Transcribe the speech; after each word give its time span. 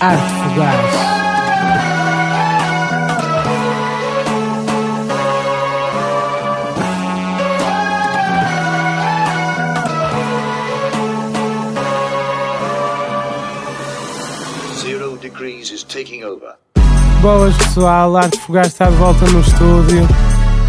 Arte 0.00 0.22
Fugaz. 0.44 1.18
Boas 17.20 17.56
pessoal, 17.56 18.16
Arte 18.16 18.38
Fugaz 18.38 18.68
está 18.68 18.88
de 18.88 18.96
volta 18.96 19.26
no 19.26 19.40
estúdio. 19.40 20.06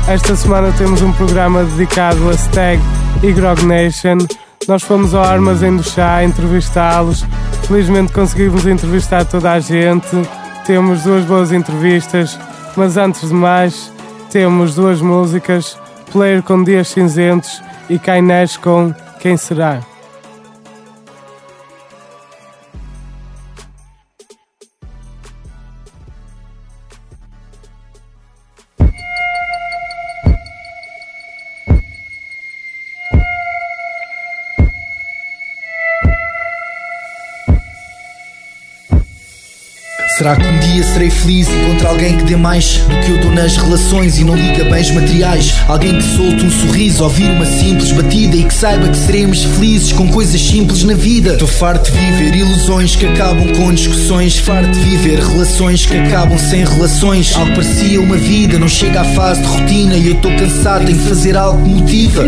Esta 0.07 0.35
semana 0.35 0.73
temos 0.75 1.03
um 1.03 1.13
programa 1.13 1.63
dedicado 1.65 2.29
a 2.31 2.33
Stag 2.33 2.81
e 3.21 3.31
Grog 3.31 3.63
Nation. 3.63 4.17
Nós 4.67 4.81
fomos 4.81 5.13
ao 5.13 5.23
Armazém 5.23 5.77
do 5.77 5.83
Chá 5.83 6.23
entrevistá-los. 6.23 7.23
Felizmente 7.69 8.11
conseguimos 8.11 8.65
entrevistar 8.65 9.23
toda 9.25 9.51
a 9.51 9.59
gente. 9.59 10.07
Temos 10.65 11.03
duas 11.03 11.23
boas 11.23 11.51
entrevistas, 11.51 12.35
mas 12.75 12.97
antes 12.97 13.29
de 13.29 13.33
mais, 13.35 13.93
temos 14.31 14.73
duas 14.73 14.99
músicas: 15.01 15.77
Player 16.11 16.41
com 16.41 16.63
Dias 16.63 16.87
Cinzentos 16.87 17.61
e 17.87 17.99
Kainesh 17.99 18.57
com 18.57 18.91
Quem 19.19 19.37
Será. 19.37 19.81
Será 19.81 19.88
serei 40.99 41.09
feliz 41.09 41.47
encontrar 41.47 41.91
alguém 41.91 42.17
que 42.17 42.23
dê 42.25 42.35
mais 42.35 42.79
do 42.79 42.99
que 42.99 43.11
eu 43.11 43.21
dou 43.21 43.31
nas 43.31 43.55
relações 43.55 44.17
e 44.17 44.23
não 44.25 44.35
liga 44.35 44.65
bens 44.65 44.91
materiais? 44.91 45.55
Alguém 45.65 45.95
que 45.95 46.03
solte 46.03 46.45
um 46.45 46.51
sorriso, 46.51 47.03
ouvir 47.03 47.29
uma 47.31 47.45
simples 47.45 47.93
batida 47.93 48.35
e 48.35 48.43
que 48.43 48.53
saiba 48.53 48.89
que 48.89 48.97
seremos 48.97 49.45
felizes 49.45 49.93
com 49.93 50.09
coisas 50.09 50.41
simples 50.41 50.83
na 50.83 50.93
vida. 50.93 51.33
Estou 51.33 51.47
farto 51.47 51.89
de 51.89 51.97
viver 51.97 52.35
ilusões 52.35 52.97
que 52.97 53.05
acabam 53.05 53.47
com 53.55 53.73
discussões, 53.73 54.37
farto 54.39 54.71
de 54.71 54.79
viver 54.79 55.19
relações 55.19 55.85
que 55.85 55.95
acabam 55.95 56.37
sem 56.37 56.65
relações. 56.65 57.33
Algo 57.33 57.53
parecia 57.53 58.01
uma 58.01 58.17
vida, 58.17 58.59
não 58.59 58.67
chega 58.67 58.99
à 58.99 59.05
fase 59.05 59.41
de 59.41 59.47
rotina 59.47 59.95
e 59.95 60.07
eu 60.07 60.15
estou 60.15 60.35
cansado, 60.35 60.85
tenho 60.85 60.97
que 60.97 61.07
fazer 61.07 61.37
algo 61.37 61.63
que 61.63 61.69
motiva. 61.69 62.23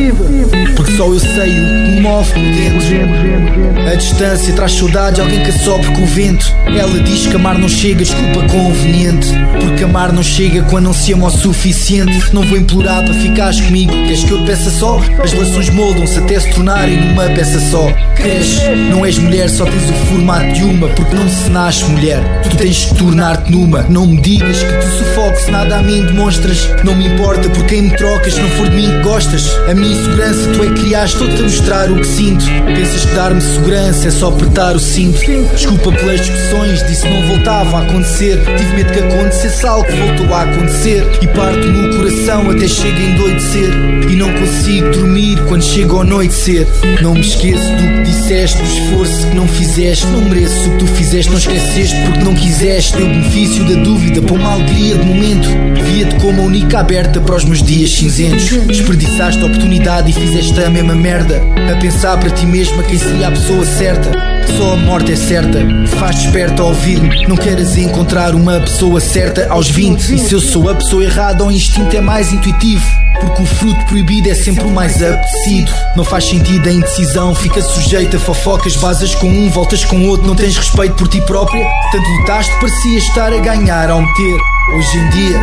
Porque 0.78 0.94
só 0.94 1.08
eu 1.08 1.20
sei 1.20 1.50
o 1.50 1.66
que 1.66 1.92
me 1.92 2.00
move 2.00 2.32
por 2.32 2.40
dentro. 2.40 3.92
A 3.92 3.96
distância 3.96 4.54
traz 4.54 4.72
saudade, 4.72 5.20
alguém 5.20 5.44
que 5.44 5.50
assopre 5.50 5.92
com 5.92 6.04
o 6.04 6.06
vento. 6.06 6.56
Ela 6.68 7.00
diz 7.04 7.28
que 7.28 7.36
amar 7.36 7.58
não 7.58 7.68
chega, 7.68 8.04
desculpa 8.04 8.48
conveniente. 8.62 9.28
Porque 9.60 9.84
amar 9.84 10.12
não 10.14 10.24
chega 10.24 10.62
quando 10.64 10.86
não 10.86 10.94
se 10.94 11.14
ama 11.14 11.28
o 11.28 11.32
suficiente. 11.32 12.34
Não 12.34 12.44
vou 12.44 12.58
implorar 12.58 13.04
para 13.04 13.14
ficares 13.14 13.60
comigo. 13.62 13.92
Queres 13.92 14.24
que 14.24 14.32
eu 14.32 14.40
te 14.40 14.46
peça 14.46 14.70
só? 14.70 15.00
As 15.24 15.32
relações 15.32 15.70
moldam-se 15.70 16.20
até 16.20 16.40
se 16.40 16.52
tornarem 16.52 16.98
numa 16.98 17.24
peça 17.30 17.60
só. 17.72 17.92
Queres? 18.16 18.62
Não 18.90 19.06
és 19.06 19.18
mulher, 19.18 19.50
só 19.50 19.66
tens 19.66 19.90
o 19.90 19.94
formato 20.06 20.54
de 20.54 20.64
uma. 20.64 20.88
Porque 20.90 21.16
não 21.16 21.28
se 21.28 21.50
nasce 21.50 21.86
mulher, 21.86 22.20
tu 22.44 22.56
tens 22.58 22.86
que 22.86 22.96
tornar-te 22.96 23.52
numa. 23.52 23.84
Não 23.84 24.06
me 24.06 24.18
digas 24.22 24.64
que 24.64 24.78
te 24.78 24.86
sufoques, 24.98 25.48
nada 25.48 25.78
a 25.78 25.82
mim 25.82 26.06
demonstras. 26.06 26.70
Não 26.84 26.96
me 26.96 27.08
importa 27.08 27.50
por 27.50 27.66
quem 27.66 27.84
me 27.84 27.96
trocas, 27.96 28.38
não 28.38 28.50
for 28.50 28.70
de 28.70 28.76
mim 28.76 28.90
que 28.90 29.02
gostas. 29.02 29.50
A 29.70 29.74
minha 29.74 29.94
insegurança 29.94 30.50
tu 30.54 30.64
é 30.64 30.70
criaste, 30.70 31.18
estou-te 31.18 31.42
a 31.42 31.44
mostrar 31.44 31.92
o 31.92 31.96
que 31.96 32.08
sinto. 32.08 32.46
Pensas 32.66 33.06
que 33.06 33.16
dar-me 33.16 33.42
segurança 33.42 34.08
é 34.08 34.12
só 34.12 34.30
apertar 34.30 34.76
o 34.76 34.80
cinto. 34.80 35.20
Desculpa 35.56 35.92
pelas 35.92 36.22
discussões, 36.22 36.84
disse 36.88 37.08
não 37.08 37.28
voltava 37.28 37.80
a 37.80 37.82
acontecer. 37.84 38.41
Tive 38.58 38.76
medo 38.76 38.92
que 38.92 39.00
acontecesse 39.00 39.66
algo 39.66 39.86
que 39.86 39.96
voltou 39.96 40.34
a 40.34 40.44
acontecer. 40.44 41.04
E 41.22 41.28
parto-me 41.28 41.88
o 41.88 41.98
coração 41.98 42.50
até 42.50 42.68
chega 42.68 42.98
a 42.98 43.04
endoidecer. 43.04 43.70
E 44.10 44.16
não 44.16 44.34
consigo 44.34 44.90
dormir 44.92 45.40
quando 45.48 45.64
chega 45.64 45.92
ao 45.94 46.02
anoitecer. 46.02 46.68
Não 47.02 47.14
me 47.14 47.22
esqueço 47.22 47.72
do 47.76 47.82
que 47.82 48.02
disseste, 48.04 48.58
do 48.58 48.64
esforço 48.64 49.28
que 49.28 49.36
não 49.36 49.48
fizeste. 49.48 50.06
Não 50.08 50.22
mereço 50.22 50.70
o 50.70 50.72
que 50.72 50.78
tu 50.80 50.88
fizeste, 50.88 51.32
não 51.32 51.38
esqueceste 51.38 51.96
porque 52.06 52.24
não 52.24 52.34
quiseste. 52.34 52.98
Deu 52.98 53.08
benefício 53.08 53.64
da 53.66 53.84
dúvida 53.84 54.22
para 54.22 54.36
uma 54.36 54.54
alegria 54.54 54.98
de 54.98 55.06
momento. 55.06 55.50
Via-te 55.84 56.16
como 56.16 56.42
a 56.42 56.46
única 56.46 56.80
aberta 56.80 57.20
para 57.20 57.36
os 57.36 57.46
meus 57.46 57.64
dias 57.64 57.92
cinzentos. 57.92 58.50
Desperdiçaste 58.68 59.42
a 59.42 59.46
oportunidade 59.46 60.12
e 60.12 60.14
fizeste 60.14 60.60
a 60.62 60.70
mesma 60.70 60.96
merda. 60.96 61.42
A 61.72 61.78
pensar 61.78 62.18
para 62.18 62.30
ti 62.30 62.46
mesma 62.46 62.84
quem 62.84 62.98
seria 62.98 63.28
a 63.28 63.32
pessoa 63.32 63.66
certa. 63.66 64.12
Só 64.58 64.74
a 64.74 64.78
morte 64.78 65.12
é 65.14 65.16
certa, 65.16 65.60
faz 65.98 66.20
esperto 66.20 66.62
a 66.62 66.66
ouvir-me. 66.66 67.26
Não 67.28 67.38
queres 67.38 67.78
encontrar 67.78 68.31
uma 68.36 68.60
pessoa 68.60 69.00
certa 69.00 69.48
aos 69.50 69.70
20. 69.70 70.16
E 70.16 70.20
se 70.20 70.34
eu 70.34 70.40
sou 70.40 70.70
a 70.70 70.76
pessoa 70.76 71.04
errada, 71.04 71.44
o 71.44 71.52
instinto 71.52 71.96
é 71.96 72.02
mais 72.02 72.32
intuitivo. 72.32 72.86
Porque 73.22 73.44
o 73.44 73.46
fruto 73.46 73.86
proibido 73.86 74.30
é 74.30 74.36
sempre 74.36 74.66
o 74.66 74.70
mais 74.70 75.02
apetecido. 75.02 75.72
Não 75.96 76.04
faz 76.04 76.26
sentido 76.26 76.68
a 76.68 76.72
indecisão, 76.72 77.34
fica 77.36 77.62
sujeita 77.62 78.18
a 78.18 78.20
fofocas. 78.20 78.76
Basas 78.76 79.16
com 79.16 79.28
um, 79.28 79.50
voltas 79.50 79.86
com 79.86 80.08
outro, 80.08 80.28
não 80.28 80.36
tens 80.36 80.58
respeito 80.58 80.96
por 80.96 81.08
ti 81.08 81.22
própria. 81.22 81.66
Tanto 81.92 82.10
lutaste, 82.10 82.52
parecias 82.60 83.04
estar 83.04 83.32
a 83.32 83.38
ganhar 83.38 83.90
ao 83.90 84.02
meter. 84.02 84.38
Hoje 84.76 84.98
em 84.98 85.10
dia, 85.10 85.42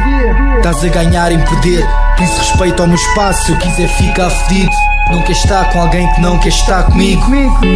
estás 0.57 0.85
a 0.85 0.89
ganhar 0.89 1.33
em 1.33 1.39
perder. 1.39 1.87
Isso, 2.21 2.39
respeito 2.39 2.83
ao 2.83 2.89
meu 2.89 2.97
espaço, 2.97 3.45
se 3.45 3.53
eu 3.53 3.59
quiser 3.59 3.89
ficar 3.89 4.31
fedido. 4.31 4.73
Não 5.11 5.23
quer 5.23 5.33
estar 5.33 5.73
com 5.73 5.81
alguém 5.81 6.07
que 6.15 6.21
não 6.21 6.39
quer 6.39 6.51
estar 6.51 6.83
comigo. 6.83 7.23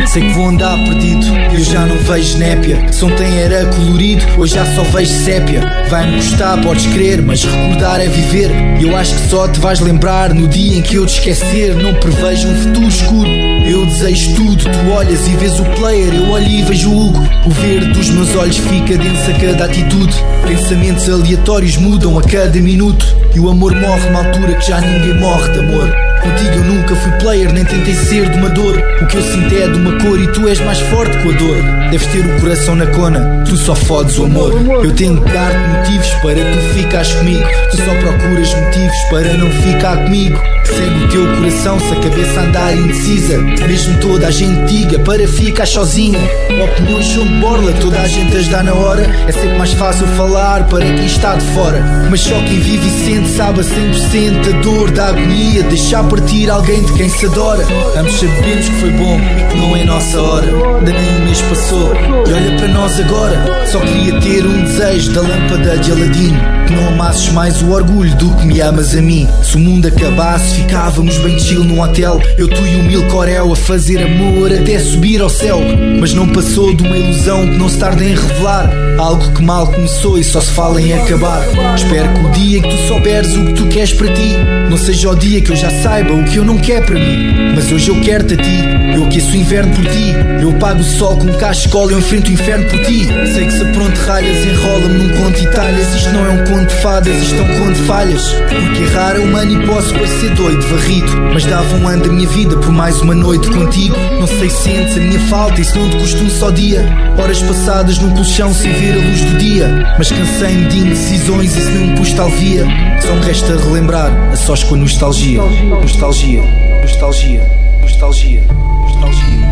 Sei 0.06 0.22
que 0.22 0.32
vou 0.34 0.48
andar 0.48 0.76
perdido 0.84 1.42
eu 1.54 1.64
já 1.64 1.86
não 1.86 1.96
vejo 1.98 2.38
népia. 2.38 2.92
Se 2.92 3.04
ontem 3.04 3.38
era 3.38 3.66
colorido, 3.66 4.24
hoje 4.38 4.54
já 4.54 4.64
só 4.74 4.82
vejo 4.84 5.12
sépia. 5.24 5.60
Vai-me 5.88 6.16
custar, 6.16 6.60
podes 6.62 6.86
crer, 6.86 7.22
mas 7.22 7.44
recordar 7.44 8.00
é 8.00 8.08
viver. 8.08 8.50
Eu 8.80 8.96
acho 8.96 9.14
que 9.14 9.28
só 9.28 9.46
te 9.48 9.60
vais 9.60 9.80
lembrar 9.80 9.91
no 10.34 10.48
dia 10.48 10.78
em 10.78 10.82
que 10.82 10.96
eu 10.96 11.06
te 11.06 11.18
esquecer. 11.18 11.74
Não 11.76 11.94
prevejo 11.94 12.48
um 12.48 12.54
futuro 12.62 12.88
escuro. 12.88 13.28
Eu 13.28 13.84
desejo 13.86 14.34
tudo, 14.34 14.64
tu 14.64 14.90
olhas 14.90 15.26
e 15.28 15.36
vês 15.36 15.60
o 15.60 15.64
player, 15.76 16.14
eu 16.14 16.30
olho 16.30 16.48
e 16.48 16.62
vejo 16.62 16.90
o 16.90 17.06
Hugo. 17.06 17.28
O 17.46 17.50
verde 17.50 17.92
dos 17.92 18.08
meus 18.10 18.34
olhos 18.34 18.56
fica 18.56 18.96
denso 18.96 19.30
a 19.30 19.34
cada 19.34 19.64
atitude. 19.66 20.14
Pensamentos 20.46 21.08
aleatórios 21.08 21.76
mudam 21.76 22.18
a 22.18 22.22
cada 22.22 22.58
minuto. 22.60 23.06
E 23.34 23.40
o 23.40 23.48
amor 23.48 23.74
morre 23.74 24.06
numa 24.06 24.24
altura 24.24 24.54
que 24.54 24.66
já 24.66 24.80
ninguém 24.80 25.14
morre 25.20 25.52
de 25.52 25.58
amor. 25.60 26.11
Contigo 26.22 26.54
eu 26.54 26.64
nunca 26.64 26.94
fui 26.94 27.12
player, 27.12 27.52
nem 27.52 27.64
tentei 27.64 27.94
ser 27.94 28.28
de 28.28 28.38
uma 28.38 28.48
dor. 28.50 28.80
O 29.00 29.06
que 29.06 29.16
eu 29.16 29.22
sinto 29.22 29.54
é 29.54 29.66
de 29.68 29.78
uma 29.78 29.98
cor 29.98 30.20
e 30.20 30.26
tu 30.28 30.48
és 30.48 30.60
mais 30.60 30.78
forte 30.78 31.16
com 31.18 31.30
a 31.30 31.32
dor. 31.32 31.56
Deves 31.90 32.06
ter 32.06 32.24
o 32.24 32.40
coração 32.40 32.76
na 32.76 32.86
cona, 32.86 33.42
tu 33.44 33.56
só 33.56 33.74
fodes 33.74 34.18
o 34.18 34.24
amor. 34.24 34.54
Eu 34.84 34.92
tento 34.92 35.20
dar-te 35.32 35.68
motivos 35.68 36.08
para 36.22 36.36
tu 36.36 36.58
ficares 36.74 37.12
comigo. 37.12 37.44
Tu 37.70 37.76
só 37.76 37.94
procuras 38.00 38.54
motivos 38.54 38.96
para 39.10 39.36
não 39.36 39.50
ficar 39.50 39.96
comigo. 40.04 40.40
Segue 40.64 41.04
o 41.04 41.08
teu 41.08 41.36
coração 41.36 41.78
se 41.80 41.92
a 41.92 42.00
cabeça 42.00 42.40
andar 42.40 42.74
indecisa. 42.74 43.38
Mesmo 43.38 43.98
toda 44.00 44.28
a 44.28 44.30
gente 44.30 44.72
diga 44.72 44.98
para 45.00 45.26
ficar 45.28 45.66
sozinha. 45.66 46.18
Opiniões 46.64 47.06
são 47.12 47.26
borla, 47.40 47.72
toda 47.74 48.00
a 48.00 48.08
gente 48.08 48.36
as 48.36 48.48
dá 48.48 48.62
na 48.62 48.72
hora. 48.72 49.02
É 49.26 49.32
sempre 49.32 49.58
mais 49.58 49.72
fácil 49.74 50.06
falar 50.08 50.64
para 50.68 50.84
quem 50.84 51.04
está 51.04 51.34
de 51.34 51.44
fora. 51.52 51.82
Mas 52.08 52.20
só 52.20 52.36
quem 52.42 52.58
vive 52.60 52.86
e 52.86 53.04
sente 53.04 53.28
sabe 53.30 53.60
a 53.60 53.64
100% 53.64 54.48
a 54.48 54.60
dor 54.62 54.90
da 54.92 55.08
agonia. 55.08 55.62
Deixar 55.64 56.04
partir 56.12 56.50
alguém 56.50 56.82
de 56.82 56.92
quem 56.92 57.08
se 57.08 57.24
adora. 57.24 57.64
Ambos 57.96 58.12
sabemos 58.12 58.68
que 58.68 58.74
foi 58.80 58.90
bom 58.90 59.18
e 59.18 59.50
que 59.50 59.56
não 59.56 59.74
é 59.74 59.84
nossa 59.84 60.20
hora. 60.20 60.46
Ainda 60.46 60.92
nem 60.92 61.16
um 61.16 61.24
mês 61.24 61.40
passou 61.40 61.94
e 62.26 62.32
olha 62.32 62.56
para 62.58 62.68
nós 62.68 63.00
agora. 63.00 63.66
Só 63.66 63.80
queria 63.80 64.20
ter 64.20 64.44
um 64.44 64.62
desejo 64.62 65.12
da 65.12 65.22
lâmpada 65.22 65.78
de 65.78 65.90
Aladino. 65.90 66.38
Que 66.66 66.74
não 66.74 66.88
amasses 66.88 67.30
mais 67.30 67.62
o 67.62 67.70
orgulho 67.70 68.14
do 68.16 68.30
que 68.36 68.46
me 68.46 68.60
amas 68.60 68.94
a 68.94 69.00
mim. 69.00 69.26
Se 69.42 69.56
o 69.56 69.58
mundo 69.58 69.88
acabasse, 69.88 70.56
ficávamos 70.56 71.16
bem 71.18 71.38
chill 71.38 71.64
num 71.64 71.80
hotel. 71.80 72.20
Eu, 72.36 72.46
tu 72.46 72.60
e 72.66 72.76
o 72.76 72.82
Mil 72.84 73.08
Corel 73.08 73.50
a 73.50 73.56
fazer 73.56 74.02
amor 74.04 74.52
até 74.52 74.78
subir 74.78 75.22
ao 75.22 75.30
céu. 75.30 75.60
Mas 75.98 76.12
não 76.12 76.28
passou 76.28 76.74
de 76.74 76.84
uma 76.84 76.96
ilusão 76.96 77.46
que 77.46 77.56
não 77.56 77.70
se 77.70 77.78
tarda 77.78 78.04
em 78.04 78.14
revelar. 78.14 78.70
Algo 78.98 79.32
que 79.32 79.42
mal 79.42 79.66
começou 79.66 80.18
e 80.18 80.24
só 80.24 80.40
se 80.42 80.50
fala 80.50 80.80
em 80.80 80.92
acabar. 80.92 81.42
Espero 81.74 82.12
que 82.12 82.20
o 82.20 82.30
dia 82.30 82.60
que 82.60 82.68
tu 82.68 82.86
souberes 82.86 83.34
o 83.34 83.46
que 83.46 83.52
tu 83.54 83.66
queres 83.68 83.92
para 83.94 84.12
ti, 84.12 84.36
não 84.68 84.76
seja 84.76 85.10
o 85.10 85.14
dia 85.14 85.40
que 85.40 85.50
eu 85.50 85.56
já 85.56 85.70
saiba 85.70 86.01
o 86.10 86.24
que 86.24 86.36
eu 86.36 86.44
não 86.44 86.58
quero 86.58 86.86
para 86.86 86.98
mim. 86.98 87.52
Mas 87.54 87.70
hoje 87.70 87.88
eu 87.88 88.00
quero-te 88.00 88.34
a 88.34 88.36
ti, 88.36 88.64
eu 88.94 89.04
aqueço 89.04 89.32
o 89.32 89.36
inverno 89.36 89.74
por 89.74 89.84
ti. 89.84 90.14
Eu 90.40 90.52
pago 90.54 90.80
o 90.80 90.84
sol 90.84 91.16
com 91.16 91.32
cascola 91.34 91.92
e 91.92 91.94
eu 91.94 91.98
enfrento 92.00 92.30
o 92.30 92.32
inferno 92.32 92.68
por 92.68 92.80
ti. 92.80 93.06
Sei 93.32 93.46
que 93.46 93.52
se 93.52 93.64
pronto 93.66 93.96
ralhas, 93.98 94.44
enrola-me 94.44 94.98
num 94.98 95.22
conto 95.22 95.40
de 95.40 95.50
talhas. 95.52 95.94
Isto 95.94 96.10
não 96.10 96.26
é 96.26 96.30
um 96.30 96.44
conto 96.44 96.66
de 96.66 96.82
fadas, 96.82 97.22
isto 97.22 97.34
é 97.36 97.42
um 97.42 97.58
conto 97.58 97.74
de 97.74 97.82
falhas. 97.82 98.22
Porque 98.32 98.82
errar 98.82 99.16
é 99.16 99.20
humano 99.20 99.62
e 99.62 99.66
posso 99.66 99.92
parecer 99.92 100.30
doido, 100.30 100.62
varrido. 100.62 101.12
Mas 101.32 101.44
dava 101.44 101.76
um 101.76 101.86
ano 101.86 102.02
da 102.02 102.12
minha 102.12 102.28
vida 102.28 102.56
por 102.56 102.72
mais 102.72 103.00
uma 103.00 103.14
noite 103.14 103.48
contigo. 103.50 103.96
Não 104.18 104.26
sei 104.26 104.50
se 104.50 104.62
sentes 104.62 104.96
a 104.96 105.00
minha 105.00 105.20
falta 105.20 105.60
e 105.60 105.64
se 105.64 105.78
não 105.78 105.88
te 105.90 105.96
custa 105.98 106.22
um 106.22 106.30
só 106.30 106.50
dia. 106.50 106.84
Horas 107.18 107.40
passadas 107.42 107.98
num 107.98 108.10
colchão 108.10 108.52
sem 108.52 108.72
ver 108.72 108.94
a 108.94 109.06
luz 109.06 109.20
do 109.20 109.38
dia. 109.38 109.94
Mas 109.98 110.10
cansei-me 110.10 110.68
de 110.68 110.78
indecisões 110.78 111.56
e 111.56 111.60
se 111.60 111.70
não 111.70 111.86
me 111.86 111.96
pus 111.96 112.12
talvia. 112.12 112.66
Só 113.00 113.14
me 113.14 113.24
resta 113.24 113.56
relembrar 113.56 114.10
a 114.32 114.36
sós 114.36 114.62
com 114.64 114.74
a 114.74 114.78
nostalgia. 114.78 115.42
Nostalgia, 115.42 115.81
Nostalgia, 115.82 116.42
nostalgia, 116.80 117.42
nostalgia, 117.80 118.40
nostalgia. 118.46 119.42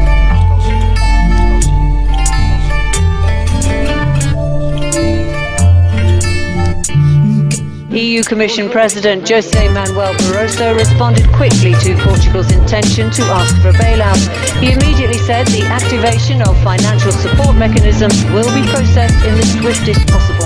EU 7.92 8.22
Commission 8.22 8.70
President 8.70 9.28
Jose 9.28 9.68
Manuel 9.70 10.14
Barroso 10.14 10.74
responded 10.76 11.26
quickly 11.32 11.74
to 11.82 11.96
Portugal's 12.04 12.50
intention 12.52 13.10
to 13.10 13.22
ask 13.22 13.60
for 13.60 13.70
a 13.70 13.72
bailout. 13.72 14.16
He 14.60 14.72
immediately 14.72 15.18
said 15.18 15.48
the 15.48 15.62
activation 15.66 16.40
of 16.42 16.56
financial 16.62 17.10
support 17.10 17.56
mechanisms 17.56 18.24
will 18.26 18.48
be 18.54 18.62
processed 18.70 19.18
in 19.26 19.34
the 19.34 19.44
swiftest 19.44 20.06
possible 20.06 20.39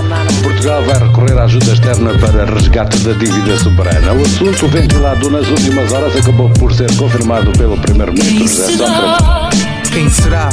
Portugal 0.65 0.83
vai 0.83 1.07
recorrer 1.07 1.37
à 1.37 1.43
ajuda 1.43 1.73
externa 1.73 2.17
para 2.17 2.43
resgate 2.45 2.97
da 3.03 3.13
dívida 3.13 3.55
soberana. 3.59 4.13
O 4.13 4.21
assunto 4.23 4.67
ventilado 4.67 5.29
nas 5.29 5.47
últimas 5.47 5.91
horas 5.93 6.15
acabou 6.15 6.49
por 6.49 6.73
ser 6.73 6.91
confirmado 6.95 7.51
pelo 7.51 7.77
primeiro-ministro 7.77 8.47
José. 8.47 8.83
Quem 9.93 10.09
será? 10.09 10.49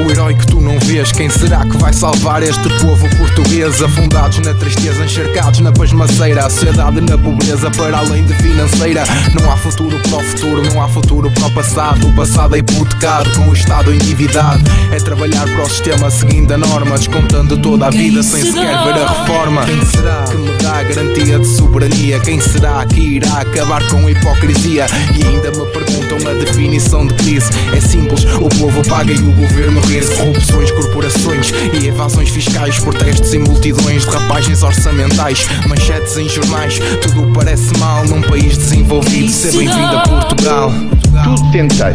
O 0.00 0.10
herói 0.10 0.34
que 0.34 0.46
tu 0.46 0.60
não 0.60 0.78
vês, 0.78 1.12
quem 1.12 1.28
será 1.28 1.60
que 1.66 1.76
vai 1.76 1.92
salvar 1.92 2.42
este 2.42 2.68
povo 2.80 3.06
português? 3.16 3.82
Afundados 3.82 4.38
na 4.38 4.54
tristeza, 4.54 5.04
encharcados 5.04 5.60
na 5.60 5.70
pasmaceira, 5.70 6.46
a 6.46 6.50
sociedade 6.50 7.02
na 7.02 7.18
pobreza, 7.18 7.70
para 7.70 7.98
além 7.98 8.24
de 8.24 8.32
financeira. 8.34 9.04
Não 9.38 9.52
há 9.52 9.56
futuro 9.58 9.98
para 10.00 10.16
o 10.16 10.22
futuro, 10.22 10.62
não 10.62 10.82
há 10.82 10.88
futuro 10.88 11.30
para 11.30 11.46
o 11.46 11.50
passado. 11.52 12.08
O 12.08 12.14
passado 12.14 12.56
é 12.56 12.60
hipotecado, 12.60 13.30
com 13.36 13.50
o 13.50 13.52
Estado 13.52 13.92
endividado. 13.92 14.62
É 14.90 14.96
trabalhar 14.96 15.44
para 15.44 15.62
o 15.62 15.68
sistema 15.68 16.10
seguindo 16.10 16.50
a 16.52 16.56
norma, 16.56 16.96
descontando 16.96 17.58
toda 17.58 17.88
a 17.88 17.90
vida 17.90 18.22
sem 18.22 18.42
sequer 18.42 18.82
ver 18.82 18.94
a 18.94 19.06
reforma. 19.06 19.66
Quem 19.66 19.84
será 19.84 20.24
que 20.24 20.36
me 20.36 20.50
dá 20.62 20.78
a 20.78 20.82
garantia 20.82 21.38
de 21.38 21.46
soberania? 21.46 22.20
Quem 22.20 22.40
será 22.40 22.86
que 22.86 23.00
irá 23.00 23.40
acabar 23.40 23.86
com 23.88 24.06
a 24.06 24.10
hipocrisia? 24.10 24.86
E 25.14 25.24
ainda 25.26 25.50
me 25.50 25.66
perguntam 25.66 26.30
a 26.30 26.34
definição 26.34 27.06
de 27.06 27.14
crise. 27.14 27.50
É 27.76 27.80
simples, 27.80 28.24
o 28.24 28.48
povo 28.48 28.82
paga 28.88 29.12
e 29.12 29.18
o 29.18 29.32
governo 29.32 29.89
corrupções, 29.90 30.70
corporações 30.70 31.52
e 31.74 31.88
evasões 31.88 32.28
fiscais, 32.28 32.78
protestos 32.78 33.34
e 33.34 33.38
multidões 33.38 34.04
de 34.04 34.10
rapagens 34.10 34.62
orçamentais, 34.62 35.48
manchetes 35.68 36.16
em 36.16 36.28
jornais, 36.28 36.78
tudo 37.02 37.32
parece 37.32 37.76
mal 37.78 38.04
num 38.04 38.22
país 38.22 38.56
desenvolvido. 38.56 39.32
Seja 39.32 39.58
bem-vindo 39.58 39.96
a 39.96 40.02
Portugal. 40.02 40.72
Tudo 41.24 41.50
tentei, 41.50 41.94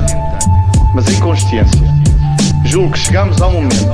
mas 0.93 1.07
em 1.07 1.19
consciência. 1.21 1.81
Julgo 2.65 2.91
que 2.91 2.99
chegamos 2.99 3.41
ao 3.41 3.51
momento 3.51 3.85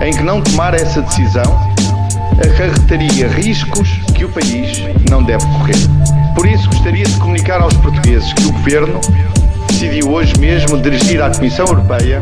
em 0.00 0.12
que 0.12 0.22
não 0.22 0.42
tomar 0.42 0.74
essa 0.74 1.00
decisão 1.02 1.76
acarretaria 2.44 3.28
riscos 3.28 3.88
que 4.16 4.24
o 4.24 4.28
país 4.30 4.82
não 5.08 5.22
deve 5.22 5.44
correr. 5.46 5.76
Por 6.34 6.44
isso, 6.44 6.68
gostaria 6.70 7.04
de 7.04 7.16
comunicar 7.18 7.60
aos 7.60 7.74
portugueses 7.74 8.32
que 8.32 8.46
o 8.46 8.52
Governo 8.52 9.00
decidiu 9.68 10.10
hoje 10.10 10.36
mesmo 10.40 10.80
dirigir 10.80 11.22
à 11.22 11.30
Comissão 11.30 11.66
Europeia 11.66 12.20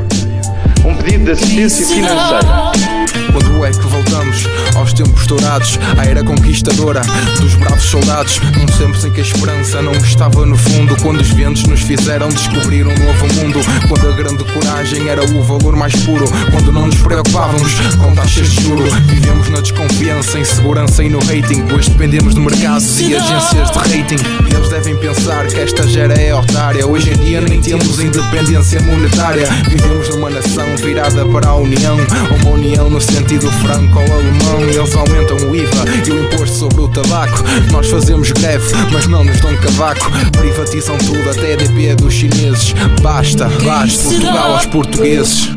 um 0.86 0.94
pedido 0.94 1.24
de 1.24 1.30
assistência 1.32 1.86
financeira. 1.86 3.05
Quando 3.32 3.64
é 3.64 3.70
que 3.70 3.86
voltamos? 3.86 4.44
Aos 4.74 4.92
tempos 4.92 5.26
dourados, 5.26 5.78
à 5.96 6.04
era 6.04 6.22
conquistadora 6.22 7.02
dos 7.40 7.54
bravos 7.54 7.84
soldados, 7.84 8.40
num 8.40 8.66
tempo 8.66 8.96
sem 8.96 9.10
que 9.12 9.20
a 9.20 9.24
esperança 9.24 9.82
não 9.82 9.92
estava 9.92 10.44
no 10.44 10.56
fundo, 10.56 10.96
quando 11.02 11.20
os 11.20 11.28
ventos 11.30 11.64
nos 11.64 11.80
fizeram 11.80 12.28
descobrir 12.28 12.86
um 12.86 12.94
novo 12.94 13.34
mundo, 13.34 13.60
quando 13.88 14.08
a 14.08 14.12
grande 14.12 14.44
coragem 14.52 15.08
era 15.08 15.24
o 15.24 15.42
valor 15.42 15.76
mais 15.76 15.94
puro, 16.04 16.26
quando 16.50 16.72
não 16.72 16.86
nos 16.86 17.00
preocupávamos 17.00 17.72
com 17.98 18.14
taxas 18.14 18.48
de 18.50 18.62
juro, 18.62 18.84
vivemos 19.06 19.48
na 19.48 19.60
desconfiança, 19.60 20.38
insegurança 20.38 21.02
e 21.02 21.08
no 21.08 21.18
rating, 21.20 21.66
pois 21.68 21.88
dependemos 21.88 22.34
de 22.34 22.40
mercados 22.40 23.00
e 23.00 23.14
agências 23.14 23.70
de 23.70 23.78
rating. 23.78 24.16
Eles 24.54 24.68
devem 24.68 24.96
pensar 24.96 25.46
que 25.46 25.58
esta 25.58 25.86
gera 25.86 26.14
é 26.14 26.34
otária. 26.34 26.86
Hoje 26.86 27.12
em 27.12 27.16
dia 27.16 27.40
nem 27.40 27.60
temos 27.60 27.98
independência 28.00 28.80
monetária, 28.82 29.46
vivemos 29.68 30.08
numa 30.10 30.30
nação 30.30 30.76
virada 30.76 31.24
para 31.26 31.48
a 31.48 31.56
União, 31.56 31.96
uma 32.40 32.50
união 32.50 32.90
no 32.90 33.00
sentido 33.06 33.50
franco-alemão. 33.52 34.60
Eles 34.60 34.94
aumentam 34.94 35.36
o 35.48 35.56
IVA 35.56 35.84
e 36.06 36.10
o 36.10 36.24
imposto 36.24 36.56
sobre 36.56 36.80
o 36.82 36.88
tabaco. 36.88 37.42
Nós 37.72 37.88
fazemos 37.88 38.30
greve, 38.32 38.64
mas 38.92 39.06
não 39.06 39.24
nos 39.24 39.40
dão 39.40 39.56
cavaco. 39.56 40.10
Privatizam 40.32 40.98
tudo, 40.98 41.30
até 41.30 41.54
a 41.54 41.56
DP 41.56 41.94
dos 41.96 42.14
chineses. 42.14 42.74
Basta, 43.02 43.48
basta 43.64 44.02
Portugal 44.04 44.52
aos 44.52 44.66
portugueses. 44.66 45.56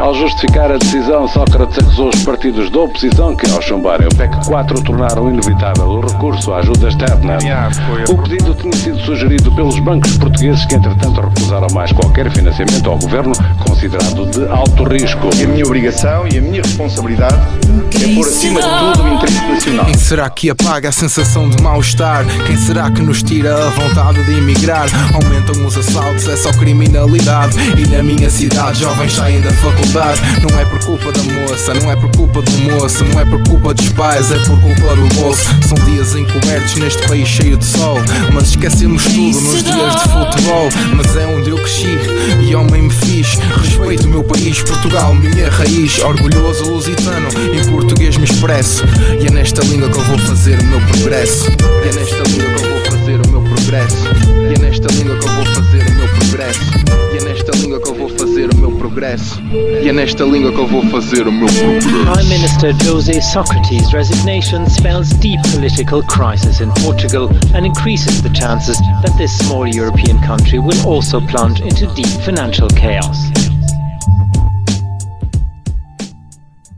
Ao 0.00 0.14
justificar 0.14 0.70
a 0.70 0.78
decisão, 0.78 1.26
Sócrates 1.26 1.76
acusou 1.78 2.08
os 2.08 2.24
partidos 2.24 2.70
da 2.70 2.80
oposição 2.80 3.34
que, 3.34 3.50
ao 3.50 3.60
chumbarem 3.60 4.06
o 4.06 4.14
PEC 4.14 4.46
4, 4.46 4.82
tornaram 4.82 5.28
inevitável 5.28 5.86
o 5.88 6.00
recurso 6.00 6.52
à 6.52 6.58
ajuda 6.58 6.88
externa. 6.88 7.36
O 8.08 8.16
pedido 8.22 8.54
tinha 8.54 8.72
sido 8.72 8.98
sugerido 9.00 9.50
pelos 9.52 9.78
bancos 9.80 10.16
portugueses 10.16 10.64
que, 10.66 10.76
entretanto, 10.76 11.20
recusaram 11.20 11.66
mais 11.74 11.90
qualquer 11.90 12.30
financiamento 12.30 12.88
ao 12.88 12.96
governo, 12.96 13.32
considerado 13.66 14.26
de 14.26 14.46
alto 14.48 14.84
risco. 14.84 15.30
E 15.36 15.42
a 15.42 15.48
minha 15.48 15.64
obrigação 15.64 16.28
e 16.28 16.38
a 16.38 16.40
minha 16.40 16.62
responsabilidade 16.62 17.36
é 18.00 18.14
pôr 18.14 18.26
acima 18.26 18.62
de 18.62 18.68
tudo 18.68 19.02
o 19.02 19.14
interesse 19.14 19.48
nacional. 19.48 19.84
Quem 19.86 19.94
será 19.94 20.30
que 20.30 20.50
apaga 20.50 20.88
a 20.90 20.92
sensação 20.92 21.50
de 21.50 21.60
mal-estar? 21.60 22.24
Quem 22.46 22.56
será 22.56 22.88
que 22.90 23.02
nos 23.02 23.22
tira 23.22 23.66
a 23.66 23.70
vontade 23.70 24.22
de 24.24 24.38
emigrar? 24.38 24.86
Aumentam 25.12 25.66
os 25.66 25.76
assaltos, 25.76 26.28
é 26.28 26.36
só 26.36 26.52
criminalidade. 26.52 27.56
E 27.76 27.86
na 27.88 28.02
minha 28.02 28.30
cidade, 28.30 28.80
jovens 28.80 29.12
saem 29.12 29.40
da 29.40 29.50
faculdade. 29.50 29.87
Não 29.94 30.60
é 30.60 30.64
por 30.66 30.84
culpa 30.84 31.12
da 31.12 31.22
moça, 31.22 31.72
não 31.72 31.90
é 31.90 31.96
por 31.96 32.10
culpa 32.14 32.42
do 32.42 32.50
moço, 32.58 33.04
não 33.04 33.20
é 33.20 33.24
por 33.24 33.42
culpa 33.44 33.72
dos 33.72 33.88
pais, 33.90 34.30
é 34.30 34.38
por 34.40 34.60
culpa 34.60 34.94
do 34.94 35.14
bolso. 35.14 35.42
São 35.66 35.78
dias 35.86 36.14
encobertos 36.14 36.74
neste 36.74 37.08
país 37.08 37.26
cheio 37.26 37.56
de 37.56 37.64
sol, 37.64 37.96
mas 38.34 38.50
esquecemos 38.50 39.02
tudo 39.04 39.40
nos 39.40 39.62
dias 39.62 39.94
de 39.94 40.08
futebol. 40.10 40.68
Mas 40.94 41.16
é 41.16 41.26
onde 41.26 41.48
eu 41.48 41.56
cresci 41.56 41.98
e 42.46 42.54
homem 42.54 42.82
me 42.82 42.90
fiz. 42.90 43.38
Respeito 43.62 44.06
o 44.06 44.10
meu 44.10 44.22
país, 44.24 44.60
Portugal, 44.62 45.14
minha 45.14 45.48
raiz. 45.48 45.98
Orgulhoso 46.00 46.70
lusitano, 46.70 47.28
em 47.54 47.70
português 47.70 48.16
me 48.18 48.24
expresso. 48.24 48.84
E 49.18 49.26
é 49.26 49.30
nesta 49.30 49.62
língua 49.62 49.88
que 49.88 49.96
eu 49.96 50.04
vou 50.04 50.18
fazer 50.18 50.60
o 50.60 50.64
meu 50.64 50.80
progresso. 50.82 51.48
E 51.84 51.88
é 51.88 51.92
nesta 51.92 52.22
língua 52.28 52.54
que 52.54 52.64
eu 52.64 52.70
vou 52.70 52.84
fazer 52.84 53.20
o 53.26 53.28
meu 53.30 53.42
progresso. 53.42 53.96
E 54.50 54.54
é 54.54 54.58
nesta 54.58 54.88
língua 54.92 55.16
que 55.16 55.26
eu 55.26 55.34
vou 55.34 55.46
fazer 55.46 55.86
o 55.86 55.94
meu 55.94 56.08
progresso. 56.08 56.60
E 57.14 57.16
é 57.16 57.24
nesta 57.24 57.56
língua 57.56 57.80
que 57.80 57.88
eu 57.88 57.94
vou 57.94 58.08
fazer 58.10 58.27
o 58.46 58.56
meu 58.56 58.76
progresso. 58.78 59.40
E 59.82 59.88
é 59.88 59.92
nesta 59.92 60.24
língua 60.24 60.52
que 60.52 60.58
eu 60.58 60.66
vou 60.66 60.82
fazer 60.90 61.26
o 61.26 61.32
meu 61.32 61.46
progresso. 61.46 61.88
Prime 61.88 62.28
Minister 62.28 62.74
José 62.84 63.20
Socrates' 63.20 63.92
resignation 63.92 64.64
spells 64.68 65.12
deep 65.18 65.42
political 65.52 66.02
crisis 66.04 66.60
in 66.60 66.70
Portugal 66.84 67.28
and 67.54 67.66
increases 67.66 68.22
the 68.22 68.30
chances 68.32 68.78
that 69.02 69.16
this 69.18 69.36
small 69.38 69.66
European 69.66 70.18
country 70.24 70.58
will 70.58 70.80
also 70.86 71.20
plunge 71.26 71.60
into 71.62 71.86
deep 71.94 72.08
financial 72.24 72.68
chaos. 72.68 73.18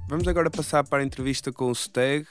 Vamos 0.08 0.26
agora 0.26 0.50
passar 0.50 0.84
para 0.84 1.02
a 1.02 1.04
entrevista 1.04 1.52
com 1.52 1.70
o 1.70 1.74
Steg, 1.74 2.26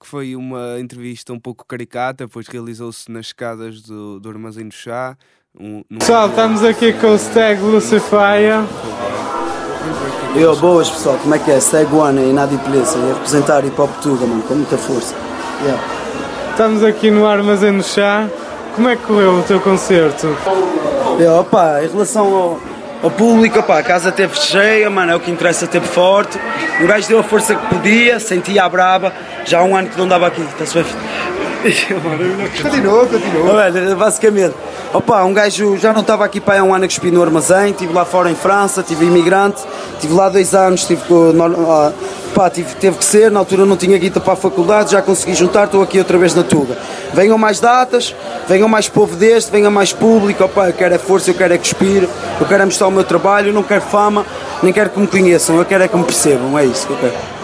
que 0.00 0.06
foi 0.06 0.34
uma 0.34 0.80
entrevista 0.80 1.32
um 1.32 1.38
pouco 1.38 1.64
caricata, 1.66 2.26
pois 2.26 2.48
realizou-se 2.48 3.10
nas 3.10 3.26
escadas 3.26 3.82
do, 3.82 4.18
do 4.18 4.28
Armazém 4.28 4.68
do 4.68 4.74
Chá. 4.74 5.16
Um, 5.58 5.84
num- 5.88 5.98
Pessoal, 5.98 6.28
estamos 6.28 6.64
aqui 6.64 6.92
com 6.94 7.08
o 7.08 7.18
Stag 7.18 7.60
Lucifaia. 7.62 8.64
Eu, 10.34 10.56
boas 10.56 10.90
pessoal, 10.90 11.16
como 11.22 11.34
é 11.34 11.38
que 11.38 11.50
é? 11.50 11.60
Segue 11.60 11.94
One 11.94 12.18
aí 12.18 12.32
na 12.32 12.44
Diplência, 12.44 12.98
a 13.00 13.14
representar 13.14 13.64
Hip 13.64 13.80
Hop 13.80 13.90
Tuga, 14.02 14.26
mano, 14.26 14.42
com 14.42 14.54
muita 14.54 14.76
força. 14.76 15.14
Yeah. 15.62 15.80
Estamos 16.50 16.82
aqui 16.82 17.10
no 17.10 17.24
Armazém 17.26 17.76
do 17.76 17.84
Chá. 17.84 18.26
Como 18.74 18.88
é 18.88 18.96
que 18.96 19.02
correu 19.04 19.38
o 19.38 19.42
teu 19.44 19.60
concerto? 19.60 20.36
Eu, 21.20 21.38
opá, 21.38 21.84
em 21.84 21.88
relação 21.88 22.26
ao, 22.34 22.60
ao 23.04 23.10
público, 23.12 23.60
opá, 23.60 23.78
a 23.78 23.82
casa 23.84 24.10
teve 24.10 24.34
cheia, 24.36 24.90
mano, 24.90 25.12
é 25.12 25.14
o 25.16 25.20
que 25.20 25.30
interessa, 25.30 25.68
teve 25.68 25.86
forte. 25.86 26.36
O 26.82 26.86
gajo 26.88 27.06
deu 27.06 27.20
a 27.20 27.22
força 27.22 27.54
que 27.54 27.66
podia, 27.68 28.18
sentia 28.18 28.64
a 28.64 28.68
braba. 28.68 29.12
Já 29.44 29.60
há 29.60 29.62
um 29.62 29.76
ano 29.76 29.88
que 29.88 29.96
não 29.96 30.08
dava 30.08 30.26
aqui, 30.26 30.40
está-se 30.42 30.74
bem? 30.74 30.84
Continua, 32.62 33.06
continua. 33.06 33.52
Olha, 33.54 33.96
basicamente, 33.96 34.54
opa, 34.94 35.24
um 35.24 35.34
gajo 35.34 35.76
já 35.76 35.92
não 35.92 36.02
estava 36.02 36.24
aqui 36.24 36.40
para 36.40 36.60
há 36.60 36.62
um 36.62 36.72
ano 36.72 36.84
a 36.84 36.88
cuspir 36.88 37.12
no 37.12 37.20
armazém, 37.20 37.72
estive 37.72 37.92
lá 37.92 38.04
fora 38.04 38.30
em 38.30 38.36
França, 38.36 38.80
estive 38.80 39.04
imigrante, 39.04 39.60
estive 39.94 40.14
lá 40.14 40.28
dois 40.28 40.54
anos, 40.54 40.82
estive 40.82 41.02
ah, 41.68 41.92
pá, 42.32 42.48
tive, 42.48 42.72
teve 42.76 42.96
que 42.96 43.04
ser, 43.04 43.28
na 43.28 43.40
altura 43.40 43.66
não 43.66 43.76
tinha 43.76 43.98
guita 43.98 44.20
para 44.20 44.34
a 44.34 44.36
faculdade, 44.36 44.92
já 44.92 45.02
consegui 45.02 45.34
juntar, 45.34 45.64
estou 45.64 45.82
aqui 45.82 45.98
outra 45.98 46.16
vez 46.16 46.32
na 46.32 46.44
Tuga. 46.44 46.78
Venham 47.12 47.36
mais 47.36 47.58
datas, 47.58 48.14
venham 48.48 48.68
mais 48.68 48.88
povo 48.88 49.16
deste, 49.16 49.50
venha 49.50 49.68
mais 49.68 49.92
público, 49.92 50.44
opa, 50.44 50.68
eu 50.68 50.72
quero 50.72 50.94
é 50.94 50.98
força, 50.98 51.30
eu 51.30 51.34
quero 51.34 51.52
é 51.52 51.58
cuspir, 51.58 52.08
eu 52.40 52.46
quero 52.46 52.62
é 52.62 52.64
mostrar 52.64 52.86
o 52.86 52.92
meu 52.92 53.04
trabalho, 53.04 53.48
eu 53.48 53.52
não 53.52 53.64
quero 53.64 53.82
fama, 53.82 54.24
nem 54.62 54.72
quero 54.72 54.90
que 54.90 55.00
me 55.00 55.08
conheçam, 55.08 55.56
eu 55.56 55.64
quero 55.64 55.82
é 55.82 55.88
que 55.88 55.96
me 55.96 56.04
percebam, 56.04 56.56
é 56.56 56.64
isso 56.64 56.86
que 56.86 56.92
eu 56.92 56.98
quero. 56.98 57.34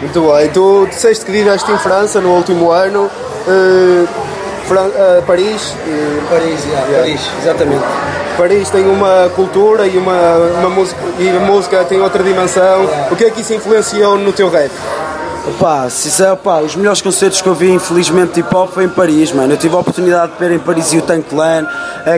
Muito 0.00 0.32
bem. 0.32 0.48
Tu 0.50 0.86
disseste 0.90 1.24
que 1.24 1.32
viveste 1.32 1.70
em 1.70 1.78
França 1.78 2.20
no 2.20 2.30
último 2.30 2.70
ano. 2.70 3.10
eh, 3.46 4.33
Fran- 4.66 4.90
eh, 4.94 5.22
Paris. 5.26 5.74
eh, 5.86 6.20
Paris, 6.30 6.60
Paris, 6.96 7.20
exatamente. 7.42 7.84
Paris 8.36 8.70
tem 8.70 8.84
uma 8.86 9.30
cultura 9.36 9.86
e 9.86 9.96
uma, 9.96 10.36
uma 10.58 10.68
música 10.70 11.00
e 11.18 11.28
a 11.28 11.40
música 11.40 11.84
tem 11.84 12.00
outra 12.00 12.22
dimensão. 12.22 12.88
O 13.10 13.16
que 13.16 13.24
é 13.24 13.30
que 13.30 13.40
isso 13.42 13.54
influenciou 13.54 14.18
no 14.18 14.32
teu 14.32 14.50
rap? 14.50 14.70
Opa, 15.46 15.90
sincero, 15.90 16.38
pá, 16.38 16.60
os 16.60 16.74
melhores 16.74 17.02
concertos 17.02 17.42
que 17.42 17.46
eu 17.48 17.54
vi, 17.54 17.70
infelizmente, 17.70 18.32
de 18.32 18.40
hip 18.40 18.56
hop 18.56 18.72
foi 18.72 18.84
em 18.84 18.88
Paris, 18.88 19.30
mano. 19.30 19.52
Eu 19.52 19.56
tive 19.58 19.76
a 19.76 19.78
oportunidade 19.78 20.32
de 20.32 20.38
ver 20.38 20.52
em 20.52 20.58
Paris 20.58 20.90
o 20.94 21.02
Tank 21.02 21.26
Clan, 21.28 21.66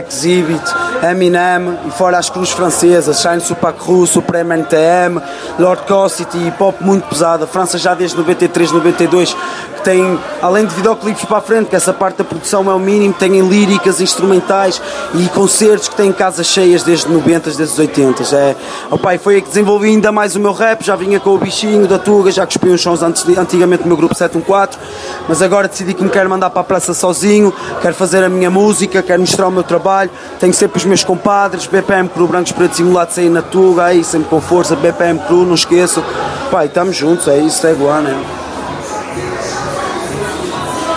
Exhibit, 0.07 0.63
Eminem 1.03 1.77
e 1.85 1.91
fora 1.91 2.17
as 2.17 2.29
cruzes 2.29 2.53
francesas, 2.53 3.19
Shine 3.19 3.41
Supac 3.41 3.77
Ru, 3.83 4.07
Supreme 4.07 4.53
NTM, 4.55 5.21
Lord 5.59 5.81
Cossity, 5.83 6.37
hip 6.47 6.63
hop 6.63 6.79
muito 6.79 7.05
pesado. 7.09 7.43
A 7.43 7.47
França 7.47 7.77
já 7.77 7.93
desde 7.93 8.15
93, 8.17 8.71
92 8.71 9.33
que 9.33 9.76
tem, 9.87 10.19
além 10.41 10.65
de 10.65 10.75
videoclipes 10.75 11.23
para 11.23 11.37
a 11.37 11.41
frente, 11.41 11.69
que 11.69 11.75
essa 11.75 11.93
parte 11.93 12.17
da 12.17 12.23
produção 12.25 12.69
é 12.69 12.73
o 12.73 12.79
mínimo, 12.79 13.13
tem 13.13 13.39
líricas, 13.39 14.01
instrumentais 14.01 14.81
e 15.13 15.29
concertos 15.29 15.87
que 15.87 15.95
têm 15.95 16.11
casas 16.11 16.45
cheias 16.45 16.83
desde 16.83 17.09
90, 17.09 17.51
desde 17.51 17.63
os 17.63 17.79
80. 17.79 18.35
É, 18.35 18.53
opa, 18.91 19.15
e 19.15 19.17
foi 19.17 19.35
aí 19.35 19.41
que 19.41 19.47
desenvolvi 19.47 19.87
ainda 19.87 20.11
mais 20.11 20.35
o 20.35 20.41
meu 20.41 20.51
rap, 20.51 20.83
já 20.83 20.97
vinha 20.97 21.21
com 21.21 21.29
o 21.29 21.37
bichinho 21.37 21.87
da 21.87 21.97
Tuga, 21.97 22.29
já 22.31 22.45
cuspi 22.45 22.67
uns 22.67 22.81
sons 22.81 23.01
antes, 23.01 23.25
antigamente 23.37 23.83
no 23.83 23.87
meu 23.87 23.95
grupo 23.95 24.13
714, 24.13 24.77
mas 25.25 25.41
agora 25.41 25.69
decidi 25.69 25.93
que 25.93 26.03
me 26.03 26.09
quero 26.09 26.29
mandar 26.29 26.49
para 26.49 26.59
a 26.59 26.65
praça 26.65 26.93
sozinho, 26.93 27.53
quero 27.81 27.95
fazer 27.95 28.25
a 28.25 28.27
minha 28.27 28.51
música, 28.51 29.01
quero 29.01 29.21
mostrar 29.21 29.47
o 29.47 29.51
meu 29.51 29.63
trabalho, 29.63 30.11
tenho 30.37 30.53
sempre 30.53 30.79
os 30.79 30.83
meus 30.83 31.05
compadres, 31.05 31.65
BPM 31.65 32.09
Cru, 32.09 32.27
Brancos 32.27 32.51
Pretos 32.51 32.77
e 32.79 32.83
Mulatos 32.83 33.17
aí 33.17 33.29
na 33.29 33.41
Tuga, 33.41 33.85
aí 33.85 34.03
sempre 34.03 34.27
com 34.27 34.41
força, 34.41 34.75
BPM 34.75 35.17
Cru, 35.19 35.45
não 35.45 35.55
esqueço. 35.55 36.03
Pai, 36.51 36.65
estamos 36.65 36.93
juntos, 36.93 37.29
é 37.29 37.37
isso, 37.37 37.65
é 37.65 37.71
igual, 37.71 38.01
né? 38.01 38.46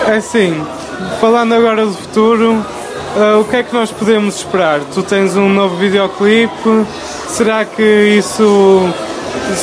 Assim, 0.07 0.65
falando 1.19 1.53
agora 1.53 1.85
do 1.85 1.93
futuro, 1.93 2.53
uh, 2.53 3.39
o 3.39 3.45
que 3.45 3.57
é 3.57 3.63
que 3.63 3.73
nós 3.73 3.91
podemos 3.91 4.37
esperar? 4.37 4.79
Tu 4.93 5.03
tens 5.03 5.35
um 5.35 5.49
novo 5.49 5.75
videoclipe, 5.77 6.85
será 7.27 7.65
que 7.65 7.83
isso. 7.83 8.89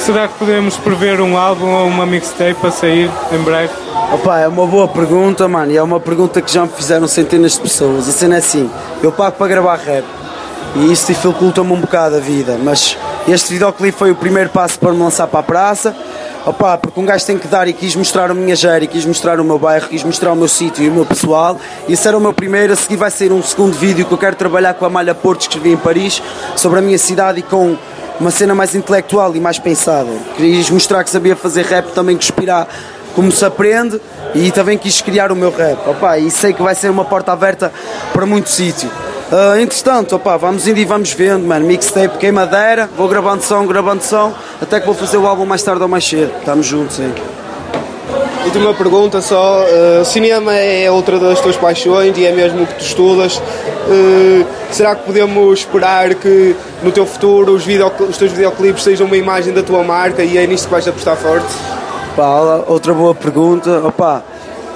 Será 0.07 0.29
que 0.29 0.35
podemos 0.35 0.77
prever 0.79 1.21
um 1.21 1.37
álbum 1.37 1.71
ou 1.71 1.87
uma 1.87 2.07
mixtape 2.07 2.67
a 2.67 2.71
sair 2.71 3.11
em 3.33 3.39
breve? 3.39 3.73
Opa, 4.13 4.39
é 4.39 4.49
uma 4.49 4.67
boa 4.67 4.89
pergunta, 4.89 5.47
mano, 5.47 5.73
e 5.73 5.77
é 5.77 5.83
uma 5.83 6.01
pergunta 6.01 6.41
que 6.41 6.53
já 6.53 6.63
me 6.63 6.69
fizeram 6.69 7.07
centenas 7.07 7.53
de 7.53 7.61
pessoas. 7.61 8.09
A 8.09 8.13
cena 8.13 8.37
é 8.37 8.39
assim, 8.39 8.71
eu 9.03 9.13
pago 9.13 9.37
para 9.37 9.49
gravar 9.49 9.77
rap 9.77 10.05
e 10.77 10.93
isso 10.93 11.07
dificulta-me 11.07 11.73
um 11.73 11.81
bocado 11.81 12.17
a 12.17 12.21
vida, 12.21 12.59
mas 12.63 12.97
este 13.27 13.53
videoclipe 13.53 13.97
foi 13.97 14.11
o 14.11 14.15
primeiro 14.15 14.51
passo 14.51 14.79
para 14.79 14.93
me 14.93 14.99
lançar 14.99 15.27
para 15.27 15.41
a 15.41 15.43
praça. 15.43 15.95
Opa, 16.49 16.79
porque 16.79 16.99
um 16.99 17.05
gajo 17.05 17.27
tem 17.27 17.37
que 17.37 17.47
dar 17.47 17.69
e 17.69 17.75
quis 17.75 17.95
mostrar 17.95 18.31
a 18.31 18.35
minha 18.35 18.57
gera, 18.57 18.87
quis 18.87 19.05
mostrar 19.05 19.39
o 19.39 19.45
meu 19.45 19.59
bairro, 19.59 19.87
quis 19.87 20.03
mostrar 20.03 20.33
o 20.33 20.35
meu 20.35 20.49
sítio 20.49 20.83
e 20.83 20.89
o 20.89 20.93
meu 20.93 21.05
pessoal. 21.05 21.61
Esse 21.87 22.09
era 22.09 22.17
o 22.17 22.21
meu 22.23 22.33
primeiro, 22.33 22.73
a 22.73 22.77
seguir 22.77 22.97
vai 22.97 23.11
ser 23.11 23.31
um 23.33 23.43
segundo 23.43 23.75
vídeo 23.75 24.07
que 24.07 24.13
eu 24.13 24.17
quero 24.17 24.35
trabalhar 24.35 24.73
com 24.73 24.87
a 24.87 24.89
Malha 24.89 25.15
Porto, 25.15 25.41
que 25.41 25.49
escrevi 25.49 25.73
em 25.75 25.77
Paris, 25.77 26.23
sobre 26.57 26.79
a 26.79 26.83
minha 26.83 26.97
cidade 26.97 27.41
e 27.41 27.43
com 27.43 27.77
uma 28.19 28.31
cena 28.31 28.55
mais 28.55 28.75
intelectual 28.75 29.37
e 29.37 29.41
mais 29.41 29.59
pensada. 29.59 30.09
Quis 30.39 30.71
mostrar 30.71 31.05
que 31.05 31.11
sabia 31.11 31.37
fazer 31.37 31.67
rap 31.67 31.93
também 31.93 32.17
que 32.17 32.33
como 33.15 33.31
se 33.31 33.45
aprende 33.45 34.01
e 34.35 34.51
também 34.51 34.79
quis 34.79 35.03
criar 35.03 35.31
o 35.31 35.37
meu 35.37 35.55
rap. 35.55 35.87
Opa, 35.87 36.17
e 36.17 36.31
sei 36.31 36.55
que 36.55 36.63
vai 36.63 36.75
ser 36.75 36.91
uma 36.91 37.05
porta 37.05 37.31
aberta 37.31 37.71
para 38.15 38.25
muito 38.25 38.49
sítio. 38.49 38.91
Uh, 39.31 39.59
entretanto, 39.61 40.17
opa, 40.17 40.39
vamos 40.39 40.67
indo 40.67 40.79
e 40.79 40.85
vamos 40.87 41.13
vendo, 41.13 41.47
mano. 41.47 41.67
Mixtape, 41.67 42.17
queimadeira, 42.17 42.89
vou 42.97 43.07
gravando 43.09 43.43
som, 43.43 43.67
gravando 43.67 44.03
som, 44.03 44.33
até 44.61 44.81
que 44.81 44.87
vou 44.87 44.95
fazer 44.95 45.19
o 45.19 45.27
álbum 45.27 45.45
mais 45.45 45.63
tarde 45.63 45.83
ou 45.83 45.89
mais 45.89 46.09
cedo. 46.09 46.33
Estamos 46.39 46.65
juntos, 46.65 46.97
sim. 46.97 47.13
E 48.47 48.59
uma 48.59 48.73
pergunta 48.73 49.21
só, 49.21 49.63
uh, 49.63 50.05
cinema 50.07 50.55
é 50.55 50.91
outra 50.91 51.19
das 51.19 51.39
tuas 51.41 51.57
paixões 51.57 52.17
e 52.17 52.25
é 52.25 52.33
mesmo 52.33 52.63
o 52.63 52.67
que 52.67 52.75
tu 52.77 52.85
estudas. 52.85 53.37
Uh, 53.37 54.47
será 54.71 54.97
que 54.97 55.05
podemos 55.05 55.59
esperar 55.59 56.15
que 56.15 56.57
no 56.83 56.91
teu 56.91 57.05
futuro 57.05 57.53
os, 57.53 57.67
os 58.09 58.17
teus 58.17 58.33
videoclipes 58.33 58.83
sejam 58.83 59.07
uma 59.07 59.17
imagem 59.19 59.53
da 59.53 59.63
tua 59.63 59.83
marca 59.85 60.23
e 60.23 60.39
é 60.39 60.47
nisso 60.47 60.65
que 60.65 60.71
vais 60.71 60.89
apostar 60.89 61.17
forte? 61.17 61.47
Pá, 62.17 62.65
outra 62.67 62.95
boa 62.95 63.15
pergunta. 63.15 63.83
Opa, 63.85 64.25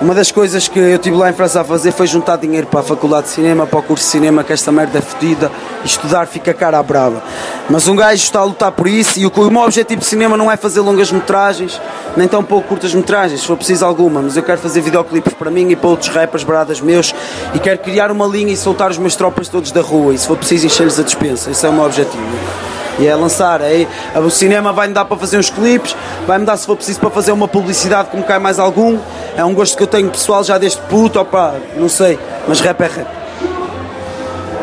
uma 0.03 0.15
das 0.17 0.33
coisas 0.33 0.67
que 0.67 0.81
eu 0.81 0.99
tive 0.99 1.17
lá 1.17 1.31
em 1.31 1.33
França 1.33 1.61
a 1.61 1.65
fazer 1.65 1.93
foi 1.93 2.09
juntar 2.09 2.37
dinheiro 2.37 2.67
para 2.67 2.81
a 2.81 2.83
faculdade 2.83 3.29
de 3.29 3.33
cinema, 3.33 3.69
para 3.69 3.79
o 3.79 3.83
curso 3.83 4.05
de 4.05 4.11
cinema, 4.11 4.43
que 4.43 4.53
esta 4.53 4.73
merda 4.73 4.99
é 4.99 5.01
fodida, 5.01 5.51
estudar 5.85 6.27
fica 6.27 6.53
cara 6.53 6.77
à 6.77 6.83
brava. 6.83 7.23
Mas 7.71 7.87
um 7.87 7.95
gajo 7.95 8.21
está 8.21 8.41
a 8.41 8.45
lutar 8.45 8.73
por 8.73 8.89
isso 8.89 9.21
e 9.21 9.27
o, 9.27 9.29
o 9.31 9.51
meu 9.51 9.63
objetivo 9.63 10.01
de 10.01 10.07
cinema 10.07 10.37
não 10.37 10.51
é 10.51 10.57
fazer 10.57 10.81
longas 10.81 11.13
metragens, 11.13 11.81
nem 12.17 12.27
tão 12.27 12.43
pouco 12.43 12.67
curtas 12.67 12.93
metragens, 12.93 13.43
se 13.43 13.47
for 13.47 13.57
preciso 13.57 13.85
alguma, 13.85 14.21
mas 14.21 14.37
eu 14.37 14.43
quero 14.43 14.59
fazer 14.59 14.81
videoclipes 14.81 15.35
para 15.35 15.53
mim 15.53 15.71
e 15.71 15.77
para 15.77 15.91
outros 15.91 16.09
rappers 16.09 16.43
bradas 16.43 16.81
meus 16.81 17.15
e 17.55 17.61
quero 17.61 17.79
criar 17.79 18.11
uma 18.11 18.27
linha 18.27 18.53
e 18.53 18.57
soltar 18.57 18.91
os 18.91 18.99
meus 18.99 19.15
tropas 19.15 19.49
todos 19.49 19.71
da 19.71 19.83
rua 19.83 20.15
e 20.15 20.19
se 20.19 20.27
for 20.27 20.37
preciso 20.37 20.67
encher-lhes 20.67 20.99
a 20.99 21.05
dispensa, 21.05 21.49
esse 21.49 21.65
é 21.65 21.69
o 21.69 21.73
meu 21.73 21.85
objetivo. 21.85 22.82
E 22.99 23.07
é 23.07 23.15
lançar, 23.17 23.61
é, 23.63 23.87
o 24.17 24.31
cinema 24.31 24.73
vai-me 24.73 24.95
dar 24.95 25.05
para 25.05 25.17
fazer 25.17 25.39
uns 25.39 25.51
clipes, 25.51 25.97
vai-me 26.27 26.45
dar 26.45 26.57
se 26.57 26.67
for 26.67 26.77
preciso 26.77 27.01
para 27.01 27.11
fazer 27.11 27.33
uma 27.33 27.49
publicidade 27.49 28.09
me 28.15 28.23
cai 28.23 28.39
mais 28.39 28.59
algum. 28.59 28.99
É 29.37 29.45
um 29.45 29.55
gosto 29.55 29.77
que 29.77 29.83
eu 29.83 29.87
tenho 29.87 30.11
pessoal 30.11 30.45
já 30.45 30.59
desde 30.59 30.81
puto, 30.83 31.19
opa, 31.19 31.55
não 31.77 31.89
sei, 31.89 32.19
mas 32.47 32.61
rap 32.61 32.81
é 32.81 32.87
rap. 32.87 33.23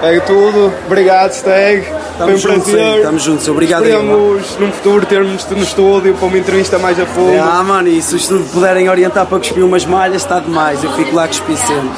É 0.02 0.20
tudo, 0.22 0.72
obrigado 0.86 1.34
Steg. 1.34 1.86
Foi 2.18 2.36
um 2.36 2.40
prazer. 2.40 2.98
Estamos 2.98 3.24
juntos, 3.24 3.48
obrigado. 3.48 3.84
Esperamos 3.84 4.58
num 4.60 4.72
futuro 4.72 5.06
termos-te 5.06 5.54
no 5.54 5.64
estúdio 5.64 6.14
para 6.14 6.26
uma 6.28 6.38
entrevista 6.38 6.78
mais 6.78 7.00
a 7.00 7.06
fundo. 7.06 7.38
Ah, 7.42 7.64
mano, 7.64 7.88
e 7.88 8.02
se 8.02 8.14
o 8.14 8.18
estúdio 8.18 8.46
puderem 8.46 8.90
orientar 8.90 9.26
para 9.26 9.40
cuspir 9.40 9.64
umas 9.64 9.86
malhas, 9.86 10.22
está 10.22 10.40
demais. 10.40 10.84
Eu 10.84 10.92
fico 10.94 11.16
lá 11.16 11.26
a 11.26 11.28
cuspir 11.28 11.58
sempre. 11.58 11.90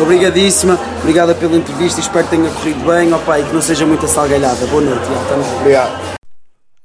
Obrigadíssima, 0.00 0.78
obrigada 1.00 1.34
pela 1.34 1.56
entrevista, 1.56 2.00
espero 2.00 2.24
que 2.24 2.36
tenha 2.36 2.50
corrido 2.50 2.86
bem 2.86 3.12
opa, 3.12 3.40
e 3.40 3.44
que 3.44 3.52
não 3.52 3.60
seja 3.60 3.84
muita 3.84 4.06
salgalhada. 4.06 4.66
Boa 4.66 4.82
noite, 4.82 5.04
já, 5.04 5.58
Obrigado. 5.60 6.18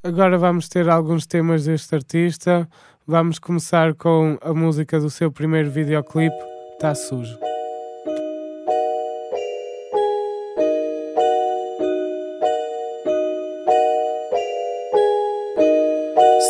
Agora 0.04 0.38
vamos 0.38 0.68
ter 0.68 0.90
alguns 0.90 1.26
temas 1.26 1.64
deste 1.66 1.96
artista. 1.96 2.68
Vamos 3.08 3.38
começar 3.40 3.94
com 3.94 4.38
a 4.42 4.54
música 4.54 5.00
do 5.00 5.10
seu 5.10 5.32
primeiro 5.32 5.70
videoclipe, 5.70 6.36
Tá 6.80 6.96
Sujo. 6.96 7.38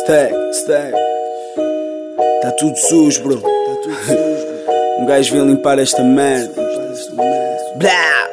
Stack, 0.00 0.34
stack. 0.52 0.92
Tá 2.42 2.50
tudo 2.58 2.76
sujo, 2.76 3.22
bro. 3.22 3.40
Tá 3.40 3.74
tudo 3.82 3.94
sujo. 3.94 4.23
Um 5.04 5.06
gajo 5.06 5.32
veio 5.32 5.44
limpar 5.44 5.78
esta 5.78 6.02
merda. 6.02 6.50
Blá! 7.76 8.24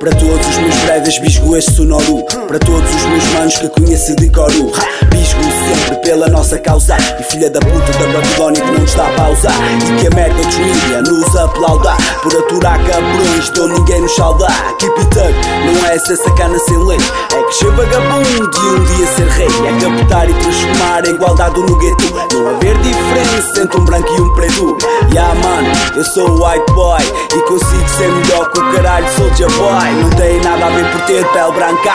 Para 0.00 0.10
todos 0.12 0.46
os 0.46 0.56
meus 0.58 0.74
breves 0.76 1.18
bisgo 1.18 1.54
este 1.54 1.72
sonoro. 1.74 2.24
Para 2.46 2.58
todos 2.60 2.94
os 2.94 3.04
meus 3.04 3.24
manos 3.34 3.58
que 3.58 3.68
conheço 3.68 4.16
de 4.16 4.30
coro. 4.30 4.72
Bisgo 5.10 5.42
sempre 5.42 5.96
pela 6.02 6.28
nossa 6.28 6.58
causa. 6.58 6.96
E 7.20 7.22
filha 7.24 7.50
da 7.50 7.60
puta 7.60 7.92
da 7.98 8.06
Babilónia 8.06 8.62
que 8.62 8.70
não 8.70 8.84
está 8.84 9.06
a 9.06 9.12
pausar. 9.12 9.52
E 9.52 10.00
que 10.00 10.06
a 10.06 10.10
merda 10.10 10.42
dos 10.42 10.56
mídia 10.56 11.02
nos 11.02 11.36
aplauda. 11.36 11.94
Por 12.22 12.34
aturar 12.34 12.78
cabrões, 12.86 13.50
dou 13.50 13.68
ninguém 13.68 14.00
nos 14.00 14.14
saudar 14.14 14.76
Keep 14.78 14.98
it 14.98 15.18
up, 15.18 15.34
não 15.66 15.86
é 15.86 15.98
ser 15.98 16.16
sacana 16.16 16.58
sem 16.60 16.78
lei 16.84 16.98
Ser 17.50 17.70
vagabundo 17.70 18.28
e 18.28 18.68
um 18.68 18.84
dia 18.84 19.06
ser 19.06 19.26
rei 19.26 19.46
É 19.46 19.80
captar 19.80 20.28
e 20.28 20.34
transformar 20.34 21.02
a 21.02 21.08
igualdade 21.08 21.58
no 21.58 21.76
gueto. 21.76 22.04
Não 22.34 22.50
haver 22.50 22.76
diferença 22.78 23.62
entre 23.62 23.80
um 23.80 23.84
branco 23.84 24.08
e 24.12 24.20
um 24.20 24.34
preto. 24.34 24.76
Yeah 25.12 25.34
mano, 25.34 25.68
eu 25.96 26.04
sou 26.04 26.28
o 26.28 26.44
white 26.44 26.72
boy 26.74 27.00
E 27.34 27.40
consigo 27.48 27.88
ser 27.88 28.08
melhor 28.08 28.50
que 28.50 28.60
o 28.60 28.72
caralho 28.72 29.06
soldier 29.16 29.50
boy. 29.52 29.90
Não 30.02 30.10
tem 30.10 30.40
nada 30.42 30.66
a 30.66 30.68
ver 30.68 30.90
por 30.92 31.00
ter 31.02 31.26
pele 31.28 31.52
branca. 31.52 31.92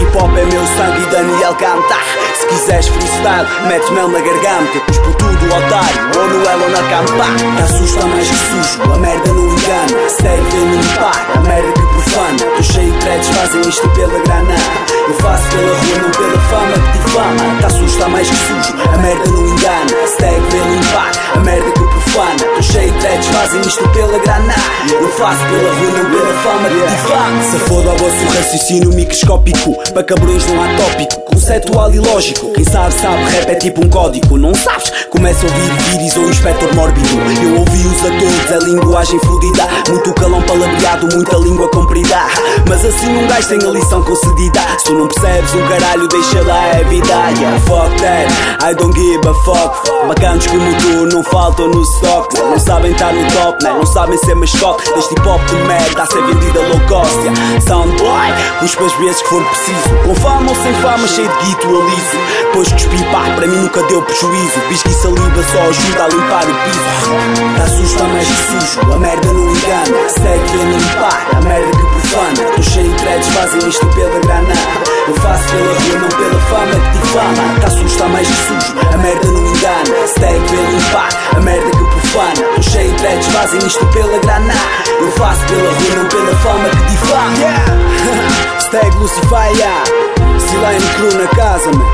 Hip 0.00 0.18
hop 0.18 0.36
é 0.36 0.44
meu 0.44 0.66
sangue 0.66 1.02
e 1.02 1.06
Daniel 1.06 1.54
canta 1.54 1.96
Se 2.40 2.46
quiseres 2.48 2.88
freestyle, 2.88 3.46
metes 3.68 3.88
mel 3.90 4.08
na 4.08 4.18
garganta. 4.18 4.80
Cuspo 4.86 5.14
tudo, 5.14 5.46
otário, 5.46 6.20
ou 6.20 6.28
no 6.28 6.48
elo 6.48 6.64
ou 6.64 6.70
na 6.70 6.82
campa. 6.90 7.62
Assusta 7.62 8.04
mais 8.06 8.28
que 8.28 8.34
sujo, 8.34 8.92
a 8.92 8.96
merda 8.98 9.32
não 9.32 9.46
engana. 9.46 10.08
Segue 10.08 10.56
limpar, 10.56 11.26
a 11.36 11.40
merda 11.42 11.72
que 11.72 11.80
profana. 11.80 12.56
Tô 12.56 12.62
cheio 12.62 12.90
de 12.90 12.98
threads, 12.98 13.28
fazem 13.28 13.60
isto 13.68 13.88
pela 13.90 14.18
grana 14.18 14.95
Eu 15.08 15.14
faço 15.14 15.48
pela 15.50 15.76
rua, 15.76 15.98
não 16.02 16.10
pela 16.10 16.40
fama 16.40 16.72
que 16.72 16.98
difama. 16.98 17.58
Te 17.58 17.66
assusta 17.66 18.08
mais 18.08 18.28
que 18.28 18.36
sujo, 18.36 18.74
a 18.92 18.98
merda 18.98 19.30
não 19.30 19.46
engana. 19.46 20.06
Segue 20.18 20.40
vem 20.50 20.74
limpar, 20.74 21.12
a 21.34 21.38
merda 21.40 21.70
que 21.70 21.80
profana. 21.80 22.56
Tô 22.56 22.62
cheio 22.62 22.90
de 22.90 22.98
threads, 22.98 23.26
fazem 23.28 23.60
isto 23.60 23.88
pela 23.90 24.18
grana. 24.18 24.54
Eu 24.90 25.08
faço 25.10 25.44
pela 25.44 25.74
rua, 25.74 26.02
não 26.02 26.10
pela 26.10 26.34
fama 26.42 26.68
que 26.68 26.86
difama. 26.90 27.42
Se 27.42 27.58
foda 27.60 27.90
o 27.90 27.96
vosso 27.96 28.36
raciocínio 28.36 28.90
microscópico 28.94 29.76
Para 29.92 30.02
cabrões 30.02 30.46
não 30.46 30.62
há 30.62 30.68
tópico. 30.76 31.20
Conceitual 31.26 31.94
e 31.94 31.98
lógico. 31.98 32.52
Quem 32.54 32.64
sabe 32.64 32.92
sabe, 32.94 33.22
rap 33.24 33.50
é 33.50 33.54
tipo 33.54 33.84
um 33.84 33.88
código. 33.88 34.36
Não 34.36 34.54
sabes? 34.54 34.90
Começa 35.10 35.46
a 35.46 35.48
ouvir 35.48 35.72
víris 35.90 36.16
ou 36.16 36.28
inspector 36.28 36.74
mórbido. 36.74 37.08
Eu 37.42 37.60
ouvi-os 37.60 38.00
a 38.04 38.10
todos, 38.18 38.52
a 38.52 38.66
linguagem 38.66 39.18
fluida 39.20 39.68
Muito 39.88 40.12
calão 40.14 40.42
palavreado, 40.42 41.08
muita 41.14 41.36
língua 41.36 41.68
comprida. 41.68 42.18
Mas 42.68 42.84
assim 42.84 43.16
um 43.16 43.26
gajo 43.28 43.48
tem 43.48 43.68
a 43.68 43.70
lição 43.70 44.02
concedida. 44.02 44.60
Se 44.78 44.84
tu 44.86 44.95
não 44.96 45.08
percebes 45.08 45.54
um 45.54 45.66
caralho, 45.68 46.08
deixa 46.08 46.42
lá 46.42 46.70
a 46.70 46.82
vida 46.88 47.06
Yeah, 47.38 47.60
fuck 47.60 47.96
that, 48.00 48.28
I 48.62 48.74
don't 48.74 48.94
give 48.94 49.28
a 49.28 49.34
fuck 49.44 50.06
Bacanos 50.08 50.46
como 50.46 50.74
tu 50.76 51.14
não 51.14 51.22
faltam 51.24 51.68
no 51.68 51.82
stock 51.82 52.34
Não 52.40 52.58
sabem 52.58 52.92
estar 52.92 53.12
no 53.12 53.30
top, 53.32 53.62
né? 53.62 53.72
não 53.72 53.86
sabem 53.86 54.18
ser 54.18 54.34
mascote 54.34 54.90
Deste 54.94 55.12
hip 55.12 55.28
hop 55.28 55.40
de 55.46 55.54
merda 55.66 56.02
a 56.02 56.06
ser 56.06 56.22
vendida 56.22 56.60
low 56.60 56.80
cost 56.88 57.16
yeah. 57.18 57.60
Soundboy, 57.66 58.32
cuspa 58.60 58.84
as 58.84 58.92
vezes 58.94 59.22
que 59.22 59.28
for 59.28 59.44
preciso 59.44 59.88
Com 60.04 60.14
fama 60.14 60.50
ou 60.50 60.56
sem 60.56 60.74
fama, 60.74 61.08
cheio 61.08 61.28
de 61.28 61.46
guito, 61.46 61.66
aliso. 61.68 62.18
Pois 62.52 62.72
cuspi, 62.72 63.04
pá, 63.12 63.24
para 63.34 63.46
mim 63.46 63.56
nunca 63.56 63.82
deu 63.84 64.02
prejuízo. 64.02 64.60
Bisco 64.68 64.88
e 64.88 64.92
saliva 64.92 65.42
só 65.52 65.60
ajuda 65.60 66.04
a 66.04 66.08
limpar 66.08 66.44
o 66.44 66.54
piso. 66.64 67.56
Tá 67.56 67.66
sujo, 67.68 67.98
tá 67.98 68.04
mais 68.04 68.28
sujo, 68.28 68.92
a 68.92 68.98
merda 68.98 69.32
não 69.32 69.50
engana. 69.50 70.08
Segue 70.08 70.62
a 70.62 70.64
merda 70.64 71.25
que 71.25 71.25
profana. 72.16 72.56
Tô 72.56 72.62
cheio 72.62 72.90
de 72.90 72.96
threads, 72.96 73.28
fazem 73.28 73.68
isto 73.68 73.86
pela 73.88 74.20
grana. 74.20 74.54
Eu 75.08 75.14
faço 75.16 75.48
pela 75.48 75.72
rua, 75.72 75.98
não 76.00 76.08
pela 76.08 76.40
fama 76.40 76.80
que 76.80 76.98
difama. 76.98 77.60
Tá 77.60 77.70
sujo, 77.70 77.98
tá 77.98 78.08
mais 78.08 78.28
que 78.28 78.34
sujo, 78.34 78.74
a 78.92 78.96
merda 78.96 79.26
não 79.26 79.46
engana. 79.46 80.06
Segue 80.18 80.46
vendo 80.48 80.70
limpar, 80.72 81.08
a 81.36 81.40
merda 81.40 81.70
que 81.70 81.84
profana. 81.84 82.54
Tô 82.56 82.62
cheio 82.62 82.90
de 82.90 82.96
threads, 82.96 83.26
fazem 83.28 83.66
isto 83.66 83.86
pela 83.86 84.18
grana. 84.18 84.54
Eu 85.00 85.12
faço 85.12 85.44
pela 85.46 85.72
rua, 85.72 85.96
não 85.96 86.08
pela 86.08 86.36
fama 86.36 86.68
que 86.70 86.90
difama. 86.90 87.36
Yeah. 87.38 87.64
Stag 88.60 88.96
Lucifer, 88.96 89.56
yeah. 89.56 89.84
Silene 90.38 90.86
Cru 90.96 91.18
na 91.18 91.28
casa, 91.28 91.70
man. 91.72 91.86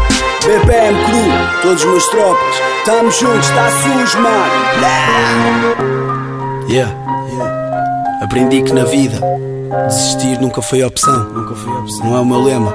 BPM 0.45 1.05
Cru, 1.05 1.63
todos 1.63 1.85
meus 1.85 2.07
tropas. 2.09 2.63
Tamo 2.85 3.11
juntos, 3.11 3.49
tá 3.51 3.71
sujo, 3.71 4.21
mano. 4.21 4.53
Yeah. 6.69 6.93
yeah. 7.29 8.23
Aprendi 8.23 8.63
que 8.63 8.73
na 8.73 8.85
vida 8.85 9.21
desistir 9.87 10.41
nunca 10.41 10.61
foi 10.63 10.83
opção. 10.83 11.25
Nunca 11.33 11.55
foi 11.55 11.73
opção. 11.73 12.07
Não 12.07 12.17
é 12.17 12.21
o 12.21 12.27
meu 12.27 12.43
lema. 12.43 12.73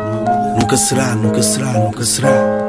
Nunca 0.60 0.78
será, 0.78 1.16
nunca 1.16 1.42
será, 1.42 1.74
nunca 1.74 2.04
será. 2.04 2.68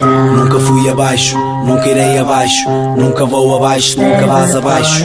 Nunca 0.00 0.58
fui 0.58 0.88
abaixo, 0.88 1.38
nunca 1.64 1.88
irei 1.88 2.18
abaixo, 2.18 2.68
nunca 2.96 3.24
vou 3.24 3.56
abaixo, 3.56 4.00
nunca 4.00 4.26
vás 4.26 4.54
abaixo. 4.54 5.04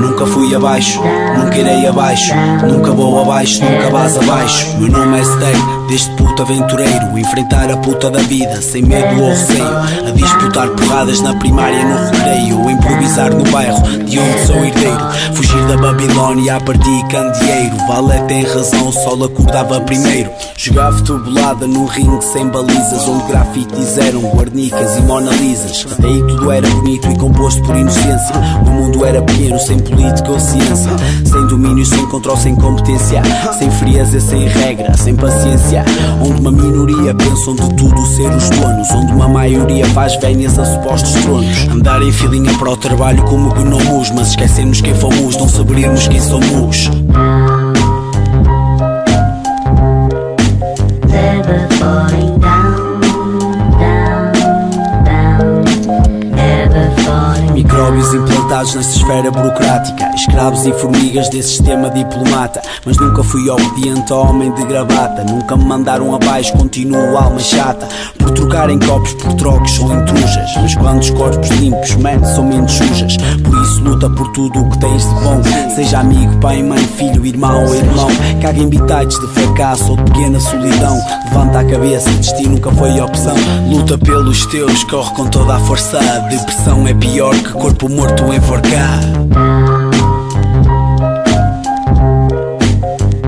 Nunca 0.00 0.26
fui 0.26 0.54
abaixo, 0.54 1.00
nunca 1.36 1.56
irei 1.56 1.86
abaixo, 1.86 2.34
nunca 2.66 2.92
vou 2.92 3.20
abaixo, 3.20 3.62
nunca 3.62 3.90
vás 3.90 4.16
abaixo. 4.16 4.78
Meu 4.78 4.90
nome 4.90 5.20
é 5.20 5.24
Stay, 5.24 5.79
deste 5.90 6.08
puto 6.12 6.42
aventureiro, 6.42 7.18
enfrentar 7.18 7.68
a 7.68 7.76
puta 7.76 8.08
da 8.08 8.20
vida, 8.20 8.62
sem 8.62 8.80
medo 8.80 9.20
ou 9.20 9.28
receio, 9.28 9.66
a 10.06 10.10
disputar 10.12 10.68
porradas 10.68 11.20
na 11.20 11.34
primária 11.34 11.84
no 11.84 12.60
ou 12.62 12.70
improvisar 12.70 13.34
no 13.34 13.44
bairro 13.50 13.80
de 14.04 14.18
onde 14.18 14.46
sou 14.46 14.64
herdeiro, 14.64 15.00
fugir 15.34 15.66
da 15.66 15.76
Babilónia 15.76 16.56
a 16.56 16.60
partir 16.60 17.06
candeeiro. 17.08 17.76
Vale 17.88 18.20
tem 18.28 18.44
razão, 18.44 18.88
o 18.88 18.92
sol 18.92 19.24
acordava 19.24 19.80
primeiro. 19.80 20.30
Jogava 20.56 20.96
futebolada 20.98 21.66
no 21.66 21.86
ringue 21.86 22.24
sem 22.24 22.46
balizas, 22.48 23.08
onde 23.08 23.24
grafites 23.24 23.98
eram 23.98 24.20
guarnicas 24.20 24.96
e 24.96 25.00
monalisas. 25.02 25.86
Aí 26.02 26.18
tudo 26.28 26.52
era 26.52 26.68
bonito 26.68 27.10
e 27.10 27.16
composto 27.16 27.62
por 27.62 27.76
inocência. 27.76 28.34
O 28.66 28.70
mundo 28.70 29.04
era 29.04 29.22
pequeno, 29.22 29.58
sem 29.58 29.78
política 29.78 30.30
ou 30.30 30.38
ciência. 30.38 30.90
Sem 31.24 31.46
domínio, 31.46 31.84
sem 31.84 32.06
controle, 32.06 32.40
sem 32.40 32.54
competência. 32.54 33.22
Sem 33.58 33.70
frieza, 33.70 34.20
sem 34.20 34.46
regra, 34.46 34.96
sem 34.96 35.16
paciência. 35.16 35.79
Onde 36.20 36.40
uma 36.40 36.52
minoria 36.52 37.14
pensam 37.14 37.54
de 37.54 37.74
tudo 37.74 38.06
ser 38.06 38.30
os 38.30 38.50
donos. 38.50 38.90
Onde 38.90 39.12
uma 39.12 39.28
maioria 39.28 39.86
faz 39.86 40.16
vénias 40.16 40.58
a 40.58 40.64
supostos 40.64 41.12
tronos. 41.22 41.68
Andar 41.68 42.02
em 42.02 42.12
filinha 42.12 42.52
para 42.58 42.70
o 42.70 42.76
trabalho 42.76 43.22
como 43.24 43.50
gnomos. 43.54 44.10
Mas 44.10 44.28
esquecemos 44.28 44.80
quem 44.80 44.94
fomos, 44.94 45.36
não 45.36 45.48
saberemos 45.48 46.08
quem 46.08 46.20
somos. 46.20 46.88
Never 51.08 51.68
falling 51.78 52.38
down, 52.38 53.00
down, 53.78 54.32
down, 55.04 55.62
never 56.34 56.90
falling 57.04 57.52
Micróbios 57.54 58.14
implantados 58.60 58.74
nessa 58.74 58.96
esfera 58.96 59.30
burocrática, 59.30 60.10
escravos 60.14 60.66
e 60.66 60.72
formigas 60.74 61.28
desse 61.30 61.48
sistema 61.48 61.90
diplomata. 61.90 62.60
Mas 62.84 62.96
nunca 62.98 63.22
fui 63.22 63.48
obediente 63.48 64.12
ao 64.12 64.28
homem 64.28 64.52
de 64.52 64.64
gravata. 64.64 65.24
Nunca 65.24 65.56
me 65.56 65.64
mandaram 65.64 66.14
abaixo, 66.14 66.52
continuo 66.52 67.16
alma 67.16 67.38
chata. 67.38 67.88
Por 68.18 68.30
trocar 68.30 68.70
em 68.70 68.78
copos 68.78 69.12
por 69.14 69.34
trocos 69.34 69.78
ou 69.78 69.92
intrujas. 69.92 70.50
Mas 70.56 70.74
quando 70.74 71.00
os 71.00 71.10
corpos 71.10 71.48
limpos, 71.50 71.94
man, 71.96 72.24
são 72.24 72.44
menos 72.44 72.72
sujas. 72.72 73.16
Por 73.42 73.62
isso 73.62 73.82
luta 73.82 74.10
por 74.10 74.28
tudo 74.32 74.60
o 74.60 74.70
que 74.70 74.78
tens 74.78 75.02
de 75.02 75.14
bom. 75.20 75.42
Seja 75.74 76.00
amigo, 76.00 76.36
pai, 76.40 76.62
mãe, 76.62 76.78
filho, 76.78 77.24
irmão 77.24 77.64
ou 77.64 77.74
irmão. 77.74 78.08
Caga 78.42 78.60
em 78.60 78.68
bitites 78.68 79.18
de 79.20 79.26
fracasso 79.28 79.90
ou 79.90 79.96
de 79.96 80.04
pequena 80.04 80.40
solidão. 80.40 80.98
Levanta 81.24 81.60
a 81.60 81.64
cabeça, 81.64 82.10
destino 82.10 82.50
nunca 82.50 82.70
foi 82.72 83.00
opção. 83.00 83.34
Luta 83.70 83.96
pelos 83.96 84.46
teus, 84.46 84.84
corre 84.84 85.14
com 85.14 85.26
toda 85.28 85.54
a 85.54 85.60
força. 85.60 85.98
A 85.98 86.18
depressão 86.28 86.86
é 86.86 86.94
pior 86.94 87.34
que 87.34 87.52
corpo 87.52 87.88
morto 87.88 88.32
enforcado. 88.32 88.49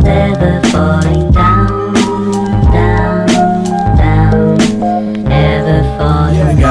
Never 0.02 0.60
falling 0.72 1.30
down, 1.30 1.94
down, 2.72 3.26
down, 3.96 4.56
never 5.28 5.82
falling 5.96 6.64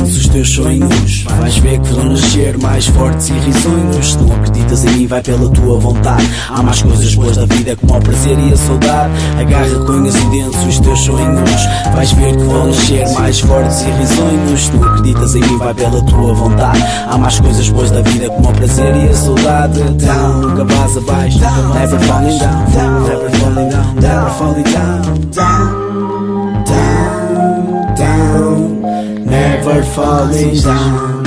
os 0.00 0.17
teus 0.38 0.50
sonhos. 0.50 1.24
Vais 1.40 1.58
ver 1.58 1.80
que 1.80 1.92
vão 1.92 2.10
nascer 2.10 2.58
mais 2.58 2.86
fortes 2.86 3.28
e 3.28 3.32
risonhos. 3.32 4.12
Se 4.12 4.18
não 4.18 4.36
acreditas 4.36 4.84
em 4.84 4.90
mim, 4.90 5.06
vai 5.08 5.20
pela 5.20 5.50
tua 5.50 5.80
vontade. 5.80 6.30
Há 6.48 6.62
mais 6.62 6.80
coisas 6.80 7.14
boas 7.16 7.36
da 7.36 7.44
vida 7.46 7.74
como 7.74 7.98
o 7.98 8.00
prazer 8.00 8.38
e 8.38 8.52
a 8.52 8.56
saudade. 8.56 9.12
Agarra 9.40 9.84
com 9.84 10.06
acidentes 10.06 10.64
os 10.64 10.78
teus 10.78 11.00
sonhos. 11.00 11.66
Vais 11.92 12.12
ver 12.12 12.36
que 12.36 12.42
vão 12.44 12.66
nascer 12.68 13.08
mais 13.14 13.40
fortes 13.40 13.80
e 13.80 13.90
risonhos. 13.90 14.60
Se 14.60 14.72
não 14.76 14.84
acreditas 14.84 15.34
em 15.34 15.40
mim, 15.40 15.58
vai 15.58 15.74
pela 15.74 16.02
tua 16.02 16.34
vontade. 16.34 16.84
Há 17.08 17.18
mais 17.18 17.40
coisas 17.40 17.68
boas 17.70 17.90
da 17.90 18.02
vida 18.02 18.30
como 18.30 18.50
o 18.50 18.52
prazer 18.52 18.96
e 18.96 19.08
a 19.08 19.14
saudade. 19.14 19.80
Down, 19.80 20.40
nunca 20.40 20.64
vás 20.64 20.96
abaixo. 20.96 21.38
Never 21.40 21.98
falling 22.00 22.38
down, 22.38 23.02
never 23.02 23.30
falling 23.38 23.68
down, 23.70 23.94
never 23.94 24.30
falling 24.30 24.62
down. 24.62 25.02
Down, 25.32 25.87
never 29.68 29.82
falling 29.84 30.54
down. 30.60 31.22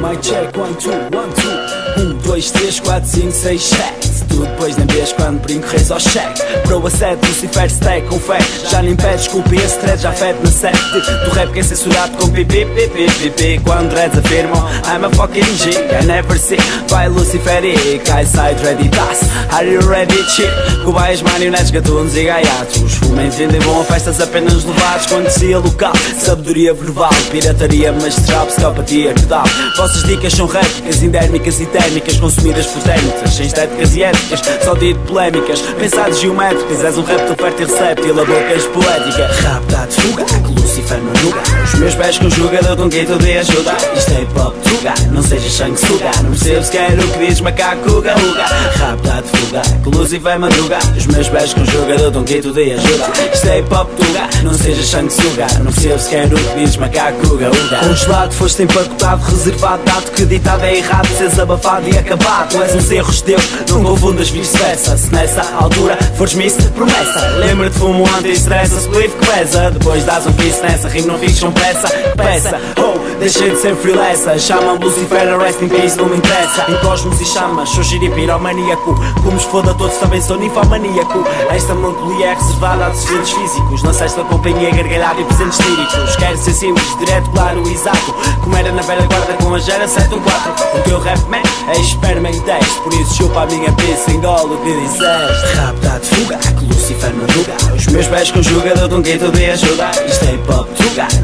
My 0.00 0.16
check, 0.16 0.56
one, 0.56 0.76
two, 0.78 0.90
one, 0.90 1.32
two. 1.34 2.02
Um, 2.02 2.20
dois, 2.22 2.50
três, 2.50 2.80
quatro, 2.80 3.08
cinco, 3.08 3.30
seis, 3.30 3.62
sete. 3.62 4.01
Depois 4.40 4.76
nem 4.76 4.86
vês 4.86 5.12
quando 5.12 5.40
brinco, 5.40 5.66
reis 5.68 5.90
ao 5.90 6.00
cheque. 6.00 6.42
Pro 6.64 6.78
a 6.78 7.26
Lucifer, 7.26 7.66
stack, 7.66 8.06
com 8.08 8.18
fé. 8.18 8.38
Já 8.70 8.82
nem 8.82 8.96
pedes 8.96 9.28
culpa 9.28 9.54
e 9.54 9.58
esse 9.58 9.78
thread 9.78 10.02
já 10.02 10.12
fede 10.12 10.38
na 10.42 10.50
sete. 10.50 10.78
Do 11.24 11.30
rap 11.30 11.52
que 11.52 11.60
é 11.60 11.62
censurado 11.62 12.16
com 12.16 12.28
pipi, 12.30 12.64
pipi, 12.64 13.10
pipi. 13.20 13.60
Quando 13.64 13.90
dreads 13.90 14.18
afirmam, 14.18 14.62
I'm 14.86 15.04
a 15.04 15.10
fucking 15.10 15.42
G, 15.56 15.70
I 15.70 16.04
never 16.04 16.38
see. 16.38 16.56
Vai 16.88 17.08
Lucifer 17.08 17.64
e 17.64 17.98
cai 18.00 18.24
side 18.24 18.62
ready, 18.62 18.88
das. 18.88 19.20
Are 19.52 19.66
you 19.66 19.80
ready, 19.80 20.22
chip? 20.30 20.50
Cobaias, 20.84 21.22
marionetes, 21.22 21.70
gatunos 21.70 22.16
e 22.16 22.24
gaiatos. 22.24 22.94
Fumem, 22.94 23.30
vendem, 23.30 23.60
vão 23.60 23.80
a 23.80 23.84
festas 23.84 24.20
apenas 24.20 24.64
levados. 24.64 25.06
Conhecia 25.06 25.58
local, 25.58 25.92
sabedoria 26.18 26.74
verbal, 26.74 27.10
pirataria, 27.30 27.92
magistral, 27.92 28.46
psicopatia, 28.46 29.12
pedal. 29.14 29.44
Vossas 29.76 30.02
dicas 30.04 30.32
são 30.32 30.46
réplicas, 30.46 31.02
endérmicas 31.02 31.60
e 31.60 31.66
térmicas, 31.66 32.16
consumidas 32.18 32.66
por 32.66 32.82
técnicas, 32.82 33.34
sem 33.34 33.46
estéticas 33.46 33.94
e 33.94 34.02
éticas, 34.02 34.21
só 34.64 34.74
de 34.74 34.94
polémicas, 35.06 35.60
pensadas 35.78 36.20
geométricas. 36.20 36.84
És 36.84 36.98
um 36.98 37.02
rap 37.02 37.40
fértil 37.40 37.66
receptil, 37.66 38.20
a 38.20 38.24
bocas 38.24 38.64
poética. 38.66 39.26
Rap 39.42 39.88
de 39.88 40.00
fuga, 40.00 40.24
que 40.24 40.60
Lucifer 40.60 41.00
julga. 41.20 41.42
Os 41.64 41.74
meus 41.74 41.94
pés 41.94 42.18
conjuga, 42.18 42.62
dou 42.62 42.76
com 42.76 42.88
quem 42.88 43.06
tudo 43.06 43.26
e 43.26 43.38
ajuda. 43.38 43.72
Isto 43.96 44.10
é 44.12 44.22
hip 44.22 44.38
hop 44.38 44.54
tuga, 44.62 44.94
não 45.10 45.22
sejas 45.22 45.52
sanguessuga. 45.52 46.10
Não 46.22 46.30
percebo 46.30 46.64
sequer 46.64 46.98
o 46.98 47.08
que 47.08 47.26
diz 47.26 47.40
macaco, 47.40 47.90
uga, 47.90 48.14
uga. 48.16 48.44
Rap 48.76 49.00
de 49.00 49.38
fuga, 49.38 49.62
que 49.82 49.96
Lucifer 49.96 50.38
madruga. 50.38 50.78
Os 50.96 51.06
meus 51.06 51.28
pés 51.28 51.54
conjuga, 51.54 51.98
dou 51.98 52.12
com 52.12 52.24
quem 52.24 52.40
tudo 52.40 52.60
e 52.60 52.72
ajuda. 52.72 53.06
Isto 53.32 53.48
é 53.48 53.58
hip 53.58 53.74
hop 53.74 53.90
tuga, 53.96 54.42
não 54.42 54.54
sejas 54.54 54.86
sanguessuga. 54.86 55.46
Não 55.58 55.72
percebo 55.72 55.98
sequer 55.98 56.26
o 56.26 56.36
que 56.36 56.64
diz 56.64 56.76
macaco, 56.76 57.26
uga, 57.34 57.48
uga. 57.48 57.76
Congelado, 57.78 58.32
foste 58.32 58.62
empacotado, 58.62 59.24
reservado, 59.24 59.82
dado 59.84 60.10
que 60.12 60.24
ditado 60.24 60.64
é 60.64 60.78
errado, 60.78 61.08
seres 61.16 61.38
abafado 61.38 61.88
e 61.88 61.98
acabado. 61.98 62.50
Tu 62.50 62.62
és 62.62 62.74
uns 62.74 62.90
erros 62.90 63.16
de 63.18 63.24
Deus, 63.24 63.42
não 63.70 63.82
confundas 64.12 64.30
vice-versa. 64.30 64.96
Se 64.96 65.12
nessa 65.12 65.42
altura 65.56 65.98
fores 66.16 66.34
miss, 66.34 66.54
promessa. 66.74 67.20
Lembra-te, 67.38 67.78
fumo 67.78 68.04
anti-stressa, 68.18 68.80
spliff 68.80 69.16
que 69.16 69.26
pesa. 69.26 69.70
Depois 69.70 70.04
dás 70.04 70.26
um 70.26 70.32
kiss 70.34 70.60
nessa, 70.60 70.88
rimo 70.88 71.08
não 71.08 71.18
fiques 71.18 71.40
com 71.40 71.50
pressa. 71.50 71.88
Peça, 72.16 72.60
oh, 72.78 73.18
deixei 73.18 73.50
de 73.50 73.56
ser 73.56 73.74
freelancer. 73.76 74.38
Chamam 74.38 74.76
Lucifer, 74.76 75.38
rest 75.38 75.62
in 75.62 75.68
peace, 75.68 75.96
não 75.96 76.06
me 76.06 76.16
interessa. 76.16 76.70
Em 76.70 76.76
cosmos 76.78 77.20
e 77.20 77.24
chamas, 77.24 77.70
sou 77.70 77.82
giripiromaníaco. 77.82 78.94
Como 79.22 79.36
os 79.36 79.44
foda 79.44 79.74
todos, 79.74 79.96
também 79.96 80.20
sou 80.20 80.38
ninfomaníaco. 80.38 81.24
Esta 81.50 81.74
melancolia 81.74 82.26
é 82.26 82.34
reservada 82.34 82.86
a 82.86 82.88
deficientes 82.90 83.32
físicos. 83.32 83.82
Na 83.82 83.92
sexta 83.92 84.22
companhia, 84.24 84.70
gargalhada 84.70 85.20
e 85.20 85.24
presentes 85.24 85.58
líricos. 85.60 86.16
Quero 86.16 86.36
ser 86.36 86.52
simples, 86.52 86.98
direto, 86.98 87.30
claro, 87.30 87.62
exato. 87.68 88.14
Como 88.42 88.56
era 88.56 88.72
na 88.72 88.82
velha 88.82 89.06
guarda 89.06 89.34
com 89.34 89.54
a 89.54 89.58
gera 89.58 89.86
714 89.86 90.78
O 90.78 90.82
teu 90.82 90.98
rap 91.00 91.20
man 91.28 91.42
é 91.68 91.80
esperma 91.80 92.28
em 92.28 92.40
teste 92.40 92.80
Por 92.80 92.92
isso 92.94 93.14
chupa 93.14 93.42
a 93.42 93.46
minha 93.46 93.72
pizza, 93.72 94.01
engolo 94.10 94.54
o 94.54 94.58
que 94.62 94.80
disseste. 94.80 95.56
Rapta 95.56 96.00
de 96.00 96.06
fuga, 96.08 96.38
que 96.38 96.64
Lucifer 96.64 97.14
madruga 97.14 97.74
Os 97.76 97.86
meus 97.86 98.06
pés 98.06 98.30
conjuga, 98.30 98.74
dou-te 98.74 98.94
um 98.94 99.02
quinto 99.02 99.30
de 99.32 99.44
ajuda. 99.46 99.90
Isto 100.06 100.24
é 100.24 100.34
hip 100.34 100.52
hop 100.52 100.72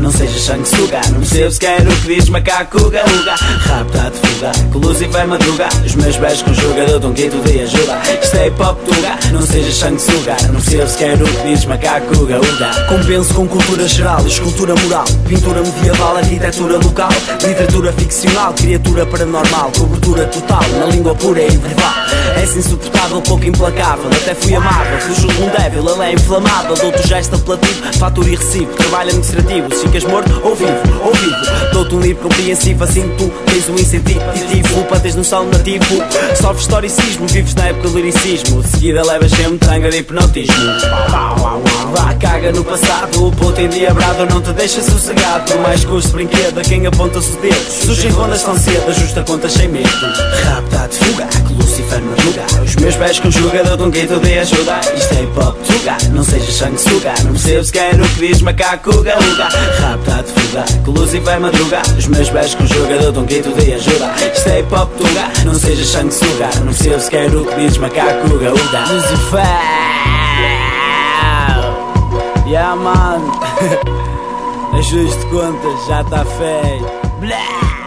não 0.01 0.11
seja 0.11 0.39
sanguessuga 0.39 1.01
Não 1.13 1.21
percebo 1.21 1.51
sequer 1.51 1.87
o 1.87 1.97
que 1.97 2.15
diz 2.15 2.29
macaco 2.31 2.79
uga 2.79 3.03
uga 3.03 3.35
Rapta 3.35 4.11
de 4.11 4.29
fuga, 4.29 4.53
que 4.73 4.79
Lucifer 4.79 5.27
madruga. 5.27 5.69
Os 5.85 5.95
meus 5.95 6.17
pés 6.17 6.43
conjuga, 6.43 6.87
dou-te 6.87 7.07
um 7.07 7.13
quinto 7.13 7.37
de 7.43 7.61
ajuda. 7.61 8.01
Isto 8.23 8.37
é 8.37 8.47
hip 8.47 8.63
hop 8.63 8.79
tuga, 8.85 9.19
não 9.31 9.43
seja 9.43 9.73
sanguessuga 9.73 10.37
Não 10.47 10.61
percebo 10.61 10.89
sequer 10.89 11.23
o 11.23 11.27
que 11.27 11.49
diz 11.49 11.65
macaco 11.67 12.17
uga 12.17 12.41
Compenso 12.89 13.35
com 13.35 13.47
cultura 13.47 13.87
geral, 13.87 14.27
escultura 14.27 14.75
moral. 14.75 15.05
Pintura 15.29 15.61
medieval, 15.61 16.17
arquitetura 16.17 16.79
local. 16.79 17.11
Literatura 17.47 17.93
ficcional, 17.93 18.55
criatura 18.55 19.05
paranormal. 19.05 19.71
Cobertura 19.77 20.25
total, 20.27 20.63
na 20.79 20.87
língua 20.87 21.15
pura 21.15 21.43
e 21.43 21.57
verbal. 21.57 21.95
És 22.41 22.57
insuportável, 22.59 23.23
pouco 23.23 23.45
implacável. 23.45 24.07
Até 24.11 24.35
fui 24.35 24.55
amável, 24.55 25.01
fujo 25.01 25.29
de 25.29 25.43
um 25.43 25.49
débil 25.49 25.89
Ele 25.89 26.03
é 26.03 26.13
inflamável, 26.13 26.75
dou-te 26.75 27.07
gesto 27.07 27.37
apelativo 27.37 27.93
Fatura 27.99 28.29
e 28.29 28.37
recibo, 28.37 28.73
trabalho 28.75 29.11
administrativo 29.11 29.75
Se 29.75 29.83
ficas 29.83 30.05
morto 30.05 30.41
ou 30.45 30.55
vivo, 30.55 30.73
ou 31.05 31.15
vivo. 31.15 31.37
Dou-te 31.73 31.95
um 31.95 32.01
livro 32.01 32.23
compreensivo, 32.25 32.85
assim 32.85 33.09
tu 33.17 33.31
tens 33.47 33.69
um 33.69 33.75
incentivo. 33.75 34.21
Positivo, 34.21 34.85
para 34.85 35.01
teres 35.01 35.17
noção 35.17 35.47
nativo 35.47 35.85
Sofres 36.41 36.63
historicismo, 36.63 37.27
vives 37.29 37.55
na 37.55 37.69
época 37.69 37.89
do 37.89 37.99
liricismo. 37.99 38.63
De 38.63 38.69
seguida 38.69 39.05
levas 39.05 39.31
sempre 39.31 39.59
tanga 39.59 39.91
de 39.91 39.99
hipnotismo. 39.99 40.55
Vá, 41.95 42.15
caga 42.15 42.53
no 42.53 42.65
passado, 42.65 43.27
o 43.27 43.33
puto 43.33 43.61
endiabrado 43.61 44.27
Não 44.27 44.41
te 44.41 44.53
deixa 44.53 44.83
sossegado, 44.83 45.53
por 45.53 45.61
mais 45.63 45.85
custo 45.85 46.13
brinquedo 46.13 46.59
A 46.59 46.63
quem 46.63 46.87
aponta-se 46.87 47.33
o 47.33 47.41
dedo, 47.41 47.71
surgem 47.71 48.11
rondas 48.11 48.43
tão 48.43 48.59
cedo 48.59 48.91
Ajusta 48.91 49.23
contas 49.23 49.53
sem 49.53 49.69
medo. 49.69 49.89
Rapta 50.45 50.89
de 50.89 50.99
fuga, 50.99 51.29
Os 52.65 52.77
meus 52.77 52.97
pés 52.97 53.19
conjuga, 53.19 53.65
dou-te 53.65 53.83
um 53.83 53.91
grito 53.91 54.21
de 54.21 54.39
ajuda. 54.39 54.81
Isto 54.95 55.15
é 55.15 55.23
hip 55.23 55.41
hop 55.41 55.57
tuga, 55.67 55.97
não 56.13 56.23
seja 56.23 56.53
sanguessuga 56.53 57.15
Não 57.25 57.33
percebo 57.33 57.65
sequer 57.65 58.01
o 58.01 58.09
que 58.09 58.29
diz 58.29 58.43
macaco 58.43 58.91
uga 58.91 59.17
uga 59.19 59.49
Rapta 59.81 60.23
de 60.23 60.33
fuga, 60.33 60.65
que 60.85 60.91
Lucifer 60.91 61.41
madruga. 61.41 61.83
Os 61.97 62.07
meus 62.07 62.29
pés 62.31 62.55
conjuga, 62.55 62.99
dou-te 62.99 63.19
um 63.19 63.25
grito 63.25 63.53
de 63.53 63.73
ajuda. 63.73 64.15
Isto 64.35 64.49
é 64.49 64.61
hip 64.61 64.75
hop 64.75 64.91
tuga, 64.97 65.45
não 65.45 65.55
seja 65.55 65.85
sanguessuga 65.85 66.49
Não 66.59 66.67
percebo 66.67 67.01
sequer 67.01 67.35
o 67.35 67.45
que 67.45 67.55
diz 67.57 67.79
macaco 67.79 68.35
uga 68.35 68.53
uga 68.53 68.93
Lucifer! 68.93 69.89
Yeah 72.47 72.75
man. 72.77 73.21
Ajuste 74.79 75.19
de 75.19 75.27
contas, 75.27 75.87
já 75.87 76.01
está 76.03 76.25
feito 76.25 76.99
Blá. 77.21 77.78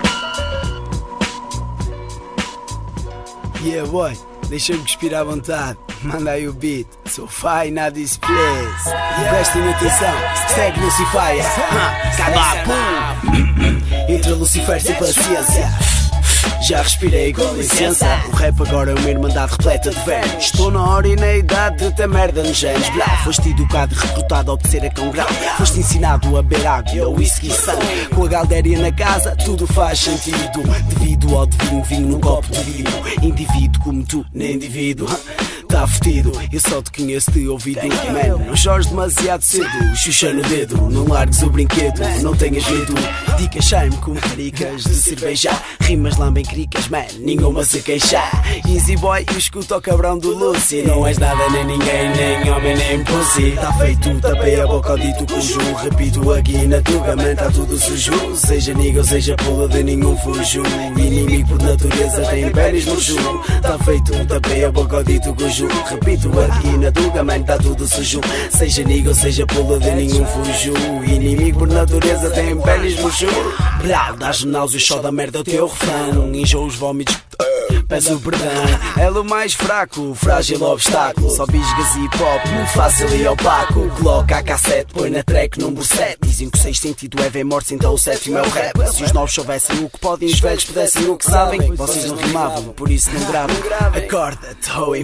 Yeah, 3.64 3.86
boy, 3.86 4.18
deixa-me 4.50 4.80
cuspir 4.80 5.14
à 5.14 5.24
vontade. 5.24 5.78
Manda 6.02 6.32
aí 6.32 6.48
o 6.48 6.54
beat. 6.54 6.88
So 7.06 7.28
fine 7.28 7.72
na 7.72 7.92
this 7.92 8.18
place. 8.18 8.90
Prestem 9.30 9.70
atenção, 9.70 10.14
segue 10.56 10.80
Lucifer. 10.80 11.44
Cada 12.18 12.64
pum. 12.64 14.14
Entra 14.14 14.36
Lucifer 14.36 14.82
sem 14.82 14.96
paciência. 14.96 16.01
Já 16.68 16.82
respirei 16.82 17.34
com 17.34 17.44
licença. 17.54 18.06
O 18.32 18.36
rap 18.36 18.62
agora 18.62 18.92
é 18.92 18.96
uma 18.96 19.10
irmandade 19.10 19.52
repleta 19.52 19.90
de 19.90 20.00
velhos. 20.02 20.44
Estou 20.44 20.72
na 20.72 20.84
hora 20.84 21.08
e 21.08 21.16
na 21.16 21.34
idade 21.34 21.78
de 21.78 21.96
ter 21.96 22.08
merda 22.08 22.44
nos 22.44 22.58
genes. 22.58 22.90
Blá, 22.90 23.08
foste 23.24 23.50
educado 23.50 23.94
e 23.94 23.98
recrutado 23.98 24.52
a 24.52 24.54
obedecer 24.54 24.86
a 24.86 24.90
cão 24.90 25.10
grau. 25.12 25.28
Foste 25.58 25.80
ensinado 25.80 26.38
a 26.38 26.44
beber 26.44 26.66
água 26.68 27.10
whisky 27.10 27.48
e 27.48 27.52
sangue. 27.52 28.08
Com 28.14 28.26
a 28.26 28.28
galdéria 28.28 28.80
na 28.80 28.92
casa, 28.92 29.36
tudo 29.36 29.66
faz 29.68 30.00
sentido. 30.00 30.62
Devido 30.90 31.36
ao 31.36 31.46
divino 31.46 31.84
vinho 31.84 32.08
num 32.08 32.20
copo 32.20 32.52
de 32.52 32.60
vidro. 32.62 32.94
Indivíduo 33.22 33.84
como 33.84 34.04
tu, 34.04 34.26
nem 34.34 34.54
indivíduo. 34.54 35.08
Tá 35.72 35.88
fedido, 35.88 36.34
eu 36.52 36.60
só 36.60 36.82
te 36.82 36.92
conheço 36.92 37.32
de 37.32 37.48
ouvido. 37.48 37.80
Man, 37.82 38.46
não 38.46 38.56
chores 38.58 38.88
demasiado 38.88 39.42
cedo. 39.42 39.96
Xuxa 39.96 40.34
no 40.34 40.42
dedo, 40.42 40.76
não 40.90 41.08
largues 41.08 41.42
o 41.44 41.50
brinquedo. 41.50 42.02
Não 42.22 42.36
tenhas 42.36 42.68
medo, 42.68 42.94
dicas 43.38 43.66
charme 43.66 43.96
com 43.98 44.14
caricas 44.16 44.84
de 44.84 44.94
cerveja. 44.96 45.50
Rimas 45.80 46.18
lambem 46.18 46.44
cricas, 46.44 46.90
man, 46.90 47.06
nenhuma 47.20 47.64
se 47.64 47.82
queixar 47.82 48.30
Easy 48.68 48.98
boy, 48.98 49.26
eu 49.32 49.38
escuto 49.38 49.74
o 49.76 49.82
cabrão 49.82 50.18
do 50.18 50.38
Lucy. 50.38 50.82
Não 50.82 51.08
és 51.08 51.18
nada 51.18 51.50
nem 51.52 51.66
ninguém, 51.66 52.10
nem 52.18 52.52
homem 52.52 52.76
nem 52.76 53.04
pussy. 53.06 53.52
Tá 53.52 53.72
feito, 53.74 54.20
tapei 54.20 54.60
a 54.60 54.68
boca 54.68 54.92
ao 54.92 54.98
dito 54.98 55.26
cujo. 55.26 55.60
Repito 55.84 56.34
aqui 56.34 56.68
na 56.68 56.82
tuga, 56.82 57.16
man, 57.16 57.36
tá 57.36 57.50
tudo 57.50 57.78
sujo. 57.78 58.36
Seja 58.36 58.74
nigga 58.74 59.00
ou 59.00 59.06
seja 59.06 59.38
pula 59.38 59.70
de 59.70 59.84
nenhum 59.84 60.18
fujo. 60.18 60.64
Inimigo 60.98 61.48
por 61.48 61.64
natureza 61.64 62.22
tem 62.30 62.52
pés 62.52 62.86
no 62.86 63.00
ju 63.00 63.16
Tá 63.62 63.78
feito, 63.80 64.26
tapei 64.26 64.66
a 64.66 64.72
boca 64.72 64.98
ao 64.98 65.04
dito 65.04 65.34
cujo 65.34 65.61
Repito 65.68 66.32
aqui 66.40 66.78
na 66.78 66.90
Duga, 66.90 67.24
man, 67.24 67.42
tá 67.44 67.58
tudo 67.58 67.88
sujo 67.88 68.22
Seja 68.50 68.84
nigga 68.84 69.14
seja 69.14 69.46
pula 69.46 69.80
de 69.80 69.92
nenhum 69.92 70.26
fujo 70.26 70.74
Inimigo 71.06 71.60
por 71.60 71.68
natureza 71.68 72.30
tem 72.32 72.60
peles 72.60 73.00
murcho 73.00 73.28
Brau, 73.84 74.16
dás 74.18 74.44
náuseas 74.44 74.86
só 74.86 75.00
da 75.00 75.12
merda 75.12 75.40
o 75.40 75.44
teu 75.44 75.68
refrão 75.68 76.34
Enjoo 76.34 76.66
os 76.66 76.76
vómitos 76.76 77.22
Peço 77.92 78.18
perdão, 78.22 78.48
ela 78.98 79.20
o 79.20 79.26
mais 79.26 79.54
fraco, 79.54 80.16
frágil 80.16 80.64
obstáculo. 80.64 81.30
Só 81.30 81.46
bisgas 81.46 81.96
e 81.98 82.18
pop, 82.18 82.48
fácil 82.74 83.14
e 83.14 83.28
opaco. 83.28 83.90
Coloca 83.98 84.38
a 84.38 84.42
cassete, 84.42 84.94
põe 84.94 85.10
na 85.10 85.22
track 85.22 85.60
número 85.60 85.84
7. 85.84 86.20
Dizem 86.22 86.50
que 86.50 86.58
o 86.58 86.62
sexto 86.62 86.84
sentido 86.84 87.22
é 87.22 87.30
ver 87.30 87.44
morte, 87.44 87.76
então 87.76 87.94
o 87.94 87.98
sétimo 87.98 88.38
é 88.38 88.44
o 88.44 88.50
rap. 88.50 88.94
Se 88.94 89.04
os 89.04 89.12
novos 89.12 89.34
soubessem 89.34 89.84
o 89.84 89.90
que 89.90 90.00
podem, 90.00 90.30
os 90.30 90.40
velhos 90.40 90.64
pudessem 90.64 91.10
o 91.10 91.18
que 91.18 91.26
sabem. 91.26 91.76
Vocês 91.76 92.06
não 92.06 92.16
rimavam, 92.16 92.64
por 92.70 92.90
isso 92.90 93.12
não 93.12 93.26
gravam. 93.26 93.58
Acorda-te 93.94 94.72
ou 94.80 94.96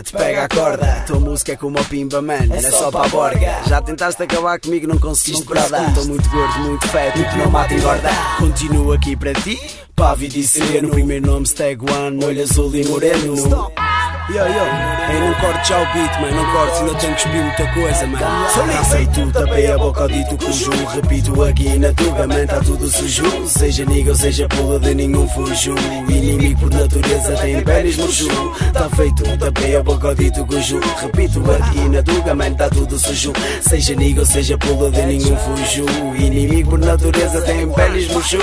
enforca-te, 0.00 0.12
pega 0.12 0.44
a 0.44 0.48
corda. 0.48 1.04
Tua 1.06 1.20
música 1.20 1.52
é 1.52 1.56
como 1.56 1.78
o 1.78 1.84
Pimba 1.84 2.22
Man, 2.22 2.46
não 2.46 2.56
é 2.56 2.70
só 2.70 2.90
para 2.90 3.06
a 3.06 3.08
borga. 3.08 3.62
Já 3.66 3.80
tentaste 3.82 4.22
acabar 4.22 4.58
comigo, 4.58 4.86
não 4.86 4.98
conseguiste 4.98 5.44
bradar. 5.44 5.88
Estou 5.88 6.06
muito 6.06 6.28
gordo, 6.30 6.58
muito 6.60 6.88
feto, 6.88 7.18
e 7.18 7.24
que 7.24 7.38
não 7.38 7.50
mata 7.50 7.74
engorda. 7.74 8.08
Continuo 8.38 8.92
aqui 8.92 9.16
para 9.16 9.32
ti. 9.34 9.60
Pavi 9.94 10.28
de 10.28 10.42
sereno, 10.42 10.88
primeiro 10.88 11.26
nome 11.26 11.46
Stag 11.46 11.78
One, 11.90 12.24
olho 12.24 12.42
azul 12.42 12.74
e 12.74 12.84
moreno. 12.84 13.70
Yo, 14.30 14.36
yo, 14.36 14.64
ei, 15.10 15.20
não 15.20 15.34
cortes 15.40 15.70
o 15.70 15.92
beat, 15.92 16.20
man, 16.20 16.30
não 16.30 16.52
cortes, 16.52 16.78
ainda 16.78 16.94
tenho 16.94 17.16
que 17.16 17.22
cuspir 17.24 17.42
muita 17.42 17.66
coisa, 17.72 18.06
man. 18.06 18.18
Tá 18.20 18.84
feito, 18.84 19.32
tapei 19.32 19.72
a 19.72 19.76
boca 19.76 20.02
ao 20.02 20.08
dito 20.08 20.36
cujo, 20.36 20.70
repito 20.94 21.42
aqui 21.42 21.78
na 21.80 21.92
tuga, 21.94 22.26
man, 22.28 22.46
tá 22.46 22.60
tudo 22.60 22.88
sujo. 22.88 23.48
Seja 23.48 23.84
nigga 23.86 24.10
ou 24.10 24.16
seja 24.16 24.46
pula 24.46 24.78
de 24.78 24.94
nenhum 24.94 25.28
fujo. 25.30 25.74
Inimigo 26.08 26.60
por 26.60 26.70
natureza 26.70 27.32
tem 27.38 27.60
pés 27.64 27.96
no 27.96 28.08
ju. 28.08 28.28
Tá 28.72 28.88
feito, 28.90 29.36
tapei 29.36 29.76
a 29.76 29.82
boca 29.82 30.08
ao 30.08 30.14
dito 30.14 30.46
cujo, 30.46 30.78
repito 31.00 31.42
aqui 31.50 31.88
na 31.88 32.02
tuga, 32.02 32.32
man, 32.32 32.54
tá 32.54 32.70
tudo 32.70 32.96
sujo. 33.00 33.32
Seja 33.62 33.96
nigga 33.96 34.20
ou 34.20 34.26
seja 34.26 34.56
pula 34.58 34.92
de 34.92 35.06
nenhum 35.06 35.36
fujo. 35.36 35.86
Inimigo 36.16 36.70
por 36.70 36.78
natureza 36.78 37.42
tem 37.42 37.68
pés 37.72 38.08
no 38.08 38.22
ju. 38.22 38.38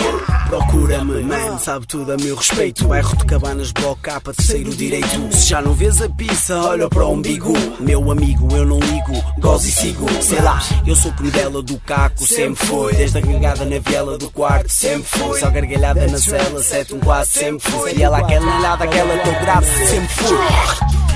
Procura-me, 0.47 1.23
man, 1.23 1.57
sabe 1.59 1.87
tudo 1.87 2.11
a 2.11 2.17
meu 2.17 2.35
respeito. 2.35 2.85
Bairro 2.89 3.15
de 3.15 3.25
cabanas, 3.25 3.71
bloco 3.71 3.99
capa, 4.01 4.33
terceiro 4.33 4.75
direito. 4.75 5.29
Se 5.31 5.47
já 5.47 5.61
não 5.61 5.76
vês 5.77 6.01
a 6.01 6.09
pizza, 6.09 6.59
olha 6.59 6.89
para 6.89 7.05
o 7.05 7.13
umbigo. 7.13 7.53
Meu 7.79 8.11
amigo, 8.11 8.47
eu 8.55 8.65
não 8.65 8.79
ligo, 8.79 9.13
gozo 9.37 9.67
e 9.67 9.71
sigo. 9.71 10.07
Sei 10.23 10.41
lá, 10.41 10.59
eu 10.85 10.95
sou 10.95 11.13
crudela 11.13 11.61
do 11.61 11.77
caco, 11.79 12.25
sempre 12.25 12.65
foi. 12.65 12.93
Desde 12.95 13.19
a 13.19 13.21
cagada 13.21 13.63
na 13.63 13.77
viela 13.77 14.17
do 14.17 14.29
quarto, 14.31 14.69
sempre 14.69 15.03
foi. 15.03 15.39
Só 15.39 15.51
gargalhada 15.51 16.07
na 16.07 16.17
cela, 16.17 16.63
7, 16.63 16.95
um 16.95 16.99
4, 16.99 17.31
sempre 17.31 17.71
fui. 17.71 17.93
E 17.95 18.01
ela, 18.03 18.17
aquela 18.17 18.59
nada, 18.59 18.85
aquela 18.85 19.17
tão 19.19 19.33
grave, 19.39 19.67
sempre 19.85 20.07
fui. 20.07 21.06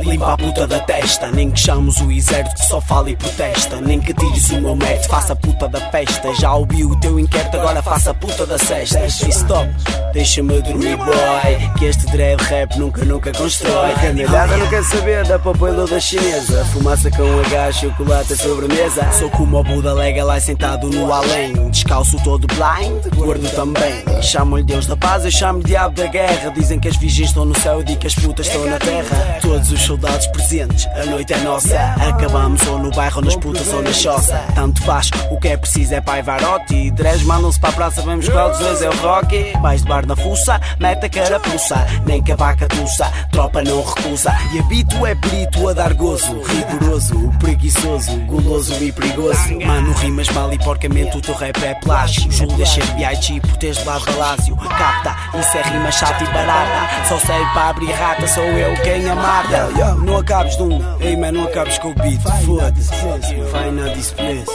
Limpa 0.00 0.32
a 0.32 0.36
puta 0.36 0.66
da 0.66 0.78
testa, 0.80 1.30
nem 1.30 1.50
que 1.50 1.60
chames 1.60 2.00
o 2.00 2.10
exército 2.10 2.54
que 2.54 2.66
só 2.66 2.80
fala 2.80 3.10
e 3.10 3.16
protesta. 3.16 3.80
Nem 3.80 4.00
que 4.00 4.14
tires 4.14 4.48
o 4.50 4.60
meu 4.60 4.76
mérito, 4.76 5.08
faça 5.08 5.32
a 5.32 5.36
puta 5.36 5.68
da 5.68 5.80
festa. 5.90 6.34
Já 6.34 6.54
ouvi 6.54 6.84
o 6.84 6.98
teu 7.00 7.18
inquérito, 7.18 7.56
agora 7.56 7.82
faça 7.82 8.12
a 8.12 8.14
puta 8.14 8.46
da 8.46 8.56
cesta. 8.58 9.00
E 9.04 9.28
stop, 9.28 9.68
deixa-me 10.12 10.62
dormir, 10.62 10.96
boy. 10.96 11.78
Que 11.78 11.86
este 11.86 12.06
dread 12.06 12.42
rap 12.44 12.78
nunca, 12.78 13.04
nunca 13.04 13.32
constrói. 13.32 13.92
Canalhada 13.94 14.56
não 14.56 14.66
quer 14.68 14.84
saber 14.84 15.26
da 15.26 15.38
papoila 15.38 15.86
da 15.86 16.00
chinesa. 16.00 16.64
Fumaça 16.66 17.10
com 17.10 17.40
H, 17.40 17.72
chocolate, 17.72 18.36
sobremesa. 18.36 19.10
Sou 19.12 19.28
como 19.30 19.58
o 19.58 19.64
Buda 19.64 19.92
lega 19.92 20.24
lá 20.24 20.40
sentado 20.40 20.88
no 20.88 21.12
além. 21.12 21.70
Descalço 21.70 22.16
todo 22.22 22.46
blind, 22.46 23.14
gordo 23.14 23.48
também. 23.50 24.22
Chamam-lhe 24.22 24.64
Deus 24.64 24.86
da 24.86 24.96
paz, 24.96 25.24
eu 25.24 25.30
chamo 25.30 25.62
diabo 25.62 25.96
da 25.96 26.06
guerra. 26.06 26.50
Dizem 26.50 26.78
que 26.78 26.88
as 26.88 26.96
virgens 26.96 27.28
estão 27.28 27.44
no 27.44 27.58
céu, 27.58 27.82
digo 27.82 27.98
que 27.98 28.06
as 28.06 28.14
putas 28.14 28.46
estão 28.46 28.64
na 28.64 28.78
terra. 28.78 29.37
Todos 29.40 29.72
os 29.72 29.80
soldados 29.82 30.26
presentes, 30.28 30.86
a 30.86 31.06
noite 31.06 31.32
é 31.32 31.38
nossa. 31.38 31.78
Acabamos 32.08 32.66
ou 32.66 32.78
no 32.78 32.90
bairro, 32.90 33.16
ou 33.16 33.24
nas 33.24 33.36
putas 33.36 33.72
ou 33.72 33.82
na 33.82 33.92
choça. 33.92 34.42
Tanto 34.54 34.82
faz, 34.82 35.10
o 35.30 35.38
que 35.38 35.48
é 35.48 35.56
preciso 35.56 35.94
é 35.94 36.00
pai 36.00 36.22
varote. 36.22 36.90
Dres 36.92 37.22
mandam-se 37.22 37.58
para 37.58 37.70
a 37.70 37.72
praça, 37.72 38.02
vemos 38.02 38.28
qual 38.28 38.50
dos 38.50 38.58
dois 38.58 38.82
é 38.82 38.88
o 38.88 38.96
Rocky. 38.96 39.52
Vais 39.60 39.82
de 39.82 39.88
bar 39.88 40.06
na 40.06 40.16
fuça, 40.16 40.60
mete 40.78 41.06
a 41.06 41.08
carapuça, 41.08 41.86
nem 42.04 42.22
que 42.22 42.32
a 42.32 42.36
vaca 42.36 42.66
tussa, 42.68 43.10
tropa 43.32 43.62
não 43.62 43.82
recusa. 43.82 44.34
E 44.52 44.58
habito 44.58 45.06
é 45.06 45.14
perito 45.14 45.68
a 45.68 45.72
dar 45.72 45.94
gozo, 45.94 46.42
rigoroso, 46.42 47.32
preguiçoso, 47.38 48.16
guloso 48.26 48.74
e 48.82 48.92
perigoso. 48.92 49.60
Mano, 49.64 49.92
rimas 49.94 50.28
mal 50.30 50.52
e 50.52 50.58
porcamente 50.58 51.16
o 51.16 51.20
teu 51.20 51.34
rap 51.34 51.56
é. 51.64 51.78
Júlio 52.06 52.56
deixa 52.56 52.84
B.I.G. 52.94 53.40
por 53.40 53.56
teres 53.56 53.78
de 53.78 53.84
lado 53.84 54.04
balásio. 54.04 54.56
Capta, 54.56 55.16
isso 55.38 55.56
é 55.56 55.62
rima 55.62 55.90
chata 55.90 56.22
e 56.24 56.26
barata. 56.26 57.08
Só 57.08 57.18
serve 57.18 57.46
para 57.52 57.68
abrir 57.68 57.92
rata, 57.92 58.26
sou 58.26 58.44
eu 58.44 58.74
quem 58.82 59.08
a 59.08 59.14
mata. 59.28 59.68
Yo, 59.72 59.78
yo, 59.78 59.94
não 60.06 60.16
acabes 60.16 60.56
de 60.56 60.62
um, 60.62 61.00
ei 61.00 61.14
man, 61.14 61.32
não 61.32 61.46
acabes 61.46 61.78
com 61.78 61.90
o 61.90 61.94
beat. 61.94 62.22
Foda-se, 62.46 63.34
vai 63.52 63.70
na 63.70 63.88
displace. 63.92 64.50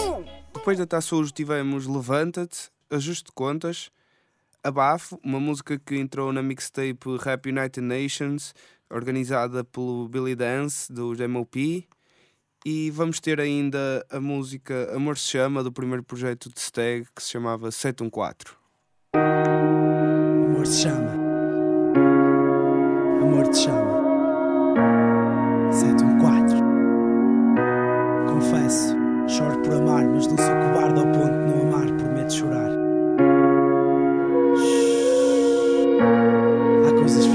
Depois 0.52 0.80
da 0.80 0.88
Taça 0.88 1.16
Hoje 1.16 1.32
tivemos 1.32 1.86
Levanta-te, 1.86 2.72
Ajuste 2.90 3.26
de 3.26 3.32
Contas, 3.34 3.92
Abafo, 4.64 5.20
uma 5.24 5.40
música 5.40 5.78
que 5.78 5.96
entrou 5.96 6.34
na 6.34 6.42
mixtape 6.42 7.18
Rap 7.22 7.48
United 7.48 7.82
Nations, 7.82 8.56
organizada 8.90 9.64
pelo 9.64 10.08
Billy 10.08 10.36
Dance, 10.36 10.92
dos 10.92 11.20
MOP. 11.20 11.88
E 12.66 12.90
vamos 12.92 13.20
ter 13.20 13.42
ainda 13.42 14.06
a 14.10 14.22
música 14.22 14.90
Amor 14.96 15.18
se 15.18 15.28
Chama, 15.28 15.62
do 15.62 15.72
primeiro 15.72 16.02
projeto 16.02 16.50
de 16.50 16.60
Stag, 16.60 17.06
que 17.14 17.22
se 17.22 17.30
chamava 17.30 17.70
714. 17.70 18.58
Amor 19.14 20.64
te 20.64 20.74
chama. 20.74 21.14
Amor 23.22 23.48
te 23.50 23.58
chama. 23.58 24.03
714. 25.72 26.56
Confesso, 28.28 28.96
choro 29.28 29.58
por 29.60 29.74
amar, 29.74 30.06
mas 30.06 30.28
não 30.28 30.38
sou 30.38 30.56
cobarde 30.56 31.00
ao 31.00 31.08
ponto 31.08 31.32
de 31.32 31.52
não 31.52 31.62
amar, 31.68 31.88
prometo 31.98 32.34
chorar. 32.34 32.70
Há 36.88 37.00
coisas 37.00 37.26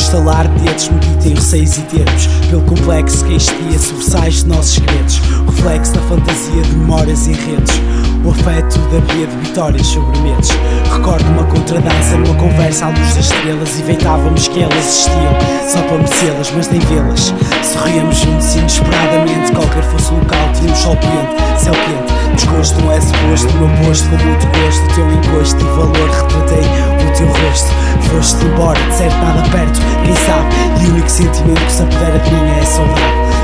estalar 0.00 0.48
de 0.48 0.64
dedos 0.64 0.88
beat 0.88 1.26
em 1.26 1.34
receios 1.34 1.78
e 1.78 1.82
termos. 1.82 2.26
Pelo 2.48 2.62
complexo 2.62 3.24
que 3.24 3.34
este 3.34 3.78
sobressais 3.78 4.42
de 4.42 4.48
nossos 4.48 4.74
segredos. 4.74 5.20
Reflexo 5.46 5.92
da 5.92 6.00
fantasia 6.02 6.62
de 6.62 6.76
memórias 6.76 7.26
e 7.26 7.32
redes 7.32 7.80
O 8.24 8.30
afeto 8.30 8.78
da 8.90 9.12
via 9.12 9.26
de 9.26 9.36
vitórias 9.36 9.86
sobre 9.86 10.18
medos. 10.20 10.48
Recordo 10.92 11.24
uma 11.30 11.44
contradança 11.44 12.16
numa 12.16 12.34
conversa 12.34 12.86
à 12.86 12.88
luz 12.88 13.14
das 13.14 13.26
estrelas 13.26 13.78
Inventávamos 13.80 14.48
que 14.48 14.62
elas 14.62 14.76
existiam. 14.76 15.34
Só 15.68 15.80
para 15.82 15.98
merecê-las, 15.98 16.52
mas 16.56 16.68
nem 16.68 16.80
vê-las. 16.80 17.34
Sorríamos 17.62 18.16
juntos 18.16 18.54
inesperadamente. 18.54 19.52
Qualquer 19.52 19.82
fosse 19.84 20.12
o 20.12 20.16
local, 20.16 20.52
tínhamos 20.54 20.78
sol 20.78 20.96
quente, 20.96 21.62
céu 21.62 21.74
quente. 21.74 22.20
Desgosto 22.34 22.80
não 22.80 22.92
é 22.92 23.00
suposto, 23.00 23.52
meu 23.58 23.68
posto 23.84 24.08
com 24.08 24.16
muito 24.16 24.46
gosto. 24.46 24.84
O 24.84 24.94
teu 24.94 25.10
encosto 25.12 25.60
e 25.60 25.64
valor, 25.64 26.10
retratei 26.10 26.64
o 27.06 27.12
teu 27.16 27.26
rosto. 27.26 27.68
Foste 28.10 28.44
embora, 28.44 28.80
de 28.80 28.94
certo 28.94 29.16
nada 29.18 29.42
perto, 29.50 29.80
quem 30.04 30.14
sabe 30.14 30.54
E 30.80 30.86
o 30.86 30.90
único 30.92 31.10
sentimento 31.10 31.60
que 31.60 31.72
se 31.72 31.82
apodera 31.82 32.18
de 32.18 32.30
mim 32.30 32.50
é 32.50 32.60
a 32.60 32.66
saudade. 32.66 33.00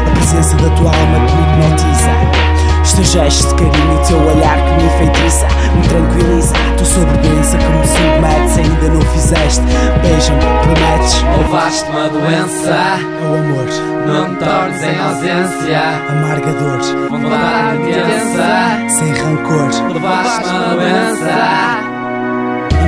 A 0.06 0.10
presença 0.10 0.56
da 0.56 0.70
tua 0.70 0.90
alma 0.90 1.26
que 1.26 1.36
me 1.36 1.42
hipnotiza. 1.42 2.46
Os 2.82 2.92
teus 2.92 3.10
gestos 3.10 3.48
de 3.48 3.54
carinho 3.54 3.92
e 3.92 3.96
o 3.96 4.06
teu 4.06 4.18
olhar 4.18 4.56
que 4.58 4.70
me 4.74 4.84
enfeitiça 4.84 5.48
Me 5.74 5.88
tranquiliza, 5.88 6.54
tu 6.78 6.84
sobre 6.84 7.16
doença 7.18 7.58
que 7.58 7.66
me 7.66 7.86
submetes. 7.86 8.58
Ainda 8.58 8.88
não 8.94 9.00
fizeste, 9.00 9.62
beija-me, 10.02 10.40
prometes. 10.40 11.22
Levaste 11.38 11.90
uma 11.90 12.08
doença. 12.08 12.70
É 12.70 13.24
o 13.24 13.34
amor, 13.34 13.66
Não 14.06 14.28
me 14.28 14.36
tornes 14.36 14.82
em 14.82 14.98
ausência. 15.00 15.80
Amarga 16.10 16.52
dor 16.52 16.78
Vontade 17.10 17.90
intensa 17.90 18.88
Sem 18.88 19.12
rancor. 19.12 19.92
Levaste 19.92 20.48
uma 20.48 20.74
doença 20.76 21.95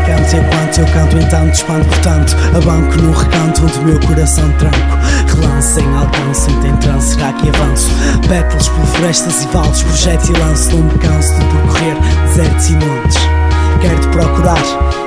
Encanto 0.08 0.36
enquanto 0.36 0.78
eu 0.78 0.86
canto, 0.86 1.18
entanto 1.18 1.54
espanto 1.54 1.86
portanto 1.86 2.36
Abanco 2.56 2.96
no 2.96 3.12
recanto 3.12 3.62
onde 3.62 3.78
meu 3.80 4.00
coração 4.00 4.50
tranco. 4.52 4.76
Relance 5.36 5.80
em 5.80 5.96
alcance, 5.96 6.50
em 6.50 6.76
trance, 6.76 7.14
será 7.14 7.30
que 7.34 7.50
avanço? 7.50 7.90
Pétalas 8.26 8.68
por 8.68 8.86
florestas 8.86 9.42
e 9.42 9.46
vales, 9.48 9.82
projeto 9.82 10.30
e 10.30 10.38
lanço 10.38 10.70
Não 10.70 10.84
me 10.84 10.98
canso 10.98 11.34
de 11.34 11.44
percorrer 11.44 11.96
desertos 12.26 12.70
e 12.70 12.72
montes. 12.72 13.16
Quero-te 13.82 14.08
procurar 14.08 14.64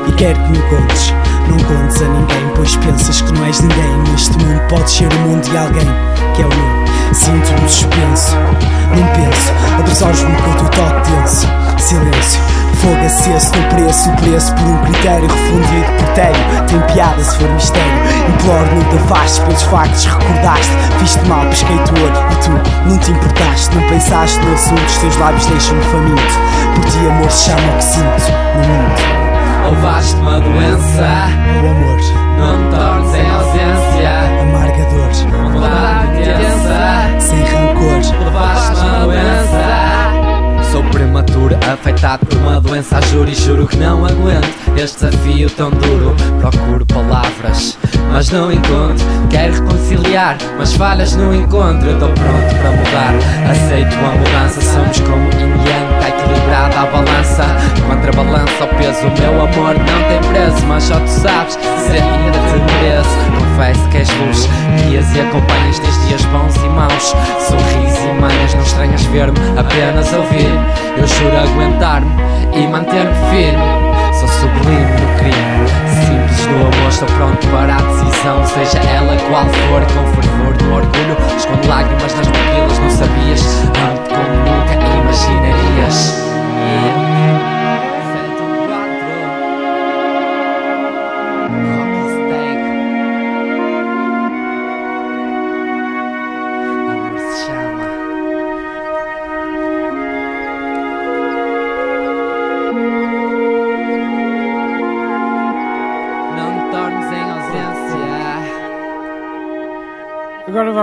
e 0.08 0.12
quero 0.12 0.40
que 0.44 0.52
me 0.52 0.62
contes 0.70 1.14
Não 1.50 1.58
contes 1.58 2.02
a 2.04 2.08
ninguém, 2.08 2.52
pois 2.56 2.76
pensas 2.76 3.22
que 3.22 3.34
não 3.34 3.44
és 3.44 3.60
ninguém. 3.60 4.12
Neste 4.12 4.38
mundo 4.38 4.62
podes 4.70 4.94
ser 4.94 5.12
o 5.12 5.20
mundo 5.22 5.50
de 5.50 5.58
alguém 5.58 5.88
que 6.36 6.44
é 6.44 6.46
o 6.46 6.50
meu 6.50 6.91
Sinto-me 7.14 7.70
suspenso, 7.70 8.36
não 8.96 9.08
penso. 9.14 9.52
Absorves-me 9.80 10.36
com 10.36 10.66
toque 10.66 11.12
denso 11.12 11.48
Silêncio, 11.78 12.42
fogo 12.76 13.06
aceso 13.06 13.52
no 13.56 13.68
preço. 13.70 14.10
O 14.10 14.16
preço 14.18 14.54
por 14.56 14.66
um 14.66 14.78
critério 14.78 15.28
refundido 15.28 15.92
por 15.98 16.08
tério 16.14 16.42
Tem 16.68 16.80
piada 16.94 17.24
se 17.24 17.38
for 17.38 17.50
mistério. 17.50 17.92
Imploro, 18.30 18.76
não 18.76 18.84
te 18.84 18.96
afastes 19.04 19.40
pelos 19.40 19.62
factos 19.64 20.06
Recordaste, 20.06 20.72
viste 21.00 21.28
mal, 21.28 21.46
pesquei-te 21.48 21.92
o 21.92 22.04
olho 22.04 22.32
E 22.32 22.36
tu, 22.36 22.90
não 22.90 22.98
te 22.98 23.12
importaste, 23.12 23.76
não 23.76 23.88
pensaste 23.90 24.40
no 24.40 24.54
assunto. 24.54 24.86
Os 24.86 24.98
teus 24.98 25.18
lábios 25.18 25.46
deixam-me 25.48 25.84
faminto. 25.84 26.22
Por 26.76 26.86
ti 26.86 26.98
amor 27.00 27.32
chama 27.32 27.74
o 27.74 27.78
que 27.78 27.84
sinto 27.84 28.32
no 28.56 28.68
mundo. 28.68 29.22
Levaste 29.70 30.16
uma 30.16 30.40
doença. 30.40 31.08
O 31.62 31.70
amor, 31.70 32.00
Não 32.38 32.58
me 32.58 32.76
tornes 32.76 33.14
em 33.16 33.30
ausência. 33.30 34.42
Amarga 34.42 34.86
dor 34.86 35.02
intensa 35.12 36.01
Sem 37.32 37.44
rancor. 37.44 38.26
Levaste 38.26 38.86
uma 38.86 39.06
doença. 39.06 40.72
Sou 40.72 40.84
prematuro, 40.84 41.58
afetado 41.72 42.26
por 42.26 42.38
uma 42.38 42.60
doença. 42.62 43.02
Juro 43.02 43.30
e 43.30 43.36
juro 43.36 43.68
que 43.68 43.76
não 43.76 44.06
aguento 44.06 44.48
Este 44.78 45.06
desafio 45.06 45.50
tão 45.50 45.72
duro. 45.72 46.16
Procuro 46.40 46.86
palavras, 46.86 47.78
mas 48.12 48.30
não 48.30 48.52
encontro. 48.52 49.06
Quero 49.30 49.54
reconciliar, 49.54 50.38
mas 50.58 50.74
falhas 50.74 51.16
no 51.16 51.34
encontro. 51.34 51.90
Eu 51.90 51.94
estou 51.94 52.10
pronto 52.10 52.56
para 52.62 52.72
mudar. 52.72 53.16
Aceito 53.50 53.96
a 53.96 54.16
mudança 54.18 54.62
Somos 54.62 55.00
como 55.02 55.32
Está 55.32 55.91
equilibrada 56.12 56.80
a 56.80 56.86
balança. 56.86 57.44
Contrabalança 57.88 58.64
o 58.64 58.68
peso 58.76 59.08
O 59.08 59.20
meu 59.20 59.42
amor 59.42 59.76
não 59.76 60.00
tem 60.10 60.20
preço. 60.32 60.66
Mas 60.68 60.84
só 60.84 61.00
tu 61.00 61.08
sabes 61.08 61.54
se 61.54 61.98
ainda 61.98 62.38
te 62.38 62.74
mereço. 62.74 63.18
Confesso 63.40 63.88
que 63.90 63.98
és 63.98 64.10
luz 64.20 64.50
Guias 64.78 65.16
e 65.16 65.22
acompanhas 65.22 65.80
nestes 65.80 66.08
dias 66.08 66.26
bons 66.26 66.56
e 66.56 66.70
maus. 66.70 67.16
Sorriso 67.40 68.08
e 68.10 68.22
manhas 68.22 68.54
Não 68.54 68.64
estranhas 68.64 69.04
ver-me 69.06 69.40
Apenas 69.58 70.12
ouvir. 70.14 70.52
Eu 70.98 71.08
juro 71.08 71.38
aguentar-me 71.38 72.12
E 72.54 72.68
manter-me 72.68 73.14
firme. 73.30 73.92
Sou 74.14 74.28
sublime 74.28 74.92
no 75.02 75.18
crime. 75.18 75.68
Simples 75.88 76.48
no 76.48 76.62
amor 76.62 76.90
Estou 76.90 77.08
pronto 77.10 77.48
para 77.48 77.76
a 77.76 77.82
decisão. 77.82 78.46
Seja 78.46 78.80
ela 78.90 79.16
qual 79.30 79.46
for 79.46 79.82
Com 79.94 80.22
fervor 80.22 80.64
no 80.64 80.76
orgulho 80.76 81.18
Escondo 81.38 81.68
lágrimas 81.68 82.16
nas 82.16 82.28
pupilas 82.28 82.80
Não 82.80 82.90
sabias 82.90 83.11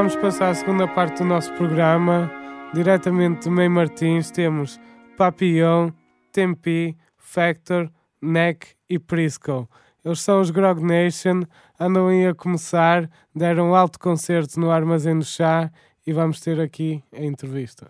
vamos 0.09 0.23
passar 0.23 0.49
à 0.49 0.55
segunda 0.55 0.89
parte 0.89 1.19
do 1.19 1.25
nosso 1.25 1.53
programa. 1.53 2.33
Diretamente 2.73 3.43
de 3.43 3.51
Meio 3.51 3.71
Martins 3.71 4.31
temos 4.31 4.81
Papillon, 5.19 5.91
Tempi, 6.33 6.97
Factor, 7.19 7.91
Neck 8.23 8.69
e 8.89 8.99
Prisco. 8.99 9.69
Eles 10.03 10.21
são 10.21 10.41
os 10.41 10.51
Grog 10.51 10.83
Nation, 10.83 11.43
andam 11.79 12.09
aí 12.09 12.27
a 12.27 12.35
começar, 12.35 13.07
deram 13.35 13.71
um 13.71 13.75
alto 13.75 13.99
concerto 13.99 14.59
no 14.59 14.71
Armazém 14.71 15.19
do 15.19 15.27
Chá 15.27 15.71
e 16.07 16.13
vamos 16.15 16.41
ter 16.41 16.59
aqui 16.59 17.03
a 17.15 17.23
entrevista. 17.23 17.89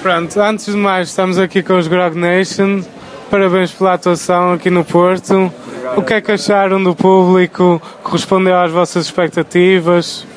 Pronto, 0.00 0.40
antes 0.40 0.66
de 0.66 0.76
mais, 0.76 1.08
estamos 1.08 1.38
aqui 1.38 1.64
com 1.64 1.76
os 1.76 1.88
Grog 1.88 2.16
Nation. 2.16 2.82
Parabéns 3.28 3.72
pela 3.72 3.94
atuação 3.94 4.52
aqui 4.52 4.70
no 4.70 4.84
Porto. 4.84 5.52
O 5.96 6.02
que 6.02 6.14
é 6.14 6.20
que 6.20 6.30
acharam 6.30 6.80
do 6.80 6.94
público? 6.94 7.82
Correspondeu 8.04 8.56
às 8.56 8.70
vossas 8.70 9.06
expectativas? 9.06 10.30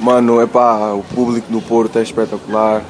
Mano, 0.00 0.40
é 0.40 0.46
pá, 0.46 0.92
o 0.92 1.02
público 1.14 1.50
do 1.50 1.60
Porto 1.60 1.98
é 1.98 2.02
espetacular. 2.02 2.82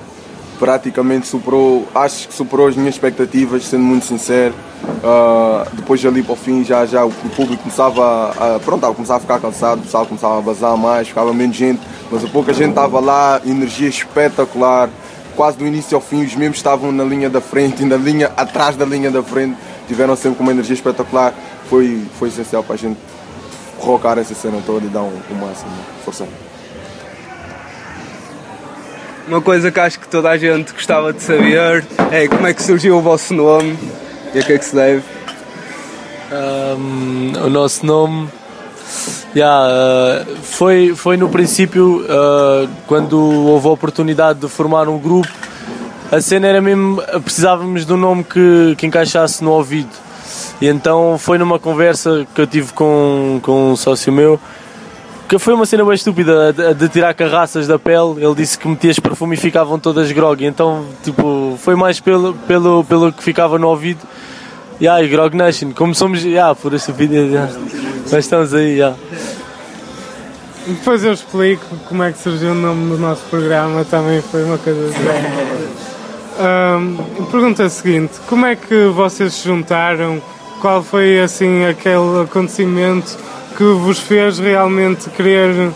Praticamente 0.58 1.26
superou, 1.26 1.86
acho 1.94 2.28
que 2.28 2.34
superou 2.34 2.66
as 2.66 2.76
minhas 2.76 2.96
expectativas, 2.96 3.64
sendo 3.64 3.84
muito 3.84 4.04
sincero. 4.04 4.54
Ah, 5.02 5.66
depois 5.72 6.04
ali 6.04 6.22
para 6.22 6.32
o 6.32 6.36
fim 6.36 6.64
já, 6.64 6.84
já 6.84 7.04
o 7.04 7.10
público 7.10 7.62
começava 7.62 8.30
a, 8.56 8.58
pronto, 8.58 8.84
a 8.84 8.88
a 9.14 9.20
ficar 9.20 9.40
cansado, 9.40 9.78
o 9.78 9.82
pessoal 9.82 10.04
começava 10.04 10.38
a 10.38 10.40
vazar 10.40 10.76
mais, 10.76 11.08
ficava 11.08 11.32
menos 11.32 11.56
gente, 11.56 11.80
mas 12.10 12.24
a 12.24 12.28
pouca 12.28 12.52
gente 12.52 12.70
estava 12.70 13.00
lá, 13.00 13.40
energia 13.46 13.88
espetacular. 13.88 14.90
quase 15.36 15.56
do 15.56 15.66
início 15.66 15.94
ao 15.94 16.00
fim, 16.00 16.24
os 16.24 16.34
membros 16.34 16.58
estavam 16.58 16.90
na 16.90 17.04
linha 17.04 17.30
da 17.30 17.40
frente 17.40 17.82
e 17.82 17.86
na 17.86 17.96
linha 17.96 18.32
atrás 18.36 18.76
da 18.76 18.84
linha 18.84 19.10
da 19.10 19.22
frente, 19.22 19.56
tiveram 19.86 20.16
sempre 20.16 20.42
uma 20.42 20.50
energia 20.50 20.74
espetacular. 20.74 21.32
Foi, 21.70 22.02
foi 22.18 22.28
essencial 22.28 22.64
para 22.64 22.74
a 22.74 22.78
gente 22.78 22.98
rocar 23.78 24.18
essa 24.18 24.34
cena 24.34 24.60
toda 24.66 24.84
e 24.84 24.88
dar 24.88 25.02
um, 25.02 25.12
um 25.30 25.34
máximo. 25.34 25.70
Força. 26.04 26.26
Uma 29.28 29.42
coisa 29.42 29.70
que 29.70 29.78
acho 29.78 30.00
que 30.00 30.08
toda 30.08 30.30
a 30.30 30.38
gente 30.38 30.72
gostava 30.72 31.12
de 31.12 31.22
saber 31.22 31.84
é 32.10 32.26
como 32.26 32.46
é 32.46 32.54
que 32.54 32.62
surgiu 32.62 32.96
o 32.96 33.02
vosso 33.02 33.34
nome 33.34 33.78
e 34.34 34.38
a 34.38 34.42
que 34.42 34.54
é 34.54 34.58
que 34.58 34.64
se 34.64 34.74
deve. 34.74 35.02
Um, 36.32 37.32
o 37.44 37.50
nosso 37.50 37.84
nome 37.84 38.28
yeah, 39.36 40.24
uh, 40.26 40.36
foi, 40.42 40.94
foi 40.94 41.18
no 41.18 41.28
princípio 41.28 42.02
uh, 42.04 42.68
quando 42.86 43.18
houve 43.18 43.68
a 43.68 43.70
oportunidade 43.70 44.40
de 44.40 44.48
formar 44.48 44.88
um 44.88 44.98
grupo 44.98 45.28
a 46.10 46.20
cena 46.20 46.46
era 46.46 46.60
mesmo 46.60 47.02
precisávamos 47.24 47.86
de 47.86 47.92
um 47.92 47.96
nome 47.96 48.24
que, 48.24 48.74
que 48.76 48.86
encaixasse 48.86 49.42
no 49.42 49.52
ouvido 49.52 49.88
e 50.60 50.66
então 50.66 51.16
foi 51.18 51.38
numa 51.38 51.58
conversa 51.58 52.26
que 52.34 52.40
eu 52.42 52.46
tive 52.46 52.74
com, 52.74 53.40
com 53.42 53.72
um 53.72 53.76
sócio 53.76 54.12
meu 54.12 54.38
que 55.28 55.38
foi 55.38 55.52
uma 55.52 55.66
cena 55.66 55.84
bem 55.84 55.94
estúpida 55.94 56.52
de, 56.52 56.74
de 56.74 56.88
tirar 56.88 57.12
carraças 57.12 57.66
da 57.66 57.78
pele. 57.78 58.24
Ele 58.24 58.34
disse 58.34 58.58
que 58.58 58.66
metias 58.66 58.98
perfume 58.98 59.34
e 59.34 59.38
ficavam 59.38 59.78
todas 59.78 60.10
grog. 60.10 60.44
Então, 60.44 60.86
tipo, 61.04 61.58
foi 61.60 61.76
mais 61.76 62.00
pelo, 62.00 62.32
pelo, 62.32 62.82
pelo 62.84 63.12
que 63.12 63.22
ficava 63.22 63.58
no 63.58 63.68
ouvido. 63.68 64.00
E 64.80 64.84
yeah, 64.84 65.06
Grog 65.08 65.36
Nation, 65.36 65.72
como 65.72 65.94
somos, 65.94 66.22
yeah, 66.24 66.54
por 66.54 66.72
esta 66.72 66.92
vida, 66.92 67.16
yeah. 67.16 67.52
mas 68.12 68.24
estamos 68.24 68.54
aí, 68.54 68.76
yeah. 68.76 68.96
Depois 70.66 71.02
eu 71.02 71.12
explico 71.12 71.64
como 71.88 72.04
é 72.04 72.12
que 72.12 72.18
surgiu 72.18 72.52
o 72.52 72.54
nome 72.54 72.90
do 72.90 72.98
nosso 72.98 73.22
programa, 73.28 73.84
também 73.84 74.22
foi 74.22 74.44
uma 74.44 74.56
coisa 74.56 74.80
um, 76.78 77.24
Pergunta 77.24 77.64
a 77.64 77.68
seguinte: 77.68 78.20
como 78.28 78.46
é 78.46 78.54
que 78.54 78.86
vocês 78.86 79.34
se 79.34 79.48
juntaram? 79.48 80.22
Qual 80.60 80.82
foi 80.82 81.20
assim 81.20 81.64
aquele 81.64 82.22
acontecimento 82.22 83.18
que 83.58 83.64
vos 83.64 83.98
fez 83.98 84.38
realmente 84.38 85.10
querer, 85.10 85.72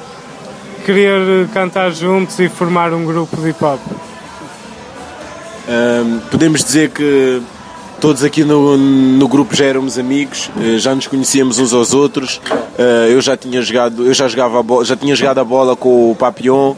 querer 0.86 1.48
cantar 1.48 1.90
juntos 1.90 2.38
e 2.38 2.48
formar 2.48 2.94
um 2.94 3.04
grupo 3.04 3.36
de 3.36 3.48
hip 3.48 3.64
hop? 3.64 3.80
Um, 5.68 6.20
podemos 6.30 6.62
dizer 6.62 6.90
que 6.90 7.42
todos 8.00 8.22
aqui 8.22 8.44
no, 8.44 8.76
no 8.76 9.26
grupo 9.26 9.56
já 9.56 9.64
éramos 9.64 9.98
amigos, 9.98 10.48
eh, 10.60 10.78
já 10.78 10.94
nos 10.94 11.08
conhecíamos 11.08 11.58
uns 11.58 11.72
aos 11.72 11.92
outros. 11.92 12.40
Eh, 12.78 13.08
eu 13.10 13.20
já 13.20 13.36
tinha 13.36 13.60
jogado, 13.60 14.06
eu 14.06 14.14
já 14.14 14.28
jogava 14.28 14.62
bola, 14.62 14.84
já 14.84 14.96
tinha 14.96 15.16
jogado 15.16 15.38
a 15.38 15.44
bola 15.44 15.74
com 15.74 16.12
o 16.12 16.14
Papillon 16.14 16.76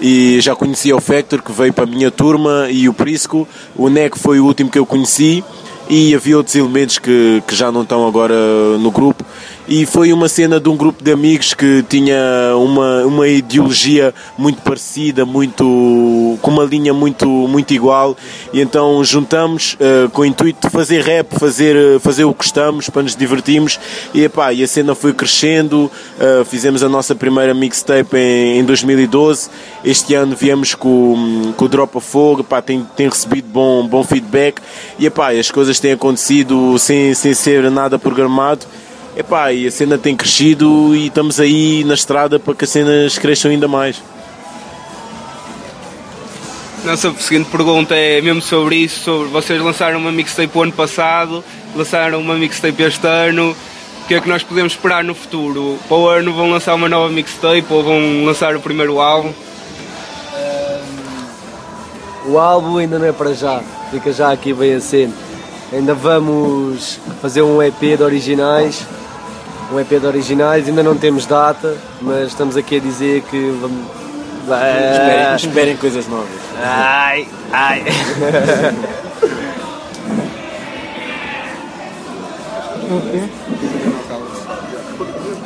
e 0.00 0.40
já 0.40 0.56
conhecia 0.56 0.96
o 0.96 1.00
Factor 1.02 1.42
que 1.42 1.52
veio 1.52 1.72
para 1.72 1.84
a 1.84 1.86
minha 1.86 2.10
turma 2.10 2.68
e 2.70 2.88
o 2.88 2.94
Prisco. 2.94 3.46
O 3.76 3.90
NEC 3.90 4.18
foi 4.18 4.40
o 4.40 4.46
último 4.46 4.70
que 4.70 4.78
eu 4.78 4.86
conheci 4.86 5.44
e 5.88 6.14
havia 6.14 6.38
outros 6.38 6.56
elementos 6.56 6.98
que, 6.98 7.42
que 7.46 7.54
já 7.54 7.70
não 7.70 7.82
estão 7.82 8.08
agora 8.08 8.34
no 8.78 8.90
grupo 8.90 9.22
e 9.68 9.84
foi 9.84 10.12
uma 10.12 10.28
cena 10.28 10.60
de 10.60 10.68
um 10.68 10.76
grupo 10.76 11.02
de 11.02 11.10
amigos 11.10 11.52
que 11.52 11.84
tinha 11.88 12.16
uma, 12.56 13.04
uma 13.04 13.26
ideologia 13.26 14.14
muito 14.38 14.62
parecida, 14.62 15.26
muito 15.26 16.38
com 16.40 16.50
uma 16.52 16.64
linha 16.64 16.94
muito, 16.94 17.26
muito 17.26 17.74
igual. 17.74 18.16
E 18.52 18.60
então 18.60 19.02
juntamos 19.02 19.74
uh, 19.74 20.08
com 20.10 20.22
o 20.22 20.24
intuito 20.24 20.68
de 20.68 20.72
fazer 20.72 21.02
rap, 21.02 21.36
fazer, 21.38 21.74
eh, 21.76 21.98
fazer 21.98 22.24
o 22.24 22.32
que 22.32 22.44
estamos 22.44 22.88
para 22.88 23.02
nos 23.02 23.16
divertirmos. 23.16 23.80
E, 24.14 24.22
epá, 24.22 24.52
e 24.52 24.62
a 24.62 24.68
cena 24.68 24.94
foi 24.94 25.12
crescendo, 25.12 25.90
uh, 26.18 26.44
fizemos 26.44 26.84
a 26.84 26.88
nossa 26.88 27.14
primeira 27.14 27.52
mixtape 27.52 28.16
em, 28.16 28.60
em 28.60 28.64
2012, 28.64 29.50
este 29.84 30.14
ano 30.14 30.36
viemos 30.36 30.74
com, 30.74 31.52
com 31.56 31.64
o 31.64 31.68
Drop 31.68 32.00
Fogo, 32.00 32.42
epá, 32.42 32.62
tem, 32.62 32.86
tem 32.96 33.08
recebido 33.08 33.48
bom, 33.48 33.86
bom 33.86 34.04
feedback. 34.04 34.60
E 34.96 35.06
epá, 35.06 35.32
as 35.32 35.50
coisas 35.50 35.80
têm 35.80 35.92
acontecido 35.92 36.78
sem, 36.78 37.14
sem 37.14 37.34
ser 37.34 37.68
nada 37.68 37.98
programado 37.98 38.66
Epá, 39.16 39.50
e 39.50 39.66
a 39.66 39.70
cena 39.70 39.96
tem 39.96 40.14
crescido 40.14 40.94
e 40.94 41.06
estamos 41.06 41.40
aí 41.40 41.82
na 41.84 41.94
estrada 41.94 42.38
para 42.38 42.54
que 42.54 42.64
as 42.64 42.70
cenas 42.70 43.16
cresçam 43.16 43.50
ainda 43.50 43.66
mais. 43.66 44.02
Nossa 46.84 47.10
seguinte 47.14 47.48
pergunta 47.50 47.94
é 47.96 48.20
mesmo 48.20 48.42
sobre 48.42 48.76
isso, 48.76 49.00
sobre 49.00 49.30
vocês 49.30 49.60
lançaram 49.62 49.98
uma 49.98 50.12
mixtape 50.12 50.50
o 50.54 50.62
ano 50.62 50.72
passado, 50.72 51.42
lançaram 51.74 52.20
uma 52.20 52.34
mixtape 52.34 52.82
este 52.82 53.06
ano, 53.06 53.52
o 53.52 54.06
que 54.06 54.16
é 54.16 54.20
que 54.20 54.28
nós 54.28 54.42
podemos 54.42 54.74
esperar 54.74 55.02
no 55.02 55.14
futuro? 55.14 55.78
Para 55.88 55.96
o 55.96 56.08
ano 56.08 56.34
vão 56.34 56.50
lançar 56.50 56.74
uma 56.74 56.88
nova 56.88 57.10
mixtape 57.10 57.64
ou 57.70 57.82
vão 57.82 58.22
lançar 58.22 58.54
o 58.54 58.60
primeiro 58.60 59.00
álbum? 59.00 59.32
Um, 62.26 62.32
o 62.32 62.38
álbum 62.38 62.76
ainda 62.76 62.98
não 62.98 63.06
é 63.06 63.12
para 63.12 63.32
já, 63.32 63.62
fica 63.90 64.12
já 64.12 64.30
aqui 64.30 64.52
bem 64.52 64.74
a 64.74 64.80
cena. 64.80 65.14
Ainda 65.72 65.94
vamos 65.94 67.00
fazer 67.22 67.40
um 67.40 67.62
EP 67.62 67.96
de 67.96 68.02
originais 68.02 68.86
um 69.72 69.80
EP 69.80 69.88
de 69.88 70.06
originais, 70.06 70.68
ainda 70.68 70.82
não 70.82 70.96
temos 70.96 71.26
data, 71.26 71.76
mas 72.00 72.28
estamos 72.28 72.56
aqui 72.56 72.76
a 72.76 72.80
dizer 72.80 73.22
que 73.22 73.50
vamos. 73.60 73.86
Esperem, 74.42 75.34
esperem 75.36 75.76
coisas 75.76 76.06
novas. 76.08 76.28
Ai, 76.62 77.28
ai. 77.52 77.84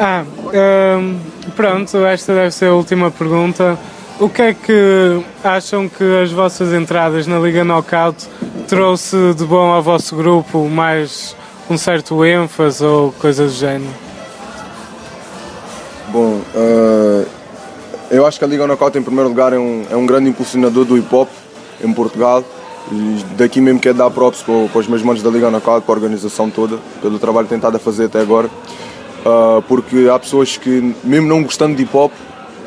Ah, 0.03 0.25
um, 0.99 1.19
pronto, 1.55 1.99
esta 2.07 2.35
deve 2.35 2.51
ser 2.53 2.67
a 2.67 2.75
última 2.75 3.11
pergunta. 3.11 3.79
O 4.19 4.29
que 4.29 4.43
é 4.43 4.55
que 4.55 5.23
acham 5.43 5.89
que 5.89 6.05
as 6.23 6.31
vossas 6.33 6.73
entradas 6.73 7.27
na 7.27 7.39
Liga 7.39 7.65
Knockout 7.65 8.29
trouxe 8.69 9.35
de 9.35 9.45
bom 9.45 9.71
ao 9.71 9.83
vosso 9.83 10.17
grupo? 10.17 10.69
Mais 10.69 11.37
um 11.69 11.77
certo 11.77 12.25
ênfase 12.25 12.85
ou 12.85 13.13
coisa 13.13 13.45
do 13.45 13.53
género? 13.53 14.10
Uh, 16.61 17.27
eu 18.11 18.27
acho 18.27 18.39
que 18.39 18.45
a 18.45 18.49
Liga 18.49 18.67
Knockout 18.67 18.99
em 18.99 19.03
primeiro 19.03 19.29
lugar 19.29 19.53
é 19.53 19.59
um, 19.59 19.85
é 19.91 19.97
um 19.97 20.05
grande 20.05 20.29
impulsionador 20.29 20.85
do 20.85 20.99
hip 20.99 21.15
hop 21.15 21.29
em 21.83 21.93
Portugal. 21.93 22.45
E 22.93 23.25
daqui 23.37 23.61
mesmo 23.61 23.79
quero 23.79 23.97
dar 23.97 24.11
props 24.11 24.43
para, 24.43 24.69
para 24.69 24.81
os 24.81 24.87
meus 24.87 25.03
manos 25.03 25.23
da 25.23 25.31
Liga 25.31 25.51
Knockout, 25.51 25.87
para 25.87 25.95
a 25.95 25.97
organização 25.97 26.51
toda, 26.51 26.79
pelo 27.01 27.19
trabalho 27.19 27.47
tentado 27.47 27.77
a 27.77 27.81
fazer 27.81 28.07
até 28.07 28.21
agora. 28.21 28.49
Uh, 29.21 29.63
porque 29.69 30.09
há 30.13 30.19
pessoas 30.19 30.57
que, 30.57 30.95
mesmo 31.05 31.29
não 31.29 31.43
gostando 31.43 31.77
de 31.77 31.83
hip 31.83 31.97
hop, 31.97 32.13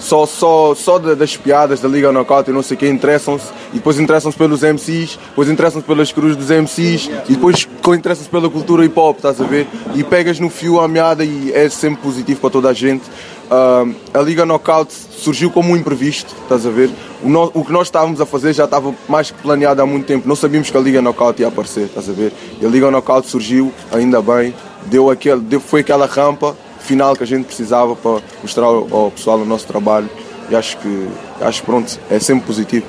só, 0.03 0.25
só, 0.25 0.75
só 0.75 0.99
das 0.99 1.37
piadas 1.37 1.79
da 1.79 1.87
Liga 1.87 2.11
Knockout 2.11 2.49
e 2.49 2.53
não 2.53 2.61
sei 2.61 2.75
o 2.75 2.79
que, 2.79 2.87
interessam-se 2.87 3.47
e 3.71 3.77
depois 3.77 3.97
interessam-se 3.97 4.37
pelos 4.37 4.61
MCs, 4.61 5.17
depois 5.29 5.49
interessam-se 5.49 5.87
pelas 5.87 6.11
cruzes 6.11 6.35
dos 6.35 6.49
MCs 6.49 7.09
e 7.29 7.33
depois 7.35 7.67
interessam-se 7.87 8.29
pela 8.29 8.49
cultura 8.49 8.83
hip 8.83 8.99
hop, 8.99 9.15
estás 9.15 9.39
a 9.39 9.45
ver? 9.45 9.65
E 9.95 10.03
pegas 10.03 10.39
no 10.39 10.49
fio 10.49 10.79
à 10.81 10.87
meada 10.87 11.23
e 11.23 11.53
é 11.53 11.69
sempre 11.69 12.01
positivo 12.01 12.41
para 12.41 12.49
toda 12.49 12.69
a 12.69 12.73
gente. 12.73 13.03
Uh, 13.45 13.95
a 14.13 14.21
Liga 14.21 14.45
Knockout 14.45 14.91
surgiu 14.93 15.49
como 15.49 15.71
um 15.71 15.77
imprevisto, 15.77 16.35
estás 16.43 16.65
a 16.65 16.69
ver? 16.69 16.89
O, 17.23 17.29
no, 17.29 17.51
o, 17.53 17.63
que 17.63 17.71
nós 17.71 17.87
estávamos 17.87 18.19
a 18.19 18.25
fazer 18.25 18.51
já 18.51 18.65
estava 18.65 18.93
mais 19.07 19.31
que 19.31 19.41
planeado 19.41 19.81
há 19.81 19.85
muito 19.85 20.05
tempo. 20.05 20.27
Não 20.27 20.35
sabíamos 20.35 20.69
que 20.69 20.77
a 20.77 20.81
Liga 20.81 21.01
Knockout 21.01 21.41
ia 21.41 21.47
aparecer, 21.47 21.85
estás 21.85 22.09
a 22.09 22.13
ver? 22.13 22.33
E 22.59 22.65
a 22.65 22.69
Liga 22.69 22.91
Knockout 22.91 23.27
surgiu, 23.29 23.71
ainda 23.91 24.21
bem, 24.21 24.53
deu 24.87 25.09
aquele, 25.09 25.39
deu, 25.41 25.61
foi 25.61 25.81
aquela 25.81 26.05
rampa 26.07 26.55
final 26.83 27.15
que 27.15 27.23
a 27.23 27.27
gente 27.27 27.45
precisava 27.45 27.95
para 27.95 28.21
mostrar 28.41 28.65
ao, 28.65 29.11
pessoal 29.11 29.39
o 29.39 29.45
nosso 29.45 29.65
trabalho. 29.65 30.09
E 30.49 30.55
acho 30.55 30.77
que, 30.77 31.07
acho 31.41 31.63
pronto, 31.63 31.99
é 32.09 32.19
sempre 32.19 32.45
positivo. 32.45 32.85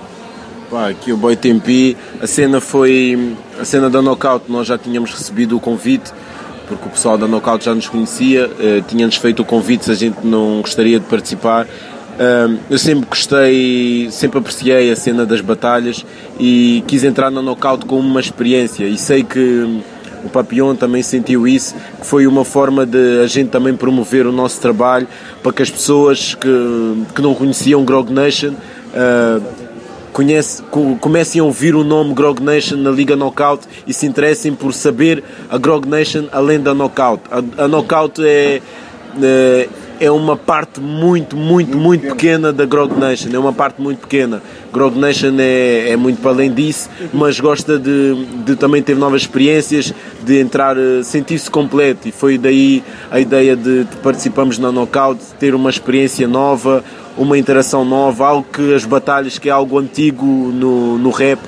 Pá, 0.71 0.89
aqui 0.89 1.13
o 1.13 1.17
Boy 1.17 1.37
Tempi, 1.37 1.97
a 2.21 2.27
cena 2.27 2.61
foi 2.61 3.37
a 3.61 3.65
cena 3.65 3.89
da 3.89 4.03
Knockout, 4.03 4.51
nós 4.51 4.67
já 4.67 4.77
tínhamos 4.77 5.13
recebido 5.13 5.57
o 5.57 5.61
convite 5.61 6.13
porque 6.67 6.87
o 6.87 6.91
pessoal 6.91 7.19
da 7.19 7.29
Knockout 7.29 7.63
já 7.63 7.75
nos 7.75 7.89
conhecia, 7.89 8.47
uh, 8.47 8.83
tinha-nos 8.89 9.17
feito 9.17 9.43
o 9.43 9.45
convite 9.45 9.85
se 9.85 9.91
a 9.91 9.95
gente 9.95 10.17
não 10.25 10.63
gostaria 10.63 10.99
de 10.99 11.07
participar. 11.07 11.67
Eu 12.71 12.79
sempre 12.79 13.07
gostei, 13.07 14.09
sempre 14.11 14.39
apreciei 14.39 14.91
a 14.91 14.95
cena 14.95 15.27
das 15.27 15.41
batalhas 15.41 16.07
e 16.39 16.85
quis 16.87 17.03
entrar 17.03 17.29
na 17.29 17.43
Knockout 17.43 17.87
com 17.87 17.99
uma 17.99 18.21
experiência 18.21 18.85
e 18.85 18.97
sei 18.97 19.25
que 19.25 19.83
o 20.25 20.29
Papillon 20.29 20.75
também 20.75 21.03
sentiu 21.03 21.47
isso, 21.47 21.75
que 22.01 22.07
foi 22.07 22.27
uma 22.27 22.45
forma 22.45 22.87
de 22.87 23.21
a 23.23 23.27
gente 23.27 23.51
também 23.51 23.75
promover 23.77 24.27
o 24.27 24.33
nosso 24.33 24.61
trabalho 24.61 25.07
para 25.43 25.53
que 25.53 25.63
as 25.63 25.71
pessoas 25.71 26.35
que, 26.35 27.05
que 27.15 27.23
não 27.23 27.35
conheciam 27.35 27.85
Grog 27.85 28.13
Nation 28.13 28.53
uh, 28.53 29.43
conhece, 30.13 30.63
comecem 31.01 31.41
a 31.41 31.45
ouvir 31.45 31.75
o 31.75 31.85
nome 31.85 32.15
Grog 32.15 32.41
Nation 32.41 32.77
na 32.77 32.91
Liga 32.91 33.17
Knockout 33.17 33.67
e 33.87 33.93
se 33.93 34.07
interessem 34.07 34.55
por 34.55 34.73
saber 34.73 35.23
a 35.51 35.59
Grog 35.59 35.87
Nation 35.87 36.27
além 36.33 36.61
da 36.61 36.73
Knockout. 36.73 37.23
A, 37.31 37.65
a 37.65 37.69
Knockout 37.69 38.25
é, 38.25 38.63
é, 39.23 39.69
é 40.01 40.11
uma 40.11 40.37
parte 40.37 40.81
muito, 40.81 41.37
muito, 41.37 41.77
muito 41.77 42.09
pequena 42.09 42.53
da 42.53 42.65
Grog 42.65 42.99
Nation. 42.99 43.31
É 43.33 43.39
uma 43.39 43.53
parte 43.53 43.81
muito 43.81 44.01
pequena. 44.01 44.43
Grog 44.73 44.99
Nation 44.99 45.35
é, 45.39 45.91
é 45.91 45.97
muito 45.97 46.21
para 46.21 46.33
além 46.33 46.53
disso, 46.53 46.91
mas 47.13 47.39
gosta 47.39 47.79
de, 47.79 48.25
de 48.45 48.57
também 48.57 48.83
ter 48.83 48.97
novas 48.97 49.23
experiências, 49.23 49.95
de 50.23 50.41
entrar, 50.41 50.77
eh, 50.77 51.03
sentir-se 51.03 51.51
completo. 51.51 52.09
E 52.09 52.13
foi 52.13 52.37
daí 52.37 52.83
a 53.11 53.21
ideia 53.21 53.57
de, 53.57 53.85
de 53.85 53.97
participarmos 53.97 54.59
na 54.59 54.73
Knockout, 54.73 55.21
ter 55.39 55.55
uma 55.55 55.71
experiência 55.71 56.27
nova, 56.27 56.85
uma 57.17 57.39
interação 57.39 57.85
nova, 57.85 58.27
algo 58.27 58.47
que 58.53 58.75
as 58.75 58.85
batalhas, 58.85 59.39
que 59.39 59.49
é 59.49 59.53
algo 59.53 59.79
antigo 59.79 60.25
no, 60.25 60.99
no 60.99 61.11
rap, 61.11 61.39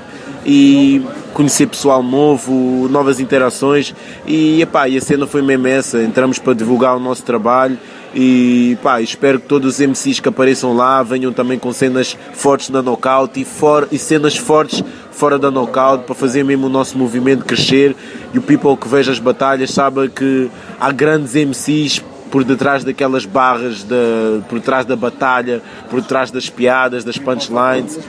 e 0.46 1.02
conhecer 1.34 1.66
pessoal 1.66 2.02
novo, 2.02 2.88
novas 2.88 3.18
interações 3.18 3.92
e, 4.24 4.62
epá, 4.62 4.88
e 4.88 4.96
a 4.96 5.00
cena 5.00 5.26
foi 5.26 5.42
mesmo 5.42 5.66
essa, 5.66 6.02
entramos 6.02 6.38
para 6.38 6.54
divulgar 6.54 6.96
o 6.96 7.00
nosso 7.00 7.24
trabalho 7.24 7.76
e 8.18 8.78
pá, 8.82 9.02
espero 9.02 9.38
que 9.38 9.46
todos 9.46 9.74
os 9.74 9.86
MCs 9.86 10.20
que 10.20 10.28
apareçam 10.30 10.74
lá 10.74 11.02
venham 11.02 11.34
também 11.34 11.58
com 11.58 11.70
cenas 11.70 12.16
fortes 12.32 12.70
da 12.70 12.80
knockout 12.80 13.38
e, 13.38 13.44
for, 13.44 13.86
e 13.92 13.98
cenas 13.98 14.34
fortes 14.34 14.82
fora 15.10 15.38
da 15.38 15.50
knockout 15.50 16.04
para 16.04 16.14
fazer 16.14 16.42
mesmo 16.42 16.66
o 16.66 16.70
nosso 16.70 16.96
movimento 16.96 17.44
crescer 17.44 17.94
e 18.32 18.38
o 18.38 18.42
people 18.42 18.74
que 18.74 18.88
veja 18.88 19.12
as 19.12 19.18
batalhas 19.18 19.70
sabe 19.70 20.08
que 20.08 20.50
há 20.80 20.90
grandes 20.92 21.34
MCs 21.34 22.02
por 22.30 22.42
detrás 22.42 22.82
daquelas 22.84 23.26
barras, 23.26 23.82
de, 23.82 24.40
por 24.48 24.60
trás 24.62 24.86
da 24.86 24.96
batalha, 24.96 25.60
por 25.90 26.02
trás 26.02 26.30
das 26.30 26.48
piadas, 26.48 27.04
das 27.04 27.18
punchlines. 27.18 28.00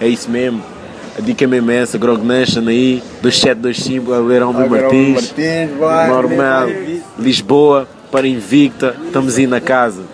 É 0.00 0.08
isso 0.08 0.28
mesmo. 0.28 0.60
A 1.16 1.20
dica 1.20 1.44
é 1.44 1.46
mesmo 1.46 1.70
essa, 1.70 1.96
Grog 1.96 2.22
Nation 2.26 2.66
aí, 2.66 3.00
2725, 3.22 4.12
Albeirão 4.12 4.52
do 4.52 4.68
Martins, 4.68 5.32
normal, 6.08 6.66
Lisboa, 7.16 7.88
para 8.10 8.26
Invicta, 8.26 8.96
estamos 9.04 9.36
aí 9.36 9.46
na 9.46 9.60
casa. 9.60 10.04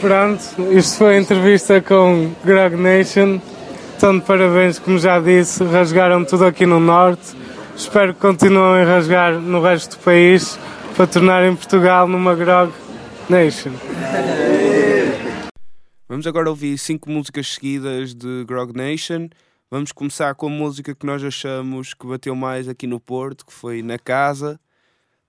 Pronto, 0.00 0.42
isto 0.72 0.98
foi 0.98 1.16
a 1.16 1.20
entrevista 1.20 1.80
com 1.80 2.30
Grog 2.44 2.76
Nation. 2.76 3.40
Então, 3.96 4.18
de 4.18 4.24
parabéns, 4.24 4.78
como 4.78 4.98
já 4.98 5.18
disse, 5.18 5.64
rasgaram 5.64 6.24
tudo 6.24 6.44
aqui 6.44 6.64
no 6.64 6.78
Norte. 6.78 7.36
Espero 7.76 8.14
que 8.14 8.20
continuem 8.20 8.82
a 8.82 8.86
rasgar 8.86 9.34
no 9.34 9.60
resto 9.60 9.96
do 9.96 10.02
país 10.02 10.58
para 10.96 11.06
tornarem 11.06 11.54
Portugal 11.56 12.06
numa 12.06 12.34
Grog 12.34 12.72
Nation. 13.28 13.72
Vamos 16.08 16.26
agora 16.26 16.48
ouvir 16.48 16.78
cinco 16.78 17.10
músicas 17.10 17.54
seguidas 17.54 18.14
de 18.14 18.44
Grog 18.44 18.72
Nation. 18.72 19.28
Vamos 19.70 19.92
começar 19.92 20.34
com 20.34 20.46
a 20.46 20.50
música 20.50 20.94
que 20.94 21.04
nós 21.04 21.22
achamos 21.22 21.92
que 21.92 22.06
bateu 22.06 22.34
mais 22.34 22.68
aqui 22.68 22.86
no 22.86 22.98
Porto, 22.98 23.44
que 23.44 23.52
foi 23.52 23.82
Na 23.82 23.98
Casa. 23.98 24.58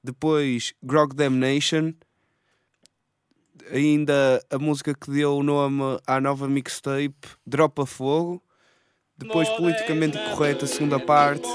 Depois 0.03 0.73
Grog 0.81 1.15
Damnation. 1.15 1.93
Ainda 3.71 4.43
a 4.49 4.57
música 4.57 4.93
que 4.95 5.11
deu 5.11 5.37
o 5.37 5.43
nome 5.43 5.99
à 6.07 6.19
nova 6.19 6.47
mixtape, 6.47 7.27
Dropa 7.45 7.85
Fogo. 7.85 8.41
Depois 9.17 9.49
Politicamente 9.49 10.17
Incorreto, 10.17 10.65
a 10.65 10.67
segunda 10.67 10.99
parte. 10.99 11.47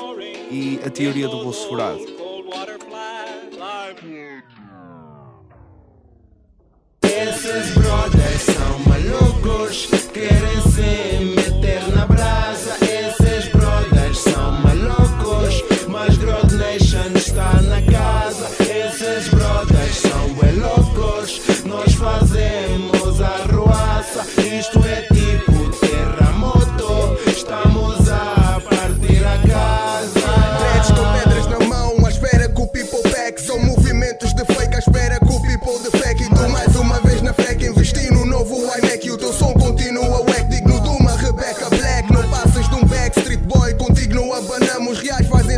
E 0.51 0.79
a 0.85 0.91
teoria 0.91 1.27
do 1.27 1.43
bolso 1.43 1.69
furado. 1.69 2.01
Esses 7.03 7.75
brothers 7.75 8.43
são 8.43 8.79
malucos, 8.81 9.87
querem 10.13 10.61
se 10.71 11.14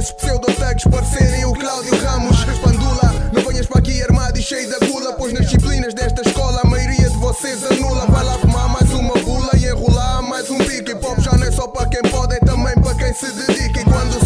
esses 0.06 0.12
pseudo-thugs 0.12 0.84
parecerem 0.84 1.44
o 1.46 1.52
Cláudio 1.52 1.96
Ramos. 2.02 2.44
Pandula, 2.62 3.30
não 3.32 3.42
venhas 3.42 3.66
para 3.66 3.80
aqui 3.80 4.02
armado 4.02 4.38
e 4.38 4.42
cheio 4.42 4.68
da 4.68 4.86
gula. 4.86 5.12
Pois 5.14 5.32
nas 5.32 5.46
disciplinas 5.46 5.94
desta 5.94 6.22
escola 6.22 6.60
a 6.62 6.68
maioria 6.68 7.08
de 7.08 7.16
vocês 7.16 7.64
anula. 7.64 8.06
Vai 8.06 8.24
lá 8.24 8.38
fumar 8.38 8.68
mais 8.68 8.90
uma 8.90 9.14
bula 9.14 9.50
e 9.56 9.66
enrolar 9.66 10.22
mais 10.22 10.48
um 10.50 10.58
pique. 10.58 10.92
Hip 10.92 11.04
hop 11.04 11.18
já 11.20 11.32
não 11.32 11.46
é 11.46 11.50
só 11.50 11.66
para 11.68 11.86
quem 11.88 12.02
pode, 12.10 12.36
é 12.36 12.40
também 12.40 12.74
para 12.74 12.94
quem 12.94 13.12
se 13.14 13.32
dedica. 13.32 13.80
E 13.80 13.84
quando 13.84 14.25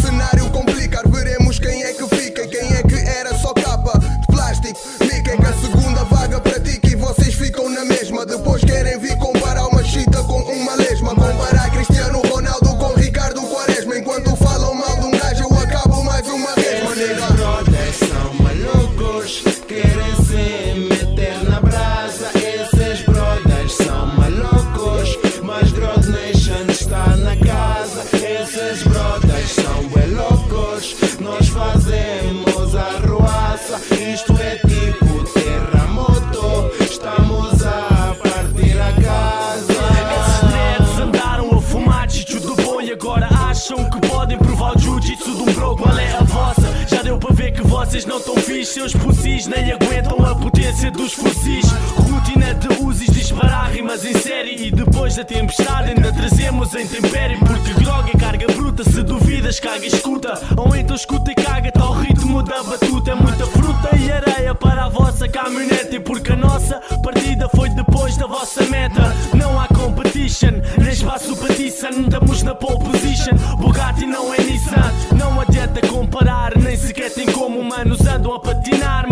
agora 43.00 43.28
acham 43.48 43.88
que 43.88 43.98
podem 44.08 44.36
provar 44.36 44.76
o 44.76 44.78
jiu-jitsu 44.78 45.34
de 45.34 45.42
um 45.42 45.52
bro. 45.54 45.74
Qual 45.74 45.98
é 45.98 46.12
a 46.12 46.22
vossa? 46.22 46.86
Já 46.86 47.02
deu 47.02 47.16
para 47.18 47.34
ver 47.34 47.52
que 47.52 47.62
vocês 47.62 48.04
não 48.04 48.18
estão 48.18 48.36
fixe. 48.36 48.74
Seus 48.74 48.92
pussies 48.92 49.46
nem 49.46 49.72
aguentam 49.72 50.22
a 50.24 50.34
potência 50.34 50.90
dos 50.90 51.14
fuzis. 51.14 51.64
Rotina 51.96 52.54
de 52.54 52.68
usos 52.84 53.09
disparar 53.30 53.70
rimas 53.70 54.04
em 54.04 54.12
série. 54.14 54.66
E 54.66 54.70
depois 54.70 55.14
da 55.16 55.24
tempestade 55.24 55.90
ainda 55.90 56.12
trazemos 56.12 56.74
em 56.74 56.86
tempério. 56.86 57.38
Porque 57.38 57.72
grog 57.74 58.10
é 58.10 58.18
carga 58.18 58.46
bruta. 58.48 58.82
Se 58.84 59.02
duvidas, 59.02 59.60
caga 59.60 59.84
e 59.84 59.88
escuta. 59.88 60.34
Ou 60.56 60.74
então 60.74 60.96
escuta 60.96 61.30
e 61.30 61.34
caga, 61.34 61.70
ao 61.80 61.94
ritmo 61.94 62.42
da 62.42 62.62
batuta. 62.62 63.12
É 63.12 63.14
muita 63.14 63.46
fruta 63.46 63.96
e 63.96 64.10
areia 64.10 64.54
para 64.54 64.84
a 64.84 64.88
vossa 64.88 65.28
caminhonete. 65.28 66.00
Porque 66.00 66.32
a 66.32 66.36
nossa 66.36 66.80
partida 67.02 67.48
foi 67.54 67.68
depois 67.70 68.16
da 68.16 68.26
vossa 68.26 68.62
meta. 68.66 69.14
Não 69.34 69.58
há 69.60 69.68
competition, 69.68 70.60
nem 70.78 70.92
espaço 70.92 71.36
para 71.36 71.54
Tissan. 71.54 71.90
Andamos 71.90 72.42
na 72.42 72.54
pole 72.54 72.78
position. 72.84 73.36
Bugatti 73.58 74.06
não 74.06 74.34
é 74.34 74.38
Nissan. 74.42 74.92
Não 75.16 75.40
adianta 75.40 75.86
comparar, 75.86 76.56
nem 76.56 76.76
sequer 76.76 77.12
tem 77.12 77.26
como. 77.26 77.62
Manos 77.62 78.04
andam 78.06 78.34
a 78.34 78.40
patinar, 78.40 79.09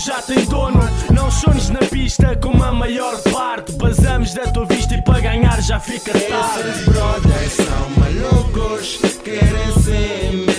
já 0.00 0.22
tem 0.22 0.44
dono. 0.46 0.80
Não 1.12 1.30
chones 1.30 1.68
na 1.68 1.80
pista 1.80 2.34
como 2.36 2.62
a 2.64 2.72
maior 2.72 3.20
parte. 3.22 3.72
Basamos 3.72 4.32
da 4.34 4.46
tua 4.46 4.64
vista 4.64 4.94
e 4.94 5.02
para 5.02 5.20
ganhar 5.20 5.60
já 5.62 5.78
fica 5.78 6.16
Esses 6.16 6.28
tarde. 6.28 6.84
brothers 6.84 7.52
são 7.52 7.90
malucos, 7.98 8.98
querem 9.22 9.72
se 9.82 10.49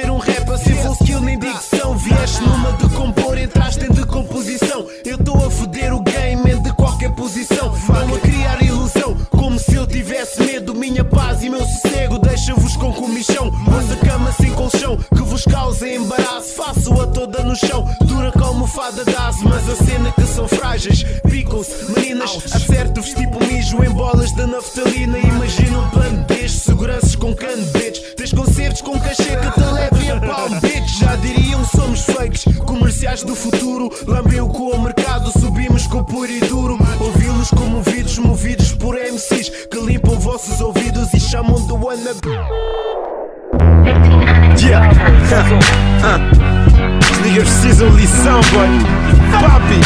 ser 0.00 0.10
um 0.10 0.18
rapper 0.18 0.58
sem 0.58 0.74
full 0.76 0.92
skill 0.92 1.20
nem 1.20 1.38
dicção? 1.38 1.96
Vieste 1.96 2.40
numa 2.42 2.72
de 2.74 2.88
compor, 2.94 3.36
entraste 3.36 3.84
em 3.84 3.88
decomposição. 3.88 4.86
Eu 5.04 5.16
estou 5.16 5.44
a 5.44 5.50
foder 5.50 5.92
o 5.92 6.00
game 6.00 6.52
em 6.52 6.62
de 6.62 6.72
qualquer 6.72 7.10
posição. 7.12 7.74
Não 7.88 8.14
a 8.14 8.20
criar 8.20 8.62
ilusão, 8.62 9.16
como 9.30 9.58
se 9.58 9.74
eu 9.74 9.86
tivesse 9.86 10.40
medo. 10.42 10.74
Minha 10.74 11.04
paz 11.04 11.42
e 11.42 11.50
meu 11.50 11.64
sossego 11.64 12.18
deixa-vos 12.18 12.76
com 12.76 12.92
comichão. 12.92 13.50
Vossa 13.50 13.96
cama 13.96 14.30
sem 14.32 14.52
colchão, 14.52 14.96
que 14.96 15.22
vos 15.22 15.44
causa 15.44 15.88
embaraço. 15.88 16.54
Faço-a 16.54 17.06
toda 17.08 17.42
no 17.42 17.56
chão, 17.56 17.84
dura 18.02 18.30
como 18.32 18.66
fada 18.66 19.04
daço. 19.04 19.44
Mas 19.44 19.68
a 19.68 19.74
cena 19.84 20.12
que 20.12 20.26
são 20.26 20.46
frágeis, 20.46 21.02
picam-se, 21.28 21.90
meninas. 21.90 22.38
Acerto-vos 22.52 23.14
tipo 23.14 23.44
mijo 23.44 23.82
em 23.82 23.90
bolas 23.90 24.32
de 24.32 24.46
naftalina. 24.46 25.18
Imagina 25.18 25.78
um 25.78 25.90
plano 25.90 26.24
deste, 26.24 26.60
seguranças 26.60 27.16
com 27.16 27.34
bitch. 27.72 28.14
Tens 28.16 28.32
concertos 28.32 28.82
com 28.82 28.98
cachê 28.98 29.36
que 29.36 29.57
fakes, 32.18 32.44
comerciais 32.66 33.22
do 33.22 33.34
futuro. 33.34 33.90
Lambeu 34.06 34.48
com 34.48 34.70
o 34.70 34.82
mercado, 34.82 35.30
subimos 35.38 35.86
com 35.86 35.98
o 35.98 36.04
puro 36.04 36.30
e 36.30 36.40
duro. 36.40 36.76
Ouvi-los 37.00 37.50
comovidos, 37.50 38.18
movidos 38.18 38.72
por 38.72 38.96
MCs 38.96 39.50
que 39.70 39.78
limpam 39.80 40.18
vossos 40.18 40.60
ouvidos 40.60 41.14
e 41.14 41.20
chamam 41.20 41.64
de 41.66 41.72
wannabe. 41.72 42.28
Yeah. 44.60 44.90
Ah. 46.00 46.20
Os 47.10 47.18
niggas 47.18 47.48
precisam 47.48 47.88
lição, 47.96 48.40
boy. 48.52 48.68
Papi. 49.32 49.80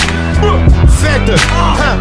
Feta. 1.01 1.35
Ah. 1.51 1.97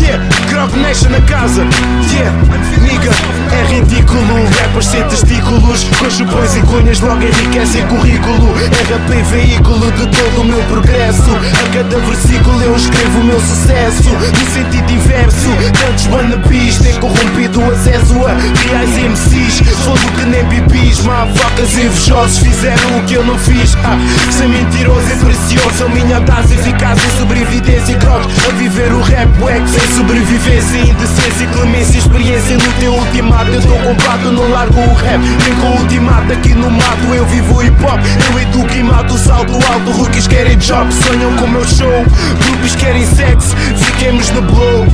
Yeah. 0.00 0.35
Grog 0.56 0.74
Nation 0.78 1.10
na 1.10 1.20
casa. 1.20 1.66
Yeah. 2.10 2.32
Nigga. 2.80 3.10
É 3.52 3.74
ridículo. 3.74 4.46
Rappers 4.62 4.86
sem 4.86 5.02
testículos. 5.04 5.84
Com 5.98 6.10
chupões 6.10 6.56
e 6.56 6.60
cunhas 6.62 7.00
logo 7.00 7.22
enriquecem 7.22 7.86
currículo. 7.88 8.54
RP 8.54 9.22
veículo 9.30 9.92
de 9.92 10.06
todo 10.06 10.40
o 10.40 10.44
meu 10.44 10.62
progresso. 10.62 11.30
A 11.30 11.74
cada 11.74 11.98
versículo 11.98 12.62
eu 12.62 12.74
escrevo 12.74 13.20
o 13.20 13.24
meu 13.24 13.40
sucesso. 13.40 14.08
No 14.08 14.50
sentido 14.50 14.92
inverso. 14.92 15.50
Tantos 15.78 16.06
wannabes 16.06 16.78
têm 16.78 16.94
corrompido 17.00 17.60
o 17.60 17.72
acesso 17.72 18.14
a 18.26 18.32
reais 18.66 18.96
MCs. 18.96 19.60
Fodo 19.84 20.12
que 20.16 20.24
nem 20.24 20.44
bibis. 20.46 21.00
Mafacas 21.00 21.72
invejosos 21.74 22.38
fizeram 22.38 22.98
o 22.98 23.02
que 23.02 23.14
eu 23.14 23.24
não 23.26 23.38
fiz. 23.38 23.76
Ah, 23.84 23.98
ser 24.32 24.48
mentiroso 24.48 25.06
e 25.06 25.16
precioso. 25.16 25.84
A 25.84 25.88
minha 25.90 26.20
taça 26.22 26.54
eficaz 26.54 26.98
em 27.04 27.18
sobrevivência. 27.18 27.94
Crocs 27.96 28.26
a 28.48 28.52
viver 28.54 28.92
o 28.92 29.02
rap 29.02 29.28
wack 29.42 29.68
sem 29.68 29.96
sobrevivência. 29.96 30.46
Indecência 30.56 31.44
e 31.44 31.46
clemência. 31.48 31.98
Experiência 31.98 32.56
no 32.56 32.72
teu 32.80 32.92
ultimato. 32.94 33.50
Eu 33.50 33.58
estou 33.58 33.78
completo, 33.78 34.32
não 34.32 34.48
largo 34.50 34.80
o 34.80 34.94
rap. 34.94 35.20
Nem 35.20 35.54
com 35.60 35.66
o 35.66 35.80
ultimato 35.82 36.32
aqui 36.32 36.54
no 36.54 36.70
mato. 36.70 37.14
Eu 37.14 37.26
vivo 37.26 37.62
hip 37.62 37.84
hop. 37.84 38.00
Eu 38.30 38.40
educo 38.40 38.72
e 38.72 38.82
mato. 38.82 39.18
Salto 39.18 39.52
alto. 39.52 39.90
Rookies 39.92 40.26
querem 40.26 40.56
job. 40.56 40.92
Sonham 40.92 41.36
com 41.36 41.44
o 41.44 41.48
meu 41.48 41.64
show. 41.64 42.04
Grupos 42.44 42.74
querem 42.76 43.06
sexo. 43.06 43.54
Fiquemos 43.76 44.30
no 44.30 44.42
blow. 44.42 44.86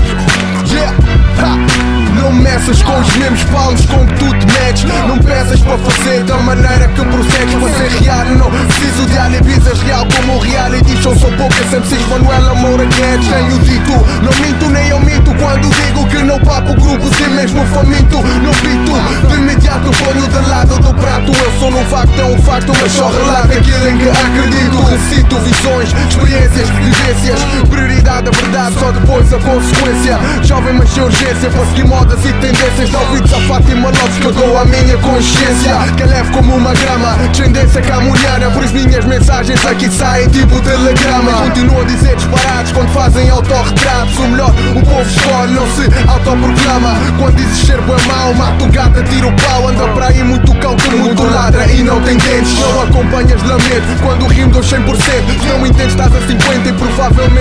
Yeah. 0.68 0.96
Ha. 1.38 1.91
Não 2.33 2.41
meças 2.41 2.83
com 2.83 2.99
os 2.99 3.16
mesmos 3.16 3.45
palmos 3.45 3.85
com 3.85 4.07
que 4.07 4.14
tu 4.14 4.39
te 4.39 4.47
metes. 4.47 4.85
Não 4.85 5.18
peças 5.18 5.61
para 5.61 5.76
fazer 5.76 6.24
da 6.24 6.39
maneira 6.39 6.89
que 6.89 7.05
prossegues 7.05 7.55
Para 7.55 7.72
ser 7.74 8.03
real, 8.03 8.24
não 8.24 8.51
preciso 8.51 9.07
de 9.07 9.18
alibis 9.18 9.83
real 9.83 10.07
como 10.16 10.37
o 10.37 10.41
reality 10.41 10.97
show 11.03 11.14
São 11.18 11.30
poucas 11.33 11.70
MCs, 11.70 12.09
Manuela 12.09 12.55
Moura 12.55 12.87
Guedes. 12.87 13.28
Tenho 13.28 13.59
dito, 13.59 13.93
não 14.22 14.33
minto 14.47 14.70
nem 14.70 14.89
eu 14.89 15.01
minto 15.01 15.35
Quando 15.35 15.68
digo 15.68 16.07
que 16.09 16.22
não 16.22 16.39
papo 16.41 16.72
grupos 16.80 17.20
e 17.20 17.28
mesmo 17.28 17.66
faminto. 17.66 18.16
Não 18.16 18.53
pinto, 18.53 19.28
de 19.28 19.35
imediato 19.35 19.91
ponho 19.91 20.26
de 20.26 20.49
lado 20.49 20.78
do 20.78 20.95
prato. 20.95 21.33
Eu 21.33 21.61
sou 21.61 21.70
no 21.70 21.85
facto, 21.85 22.18
é 22.18 22.24
um 22.24 22.43
facto, 22.43 22.72
mas 22.80 22.93
só 22.93 23.11
relato 23.11 23.53
aquilo 23.53 23.89
em 23.89 23.99
que 23.99 24.09
acredito. 24.09 24.83
Recito 24.83 25.37
visões, 25.41 25.95
experiências, 26.09 26.68
vivências. 26.70 27.41
Prioridade, 27.68 28.28
a 28.28 28.30
verdade, 28.30 28.78
só 28.78 28.91
depois 28.91 29.33
a 29.35 29.39
consequência. 29.39 30.18
Jovem 30.43 30.74
mas 30.74 30.89
sem 30.89 31.03
urgência, 31.03 31.51
para 31.51 31.66
seguir 31.66 31.85
modas 31.85 32.22
e 32.25 32.33
tendências 32.35 32.91
Dá 32.91 33.01
ouvidos 33.01 33.33
a 33.33 33.41
Fátima 33.43 33.89
Lopes 33.89 34.35
dou 34.35 34.59
à 34.59 34.64
minha 34.64 34.97
consciência. 34.99 35.73
Que 35.97 36.03
é 36.03 36.07
leve 36.07 36.31
como 36.33 36.57
uma 36.57 36.73
grama, 36.75 37.16
descendência 37.29 37.81
camuriana 37.83 38.51
Por 38.51 38.64
as 38.64 38.73
minhas 38.73 39.05
mensagens 39.05 39.64
aqui 39.64 39.91
saem 39.91 40.29
tipo 40.29 40.61
telegrama. 40.61 41.33
Continuo 41.33 41.81
a 41.81 41.85
dizer 41.85 42.16
disparados 42.16 42.73
quando 42.73 42.89
fazem 42.91 43.31
autorretratos. 43.31 44.18
O 44.18 44.29
melhor, 44.29 44.51
o 44.51 44.83
povo 44.85 45.09
escolhe, 45.09 45.53
não 45.53 45.66
se 45.70 46.09
autoproclama. 46.09 46.95
Quando 47.18 47.37
dizes 47.37 47.66
ser 47.66 47.81
bom 47.83 47.97
mau, 48.07 48.35
mata 48.35 48.64
o 48.64 48.68
gato, 48.68 49.03
tira 49.05 49.27
o 49.27 49.33
pau. 49.33 49.68
Anda 49.68 49.89
para 49.89 50.07
aí 50.09 50.23
muito 50.23 50.53
que 50.53 50.97
muito 50.97 51.23
ladra 51.25 51.66
e 51.66 51.83
não 51.83 52.01
tem 52.03 52.16
dentes. 52.16 52.59
Não 52.59 52.83
acompanhas 52.83 53.43
lamento 53.43 54.03
quando 54.03 54.27
rimo 54.27 54.53
dou 54.53 54.62
100% 54.62 54.70
Se 54.73 55.47
não 55.47 55.66
entendes 55.66 55.93
estás 55.93 56.11
a 56.11 56.11
50 56.11 56.11
e 56.11 56.11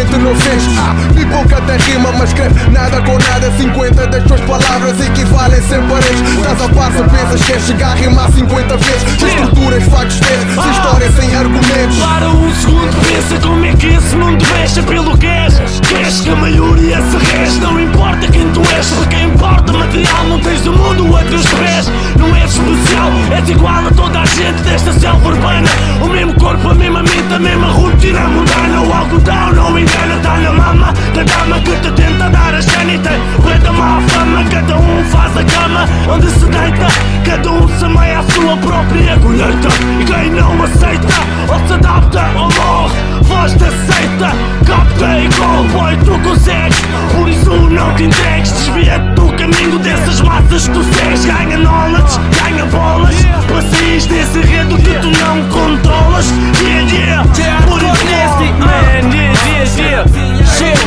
provavelmente 0.02 0.18
não 0.18 0.36
sentes 0.36 0.68
Ah, 0.78 0.96
pouca 1.32 1.58
até 1.58 1.78
rima 1.78 2.12
mas 2.12 2.30
escreve 2.30 2.70
nada 2.72 3.02
com 3.02 3.18
nada. 3.18 3.52
50 3.58 4.08
das 4.08 4.24
tuas 4.24 4.42
palavras 4.42 5.00
equivalem 5.00 5.62
sem 5.62 5.82
paredes. 5.84 6.22
Estás 6.38 6.62
a 6.62 6.70
passo, 6.70 7.04
pensas 7.10 7.42
que 7.44 7.54
é 7.54 7.60
chegar 7.60 7.92
a 7.92 7.96
rimar 7.96 8.32
50 8.32 8.78
vezes. 8.78 9.20
Sem 9.20 9.30
estruturas, 9.30 9.84
factos, 9.86 10.20
teses, 10.20 10.56
sem 10.62 10.72
história, 10.72 11.12
sem 11.12 11.36
argumentos. 11.36 11.98
Para 11.98 12.30
um 12.30 12.56
segundo, 12.56 13.08
pensa 13.08 13.48
como 13.48 13.66
é 13.66 13.74
que 13.74 13.88
esse 13.88 14.16
mundo 14.16 14.46
mexe 14.54 14.82
pelo 14.82 15.18
que 15.18 15.26
és. 15.26 15.62
Queres 15.88 16.22
que 16.22 16.30
a 16.30 16.36
maioria 16.36 16.98
se 17.02 17.18
rege 17.18 17.60
Não 17.60 17.80
importa 17.80 18.28
quem 18.28 18.50
tu 18.52 18.62
és, 18.76 18.88
porque 18.88 19.16
importa 19.22 19.74
material 19.74 20.24
Não 20.30 20.40
tens 20.40 20.62
do 20.62 20.74
mundo 20.74 21.16
a 21.16 21.24
teus 21.24 21.46
pés. 21.46 21.92
Não 22.18 22.36
és 22.36 22.52
especial, 22.52 23.12
és 23.32 23.50
igual 23.50 23.88
a 23.88 23.92
toda 23.92 24.20
a 24.20 24.26
gente 24.26 24.62
desta 24.64 24.94
selva 24.94 25.30
urbana. 25.30 25.70
O 26.02 26.08
mesmo 26.08 26.34
corpo, 26.36 26.70
a 26.70 26.76
mesma 26.76 27.02
mente, 27.04 27.34
a 27.34 27.40
mesma 27.40 27.68
rotina 27.68 28.22
mundana. 28.22 28.82
O 28.82 28.94
algodão 28.94 29.54
não 29.54 29.80
engana, 29.80 29.91
tá 30.22 30.38
na 30.38 30.52
mama 30.52 30.94
Da 31.14 31.24
dama 31.24 31.60
que 31.60 31.76
te 31.78 31.92
tenta 31.92 32.30
dar 32.30 32.56
a 32.56 32.62
sanita 32.62 33.12
Preta 33.44 33.72
má 33.72 34.02
fama, 34.08 34.44
cada 34.50 34.78
um 34.78 35.04
faz 35.06 35.38
a 35.38 35.44
cama 35.44 35.86
Onde 36.10 36.30
se 36.30 36.46
deita, 36.46 36.88
cada 37.26 37.52
um 37.52 37.68
semeia 37.80 38.20
a 38.20 38.24
sua 38.24 38.58
própria 38.58 39.18
colheita 39.20 39.70
E 40.00 40.06
quem 40.06 40.32
não 40.32 40.64
aceita, 40.64 41.08
ou 41.48 41.68
se 41.68 41.74
adapta 41.74 42.30
ou 42.36 42.50
morre 42.50 43.11
Voz 43.32 43.54
da 43.54 43.70
seita, 43.70 44.36
capta 44.66 45.18
e 45.18 45.30
gol 45.30 45.64
Boy, 45.72 45.96
tu 46.04 46.20
consegues, 46.20 46.78
por 47.16 47.30
isso 47.30 47.50
não 47.70 47.96
te 47.96 48.04
entregues 48.04 48.52
Desvia-te 48.52 49.10
do 49.16 49.32
caminho 49.34 49.80
dessas 49.80 50.20
massas 50.20 50.68
que 50.68 50.74
tu 50.74 50.84
segues. 50.84 51.26
Ganha 51.26 51.58
knowledge, 51.58 52.20
ganha 52.44 52.66
bolas 52.66 53.16
Para 53.48 53.62
sair 53.62 54.02
desse 54.02 54.38
enredo 54.38 54.78
que 54.78 54.94
tu 55.00 55.08
não 55.08 55.48
controlas. 55.50 56.26
Yeah, 56.62 57.24
yeah, 57.38 57.68
por 57.68 57.82
isso 57.82 58.02
man, 58.60 59.14
yeah, 59.14 59.34
yeah, 59.78 60.06
yeah. 60.16 60.46
Shit, 60.46 60.78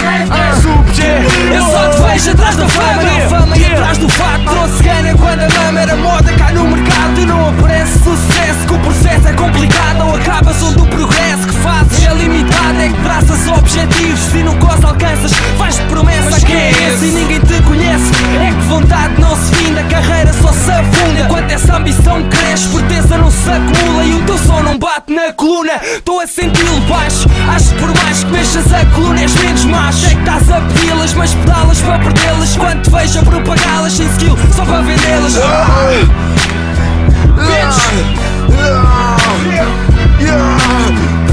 sub, 0.61 0.85
yeah 1.01 1.57
Eu 1.57 1.65
só 1.65 1.89
te 1.89 2.04
vejo 2.15 2.31
atrás 2.31 2.57
da 2.57 2.69
fama 2.69 3.03
Não 3.03 3.29
fama 3.29 3.57
e 3.57 3.65
atrás 3.65 3.99
do 3.99 4.09
facto. 4.09 4.45
Trouxe 4.45 4.83
ganha 4.83 5.15
quando 5.17 5.41
a 5.41 5.49
mama 5.49 5.81
era 5.81 5.97
moda 5.97 6.33
cá 6.33 6.53
no 6.53 6.65
mercado 6.65 7.21
E 7.21 7.27
não 7.27 7.49
aparece 7.49 7.99
sucesso. 7.99 8.67
Que 8.67 8.75
o 8.75 8.79
processo 8.79 9.29
é 9.29 9.33
complicado 9.33 10.07
Ou 10.07 10.17
acabas 10.17 10.63
onde 10.63 10.81
o 10.81 10.87
progresso 10.87 11.47
que 11.47 11.55
fazes. 11.57 12.07
É 12.07 12.15
limitado 12.15 12.81
É 12.81 12.89
que 12.89 13.03
traças 13.03 13.49
objetivos 13.49 14.21
Se 14.21 14.39
nunca 14.39 14.75
os 14.75 14.85
alcanças. 14.85 15.33
Vais 15.59 15.77
de 15.77 15.83
promessa 15.85 16.47
que 16.47 16.53
é 16.53 16.71
esse 16.71 17.05
E 17.07 17.11
ninguém 17.11 17.41
te 17.41 17.63
conhece. 17.63 18.13
É 18.41 18.49
que 18.49 18.67
vontade 18.69 19.21
não 19.21 19.37
se 19.37 19.55
finda 19.57 19.81
A 19.81 19.85
carreira 19.85 20.33
só 20.35 20.53
se 20.53 20.71
afunda. 20.71 21.21
Enquanto 21.21 21.51
essa 21.51 21.77
ambição 21.77 22.23
cresce 22.29 22.69
Forteza 22.69 23.19
não 23.19 23.31
se 23.31 23.51
acumula 23.51 24.05
E 24.05 24.15
o 24.15 24.23
teu 24.23 24.39
som 24.39 24.63
não 24.63 24.79
bate 24.79 25.13
na 25.13 25.33
coluna. 25.33 25.81
Estou 25.83 26.21
a 26.21 26.27
senti-lo 26.27 26.81
baixo 26.83 27.29
Acho 27.55 27.71
que 27.71 27.75
por 27.81 28.05
mais 28.05 28.25
que 28.25 28.31
mexas 28.31 28.73
a 28.73 28.85
coluna 28.95 29.21
és 29.21 29.35
menos 29.35 29.65
macho. 29.65 30.07
É 30.07 30.11
que 30.11 30.19
estás 30.19 30.51
a 30.51 30.61
pedi-las 30.61 31.15
Mas 31.15 31.35
pedalas 31.35 31.81
para 31.81 32.04
perdê-las 32.05 32.57
Quando 32.57 32.83
te 32.83 32.91
vejo 32.91 33.19
a 33.19 33.23
propagá-las. 33.23 33.93
Sem 33.93 34.09
skill 34.15 34.37
só 34.55 34.65
para 34.65 34.83
vendê-las. 34.83 35.35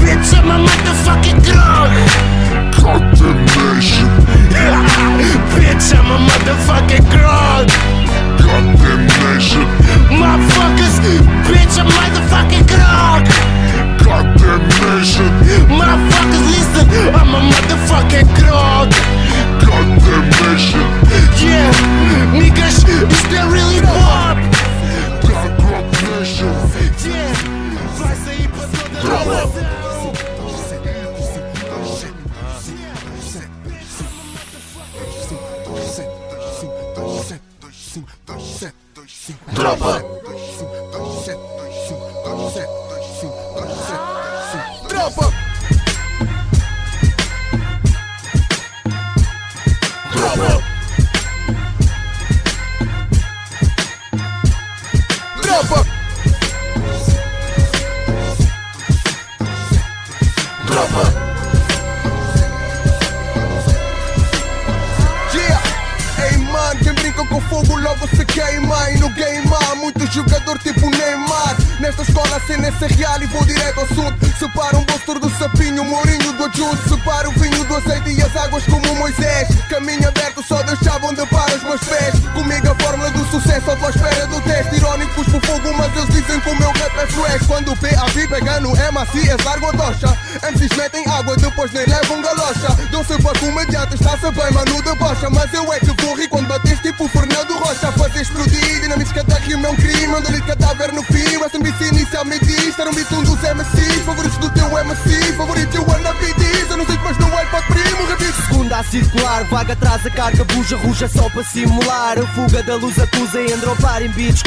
Bitch, 0.02 0.34
I'm 0.34 0.50
a 0.50 0.58
motherfucking 0.58 1.40
drug 1.42 1.90
Condemnation 2.74 4.08
Bitch, 5.54 5.94
I'm 5.94 6.10
a 6.10 6.18
motherfucking 6.18 7.04
drug 7.10 7.98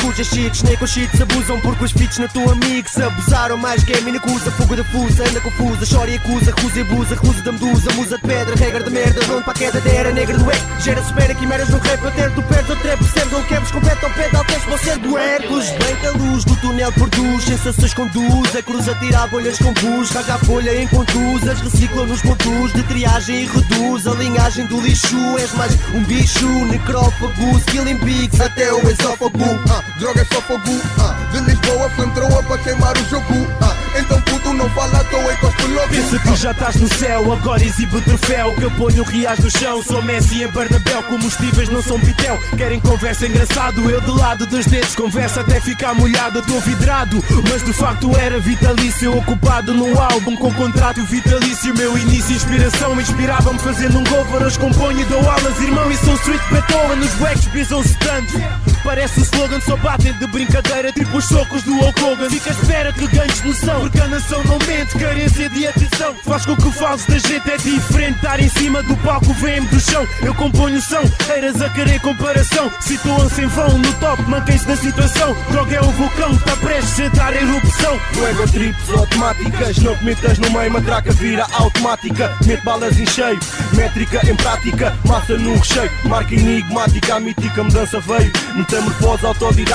cujas 0.05 0.27
cheats, 0.27 0.61
nem 0.61 0.77
com 0.77 0.85
cheats 0.85 1.19
abusam 1.19 1.59
porque 1.61 1.83
os 1.83 1.91
feats 1.91 2.19
na 2.19 2.27
tua 2.27 2.53
mix 2.55 2.95
abusaram 2.97 3.57
mais 3.57 3.83
game 3.83 4.11
e 4.11 4.17
acusa, 4.17 4.51
fuga 4.51 4.75
da 4.75 4.83
fusa, 4.83 5.27
anda 5.27 5.41
confusa, 5.41 5.85
chora 5.85 6.11
e 6.11 6.15
acusa, 6.15 6.45
recusa 6.45 6.77
e 6.77 6.81
abusa, 6.81 7.15
recusa 7.15 7.41
da 7.41 7.51
medusa, 7.51 7.93
musa 7.93 8.17
de 8.17 8.21
pedra, 8.21 8.55
regra 8.55 8.83
de 8.83 8.89
merda, 8.91 9.19
onde 9.33 9.43
para 9.43 9.53
a 9.53 9.55
queda 9.55 9.81
da 9.81 9.89
era 9.89 10.11
negra 10.11 10.37
do 10.37 10.51
eco, 10.51 10.81
gera 10.81 11.03
supera 11.03 11.33
quimeras 11.33 11.69
no 11.69 11.79
rap, 11.79 12.03
eu 12.03 12.11
ter 12.11 12.31
tu 12.35 12.41
perdes, 12.43 12.69
eu 12.69 12.75
trepo, 12.75 13.03
percebes, 13.03 13.31
não 13.31 13.43
quebres, 13.43 13.71
compete 13.71 14.05
ao 14.05 14.11
pé 14.11 14.29
de 14.29 14.35
altes, 14.35 14.63
vou 14.65 14.77
ser 14.77 14.97
do 14.99 15.17
Hércules, 15.17 15.69
bem 15.71 15.95
que 15.95 16.05
a 16.05 16.11
luz 16.11 16.45
do 16.45 16.55
túnel 16.57 16.91
produz, 16.91 17.43
sensações 17.43 17.93
conduz, 17.93 18.55
a 18.55 18.61
cruz 18.61 18.87
a 18.87 18.95
tirar 18.95 19.27
bolhas 19.29 19.57
com 19.57 19.73
pus, 19.73 20.11
caga 20.11 20.35
a 20.35 20.37
folha 20.39 20.81
em 20.81 20.87
contusas, 20.87 21.61
recicla 21.61 22.05
nos 22.05 22.21
pontos 22.21 22.73
de 22.73 22.83
triagem 22.83 23.43
e 23.43 23.45
reduz 23.45 24.05
a 24.05 24.13
linhagem 24.13 24.67
do 24.67 24.79
lixo, 24.81 25.17
és 25.39 25.51
mais 25.53 25.73
um 25.95 26.03
bicho, 26.03 26.47
necrófago, 26.65 27.59
killing 27.71 27.97
bigs 27.97 28.39
até 28.39 28.71
o 28.71 28.87
esófago. 28.89 29.35
Ah, 29.69 29.94
droga 29.97 30.21
é 30.21 30.25
só 30.25 30.41
fogo, 30.41 30.81
ah, 30.99 31.15
de 31.31 31.39
Lisboa, 31.41 31.89
flamethrower 31.91 32.43
para 32.43 32.57
queimar 32.59 32.97
o 32.97 33.09
jogo. 33.09 33.47
Ah, 33.61 33.75
então 33.97 34.21
puto 34.21 34.53
não 34.53 34.69
fala 34.71 34.99
à 34.99 35.03
toa 35.05 35.33
e 35.33 35.37
cospe 35.37 35.67
logo. 35.67 35.87
Pensa 35.89 36.19
que 36.19 36.35
já 36.35 36.51
estás 36.51 36.75
no 36.75 36.93
céu, 36.95 37.33
agora 37.33 37.63
exibe 37.63 37.95
o 37.95 38.01
troféu 38.01 38.53
Que 38.55 38.63
eu 38.63 38.71
ponho 38.71 39.03
reais 39.03 39.39
no 39.39 39.49
chão, 39.49 39.81
sou 39.81 40.01
Messi 40.01 40.43
em 40.43 40.47
Bernabéu 40.47 41.03
Combustíveis 41.03 41.69
não 41.69 41.81
são 41.81 41.99
pitel, 41.99 42.37
querem 42.57 42.79
conversa 42.79 43.27
engraçado 43.27 43.89
Eu 43.89 44.01
de 44.01 44.11
lado 44.11 44.45
dos 44.45 44.65
dedos, 44.65 44.95
conversa 44.95 45.41
até 45.41 45.59
ficar 45.61 45.93
molhado. 45.93 46.39
Estou 46.39 46.59
vidrado, 46.61 47.23
mas 47.49 47.63
de 47.63 47.73
facto 47.73 48.15
era 48.17 48.39
vitalício. 48.39 49.17
Ocupado 49.17 49.73
num 49.73 49.97
álbum 49.99 50.35
com 50.35 50.53
contrato 50.53 51.03
vitalício. 51.05 51.73
Meu 51.75 51.97
início, 51.97 52.35
inspiração, 52.35 52.99
inspirava-me 52.99 53.59
fazendo 53.59 53.99
um 53.99 54.03
cover. 54.03 54.43
Hoje 54.43 54.59
componho 54.59 54.99
e 54.99 55.05
dou 55.05 55.19
aulas, 55.29 55.59
irmão, 55.61 55.89
e 55.91 55.97
sou 55.97 56.13
street 56.15 56.41
Beethoven 56.51 56.99
Os 56.99 57.21
wax 57.21 57.45
brisam-se 57.45 57.95
tanto 57.95 58.33
Parece 58.83 59.19
o 59.19 59.23
slogan, 59.23 59.59
só 59.61 59.75
batem 59.85 60.13
de 60.13 60.25
brincadeira 60.27 60.91
Tipo 60.91 61.17
os 61.17 61.25
socos 61.25 61.61
do 61.61 61.77
Hulk 61.79 62.03
Hogan. 62.03 62.29
Fica 62.31 62.49
à 62.49 62.53
espera 62.53 62.91
que 62.91 63.07
ganhes 63.07 63.41
noção 63.43 63.81
Porque 63.81 64.01
a 64.01 64.07
nação 64.07 64.43
não 64.45 64.57
mente, 64.67 64.97
carência 64.97 65.47
de 65.47 65.67
atenção. 65.67 66.15
Faz 66.23 66.45
com 66.45 66.55
que 66.55 66.67
o 66.67 66.71
falso 66.71 67.07
da 67.09 67.19
gente 67.19 67.51
é 67.51 67.57
diferente 67.57 68.15
Estar 68.15 68.39
em 68.39 68.49
cima 68.49 68.81
do 68.81 68.95
palco 68.97 69.31
vem-me 69.33 69.67
do 69.67 69.79
chão. 69.79 70.07
Eu 70.23 70.33
componho 70.33 70.81
som, 70.81 71.01
eiras 71.31 71.61
a 71.61 71.69
querer 71.69 71.99
comparação. 71.99 72.71
Situam-se 72.79 73.43
em 73.43 73.47
vão 73.47 73.77
no 73.77 73.93
top, 73.95 74.21
mantém-se 74.23 74.67
na 74.67 74.75
situação. 74.75 75.35
Droga 75.51 75.75
é 75.75 75.81
o 75.81 75.91
vulcão, 75.91 76.31
está 76.31 76.55
prestes 76.55 77.19
a 77.19 77.33
em 77.33 77.37
erupção. 77.37 77.99
Ego 78.27 78.51
trips 78.51 78.89
automáticas, 78.89 79.77
não 79.79 79.95
te 79.97 80.05
metas 80.05 80.39
no 80.39 80.49
meio, 80.49 80.71
matraca 80.71 81.11
vira 81.11 81.45
automática. 81.53 82.35
Mete 82.45 82.63
balas 82.63 82.97
em 82.97 83.05
cheio, 83.05 83.39
métrica 83.73 84.27
em 84.27 84.35
prática, 84.35 84.97
massa 85.05 85.37
no 85.37 85.55
recheio, 85.55 85.91
marca 86.05 86.33
enigmática, 86.33 87.15
a 87.15 87.19
mítica 87.19 87.63
mudança 87.63 87.99
veio. 87.99 88.31
Metamorfose 88.55 89.25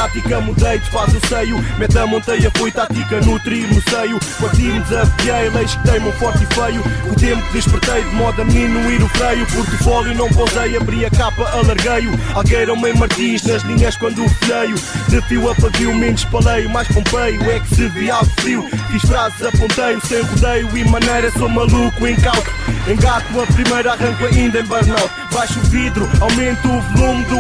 autodidática, 0.00 0.40
mudei 0.40 0.78
de 0.78 0.84
espaço 0.84 1.16
o 1.16 1.26
seio, 1.26 1.64
meta 1.78 2.06
monteia 2.06 2.50
foi 2.56 2.70
tática, 2.70 3.20
nutrir 3.20 3.66
no 3.72 3.82
seio. 3.82 4.18
Parti-me, 4.40 4.80
desafiei, 4.80 5.50
leis 5.50 5.74
que 5.74 5.82
teimam 5.84 6.12
forte 6.12 6.44
e 6.44 6.54
feio. 6.54 6.82
O 7.10 7.14
tempo 7.14 7.52
despertei 7.52 8.02
de 8.02 8.14
modo 8.14 8.40
a 8.40 8.44
diminuir 8.44 9.02
o 9.02 9.08
freio. 9.08 9.46
Portfólio 9.46 10.14
não 10.14 10.28
pousei, 10.28 10.76
abri 10.76 11.04
a 11.04 11.10
capa, 11.10 11.48
alarguei-o. 11.50 12.18
Algueiro 12.34 12.78
meio 12.78 12.96
Martins 12.96 13.42
nas 13.42 13.62
linhas 13.62 13.96
quando 13.96 14.28
folheio. 14.28 14.76
De 15.08 15.20
fio 15.22 15.50
a 15.50 15.54
pavio, 15.54 15.94
menos 15.94 16.24
paleio, 16.24 16.70
mais 16.70 16.88
pompeio. 16.88 17.42
É 17.50 17.60
que 17.60 17.74
se 17.74 17.88
vi 17.88 18.10
algo 18.10 18.30
frio, 18.40 18.68
fiz 18.90 19.02
frases, 19.02 19.42
apontei-o 19.42 20.00
sem 20.06 20.22
rodeio 20.22 20.76
e 20.76 20.84
maneira. 20.88 21.30
Sou 21.32 21.48
maluco, 21.48 22.06
incauto. 22.06 22.50
Engato 22.88 23.40
a 23.40 23.46
primeira, 23.46 23.92
arranco 23.92 24.24
ainda 24.24 24.60
em 24.60 24.64
burnout. 24.64 25.10
Baixo 25.32 25.58
o 25.58 25.62
vidro, 25.62 26.08
aumento 26.20 26.68
o 26.68 26.80
volume 26.80 27.24
do 27.26 27.39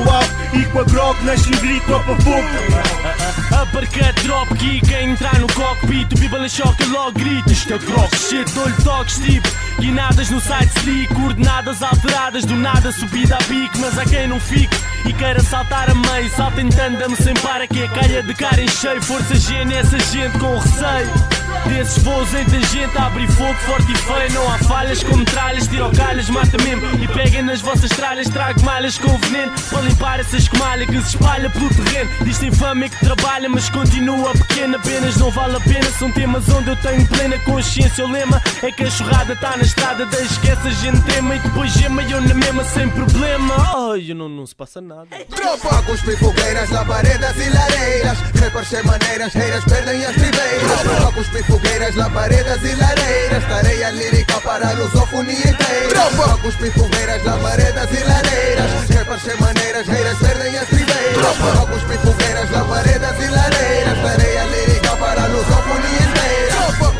alto. 0.50 0.56
E 0.56 0.64
com 0.66 0.80
a 0.80 0.84
grog 0.84 1.24
nasce 1.24 1.48
um 1.48 1.58
grito 1.58 1.86
para 1.86 2.16
fogo. 2.16 3.30
Uppercut, 3.62 4.22
drop 4.22 4.54
kick, 4.54 4.94
a 4.94 5.02
entrar 5.02 5.38
no 5.38 5.46
cockpit 5.48 6.12
O 6.12 6.18
people 6.18 6.44
em 6.44 6.48
choque, 6.48 6.84
logo 6.86 7.12
grito 7.18 7.52
Isto 7.52 7.74
é 7.74 7.78
grog, 7.78 8.16
shit, 8.16 8.50
dou-lhe 8.52 8.74
toques 8.82 9.18
tipo 9.18 9.48
Guinadas 9.78 10.30
no 10.30 10.40
side 10.40 10.70
stick, 10.78 11.14
coordenadas 11.14 11.82
alteradas 11.82 12.44
Do 12.44 12.56
nada 12.56 12.90
subida 12.92 13.36
a 13.36 13.38
pique, 13.38 13.78
mas 13.78 13.98
há 13.98 14.04
quem 14.04 14.28
não 14.28 14.40
fique 14.40 14.76
E 15.04 15.12
queira 15.12 15.40
saltar 15.40 15.90
a 15.90 15.94
meio, 15.94 16.30
salta 16.30 16.60
em 16.60 16.68
tandem 16.68 17.14
sem 17.16 17.34
para 17.34 17.66
Que 17.66 17.82
é 17.82 17.88
calha 17.88 18.22
de 18.22 18.34
cara 18.34 18.60
em 18.60 18.68
cheio, 18.68 19.02
força 19.02 19.34
G 19.34 19.64
nessa 19.64 19.98
gente 19.98 20.38
com 20.38 20.58
receio 20.58 21.39
Desses 21.66 22.02
voos 22.02 22.32
em 22.34 22.44
tangente, 22.44 22.96
abre 22.98 23.26
fogo 23.28 23.54
forte 23.54 23.92
e 23.92 23.96
feio. 23.96 24.32
Não 24.32 24.52
há 24.52 24.58
falhas 24.58 25.02
com 25.02 25.16
metralhas, 25.16 25.66
tiro 25.66 25.90
calhas, 25.96 26.28
mata 26.28 26.56
mesmo. 26.62 26.82
E 27.02 27.08
peguem 27.08 27.42
nas 27.42 27.60
vossas 27.60 27.90
tralhas, 27.90 28.28
trago 28.28 28.62
malhas 28.62 28.98
com 28.98 29.16
veneno. 29.18 29.52
Para 29.70 29.80
limpar 29.82 30.20
essa 30.20 30.36
escumalha 30.36 30.86
que 30.86 31.00
se 31.02 31.08
espalha 31.08 31.50
pelo 31.50 31.68
terreno. 31.70 32.10
Diz 32.24 32.38
tem 32.38 32.52
fama 32.52 32.86
e 32.86 32.90
que 32.90 32.98
trabalha, 32.98 33.48
mas 33.48 33.68
continua 33.70 34.32
pequena. 34.32 34.76
Apenas 34.76 35.16
não 35.16 35.30
vale 35.30 35.56
a 35.56 35.60
pena, 35.60 35.90
são 35.98 36.10
temas 36.10 36.48
onde 36.48 36.70
eu 36.70 36.76
tenho 36.76 37.06
plena 37.06 37.38
consciência. 37.40 38.04
O 38.04 38.10
lema 38.10 38.40
é 38.62 38.72
que 38.72 38.84
a 38.84 38.90
churrada 38.90 39.36
tá 39.36 39.56
na 39.56 39.62
estrada 39.62 40.06
Deixa 40.06 40.40
que 40.40 40.50
essa 40.50 40.70
gente 40.70 41.00
trema. 41.02 41.36
E 41.36 41.38
depois 41.38 41.72
gema 41.72 42.02
E 42.02 42.12
eu 42.12 42.20
na 42.20 42.34
mesma 42.34 42.64
sem 42.64 42.88
problema. 42.90 43.54
Ai, 43.92 44.12
não, 44.14 44.28
não 44.28 44.46
se 44.46 44.54
passa 44.54 44.80
nada. 44.80 45.08
Tropa 45.28 45.82
cuspir 45.82 46.18
fogueiras, 46.18 46.70
labaredas 46.70 47.36
e 47.36 47.50
lareiras. 47.50 48.18
Rappers 48.40 48.68
sem 48.68 48.82
maneiras, 48.82 49.32
reiras 49.32 49.64
perdem 49.64 50.04
as 50.04 50.14
tribeiras 50.14 51.10
cuspir 51.20 51.44
fogueiras, 51.50 51.94
labaredas 51.96 52.62
e 52.62 52.74
lareiras 52.76 53.44
Tareia 53.48 53.90
lírica 53.90 54.40
para 54.40 54.68
a 54.68 54.72
lusofonia 54.72 55.34
inteira. 55.34 55.88
Tropa! 55.88 56.38
Cuspir 56.38 56.72
fogueiras, 56.72 57.24
labaredas 57.24 57.90
e 57.90 58.04
lareiras 58.04 58.90
Rappers 58.94 59.22
sem 59.22 59.36
maneiras, 59.40 59.86
reiras 59.86 60.18
perdem 60.18 60.56
as 60.56 60.68
tribeiras 60.68 61.14
Tropa! 61.14 61.66
Cuspir 61.66 61.98
fogueiras, 61.98 62.50
labaredas 62.50 63.16
e 63.18 63.28
lareiras 63.28 63.98
Tareia 64.02 64.44
lírica 64.44 64.96
para 64.96 65.24
a 65.24 65.26
lusofonia 65.26 66.02
inteira. 66.08 66.56
Tropa! 66.56 66.94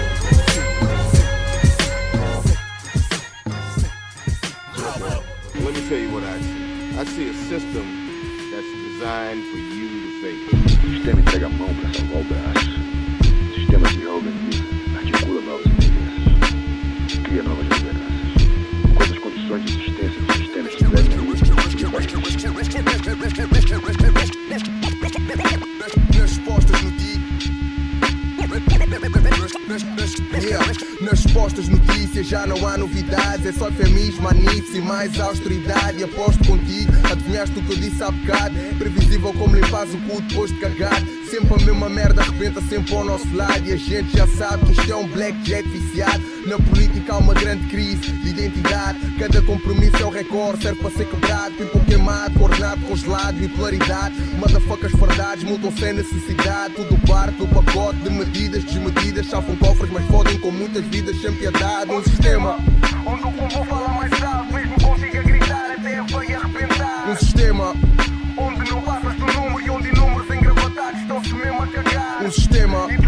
Let 5.65 5.75
me 5.75 5.89
tell 5.89 5.99
you 5.99 6.11
what 6.13 6.25
I 6.25 6.41
see. 6.41 6.99
I 6.99 7.05
see 7.05 7.29
a 7.31 7.35
system 7.49 7.87
that's 8.51 8.71
designed 8.89 9.45
for 9.51 9.59
you 9.59 9.89
to 10.03 10.11
fail. 10.21 10.51
Sistema 10.91 11.21
entrega 11.21 11.47
a 11.47 11.51
mão 11.51 11.75
para 11.75 11.95
salvar 11.95 12.50
sistema 13.71 13.89
se 13.89 13.99
reorganiza, 13.99 14.65
articula 14.97 15.41
novas 15.43 15.67
lideranças, 15.67 17.19
cria 17.23 17.43
novas 17.45 17.67
lideranças. 17.69 18.11
Quando 18.97 19.13
as 19.13 19.19
condições 19.19 19.65
de 19.65 19.81
existência 19.81 20.23
do 20.23 20.33
sistema 20.33 20.69
estiverem 20.69 21.11
Nas 26.21 26.39
postas 26.39 26.83
no 26.83 26.91
nas, 31.01 31.27
postas 31.33 31.69
notícias 31.69 32.27
já 32.27 32.47
não 32.47 32.67
há 32.67 32.77
novidades 32.77 33.47
É 33.47 33.53
só 33.53 33.69
eufemismo, 33.69 34.29
anifes 34.29 34.75
e 34.75 34.81
mais 34.81 35.19
austeridade 35.21 36.03
Aposto 36.03 36.45
contigo, 36.47 36.93
adivinhaste 37.11 37.59
o 37.59 37.63
que 37.63 37.73
eu 37.73 37.77
disse 37.77 38.03
há 38.03 38.11
bocado 38.11 38.55
Previsível 38.79 39.33
como 39.35 39.55
limpas 39.55 39.95
o 39.95 39.99
cu 39.99 40.21
depois 40.23 40.51
de 40.51 40.59
cagar 40.59 41.01
Sempre 41.31 41.63
a 41.63 41.65
mesma 41.65 41.89
merda 41.89 42.23
arrebenta 42.23 42.61
sempre 42.63 42.93
ao 42.93 43.05
nosso 43.05 43.33
lado. 43.37 43.65
E 43.65 43.73
a 43.73 43.77
gente 43.77 44.17
já 44.17 44.27
sabe 44.27 44.67
que 44.67 44.73
isto 44.73 44.91
é 44.91 44.97
um 44.97 45.07
blackjack 45.07 45.69
viciado. 45.69 46.21
Na 46.45 46.59
política 46.59 47.13
há 47.13 47.19
uma 47.19 47.35
grande 47.35 47.69
crise 47.69 48.11
de 48.11 48.31
identidade. 48.31 48.99
Cada 49.17 49.41
compromisso 49.43 49.97
é 50.03 50.07
um 50.07 50.11
recorde, 50.11 50.65
serve 50.65 50.81
para 50.81 50.91
ser 50.91 51.07
quebrado. 51.07 51.55
People 51.55 51.81
queimado, 51.87 52.37
coordenado, 52.37 52.81
congelado, 52.83 53.37
bipolaridade 53.37 54.15
Motherfuckers 54.39 54.93
fardados, 54.99 55.45
multam 55.45 55.71
sem 55.77 55.93
necessidade. 55.93 56.75
Tudo 56.75 56.99
parte 57.07 57.37
do 57.37 57.47
pacote 57.47 58.01
de 58.01 58.11
medidas 58.11 58.65
desmedidas. 58.65 59.27
Chafam 59.27 59.55
cofres, 59.55 59.91
mas 59.93 60.05
fodem 60.07 60.37
com 60.41 60.51
muitas 60.51 60.85
vidas 60.87 61.21
sem 61.21 61.33
piedade. 61.35 61.93
Um 61.93 62.03
sistema 62.03 62.59
onde 63.07 63.23
o 63.23 63.33
combo 63.33 63.65
fala 63.67 63.89
mais 63.89 64.23
alto 64.23 64.53
Mesmo 64.53 64.81
consiga 64.81 65.23
gritar 65.23 65.77
até 65.79 65.99
a 65.99 66.03
veia 66.03 66.39
arrebentar. 66.39 67.11
Um 67.11 67.17
sistema 67.17 67.75
cagar 72.71 72.91
Um 72.91 73.00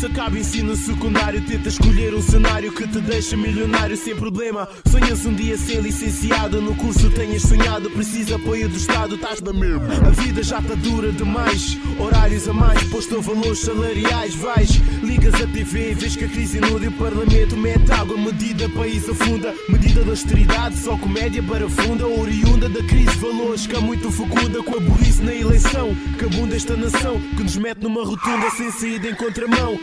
curso 0.00 0.06
acaba 0.06 0.38
ensino 0.38 0.74
secundário. 0.76 1.40
Tenta 1.42 1.68
escolher 1.68 2.14
um 2.14 2.22
cenário 2.22 2.72
que 2.72 2.86
te 2.86 3.00
deixa 3.00 3.36
milionário 3.36 3.96
sem 3.96 4.16
problema. 4.16 4.68
Sonhas 4.90 5.26
um 5.26 5.34
dia 5.34 5.58
ser 5.58 5.82
licenciado. 5.82 6.60
No 6.62 6.74
curso 6.74 7.10
tenhas 7.10 7.42
sonhado, 7.42 7.90
precisa 7.90 8.36
apoio 8.36 8.68
do 8.68 8.76
Estado, 8.76 9.16
estás 9.16 9.40
na 9.40 9.52
mesma. 9.52 9.86
A 10.06 10.10
vida 10.10 10.42
já 10.42 10.58
está 10.58 10.74
dura 10.74 11.12
demais. 11.12 11.76
Horários 11.98 12.48
a 12.48 12.52
mais, 12.52 12.82
posto 12.84 13.16
a 13.16 13.20
valores 13.20 13.58
salariais. 13.58 14.34
Vais, 14.34 14.70
ligas 15.02 15.34
a 15.34 15.46
TV, 15.46 15.94
vês 15.94 16.16
que 16.16 16.24
a 16.24 16.28
crise 16.28 16.58
inunda 16.58 16.84
e 16.84 16.88
o 16.88 16.92
Parlamento 16.92 17.56
mete 17.56 17.92
água. 17.92 18.16
Medida, 18.16 18.68
país 18.70 19.08
afunda. 19.08 19.54
Medida 19.68 20.02
da 20.02 20.10
austeridade, 20.10 20.78
só 20.78 20.96
comédia 20.96 21.42
para 21.42 21.68
funda. 21.68 22.06
Oriunda 22.06 22.68
da 22.68 22.82
crise, 22.84 23.16
valores 23.18 23.66
que 23.66 23.76
é 23.76 23.80
muito 23.80 24.10
fecunda. 24.10 24.62
Com 24.62 24.76
a 24.76 24.80
burrice 24.80 25.22
na 25.22 25.34
eleição, 25.34 25.94
que 26.18 26.24
abunda 26.24 26.56
esta 26.56 26.76
nação. 26.76 27.20
Que 27.36 27.42
nos 27.42 27.56
mete 27.56 27.82
numa 27.82 28.04
rotunda 28.04 28.50
sem 28.50 28.70
saída 28.70 29.08
em 29.08 29.14
contramão. 29.14 29.78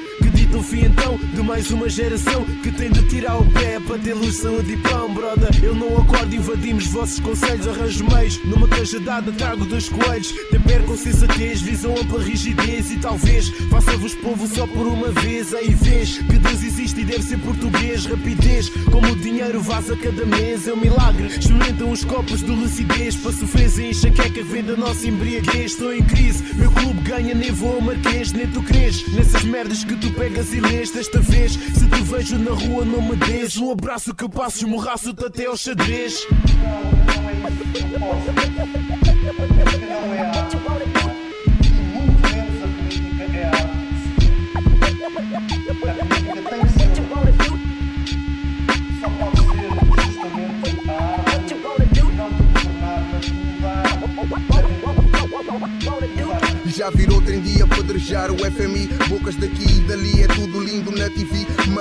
Que 0.47 0.53
dita 0.53 0.57
o 0.57 0.63
fim 0.63 0.85
então 0.85 1.19
de 1.33 1.41
mais 1.41 1.69
uma 1.71 1.89
geração 1.89 2.45
que 2.63 2.71
tem 2.71 2.89
de 2.89 3.01
tirar 3.03 3.37
o 3.37 3.45
pé 3.51 3.79
para 3.79 3.97
ter 3.97 4.13
luz, 4.13 4.37
saúde 4.37 4.73
e 4.73 4.77
pão, 4.77 5.13
brother. 5.13 5.49
Eu 5.61 5.75
não 5.75 5.97
acordo, 5.97 6.33
invadimos 6.33 6.87
vossos 6.87 7.19
conselhos, 7.19 7.67
arranjo 7.67 8.05
meios. 8.05 8.39
Numa 8.45 8.67
cajadada 8.67 9.31
trago 9.33 9.65
dois 9.65 9.89
coelhos. 9.89 10.33
Tempero 10.49 10.83
com 10.85 10.95
sensatez, 10.95 11.61
visão 11.61 11.95
ampla 11.97 12.23
rigidez 12.23 12.91
e 12.91 12.97
talvez 12.97 13.49
faça-vos 13.69 14.15
povo 14.15 14.47
só 14.47 14.65
por 14.67 14.87
uma 14.87 15.09
vez. 15.09 15.53
Aí 15.53 15.73
vês 15.73 16.17
que 16.17 16.37
Deus 16.37 16.63
existe 16.63 17.01
e 17.01 17.05
deve 17.05 17.23
ser 17.23 17.39
português. 17.39 18.05
Rapidez, 18.05 18.69
como 18.91 19.11
o 19.11 19.15
dinheiro 19.15 19.61
vaza 19.61 19.95
cada 19.97 20.25
mês, 20.25 20.67
é 20.67 20.73
um 20.73 20.77
milagre. 20.77 21.27
Experimentam 21.27 21.91
os 21.91 22.03
copos 22.03 22.41
de 22.41 22.51
lucidez 22.51 23.15
para 23.15 23.31
sofreres 23.31 23.79
em 23.79 23.89
enxaqueca 23.89 24.29
que 24.29 24.43
vem 24.43 24.63
da 24.63 24.77
nossa 24.77 25.07
embriaguez. 25.07 25.71
Estou 25.71 25.93
em 25.93 26.03
crise, 26.03 26.55
meu 26.55 26.71
clube 26.71 27.01
ganha, 27.01 27.35
nem 27.35 27.51
vou 27.51 27.75
ao 27.75 27.81
marquês, 27.81 28.31
nem 28.31 28.47
tu 28.47 28.61
crês 28.63 29.05
nessas 29.13 29.43
merdas 29.43 29.83
que 29.83 29.95
tu 29.95 30.09
pegas 30.11 30.36
lês. 30.41 30.91
Desta 30.91 31.19
vez, 31.19 31.53
se 31.53 31.87
te 31.87 32.01
vejo 32.03 32.37
na 32.37 32.51
rua, 32.51 32.85
não 32.85 33.01
me 33.01 33.15
des 33.15 33.57
um 33.57 33.71
abraço 33.71 34.13
que 34.13 34.27
passo, 34.29 34.65
esmorraço-te 34.65 35.25
até 35.25 35.45
ao 35.45 35.57
xadrez. 35.57 36.27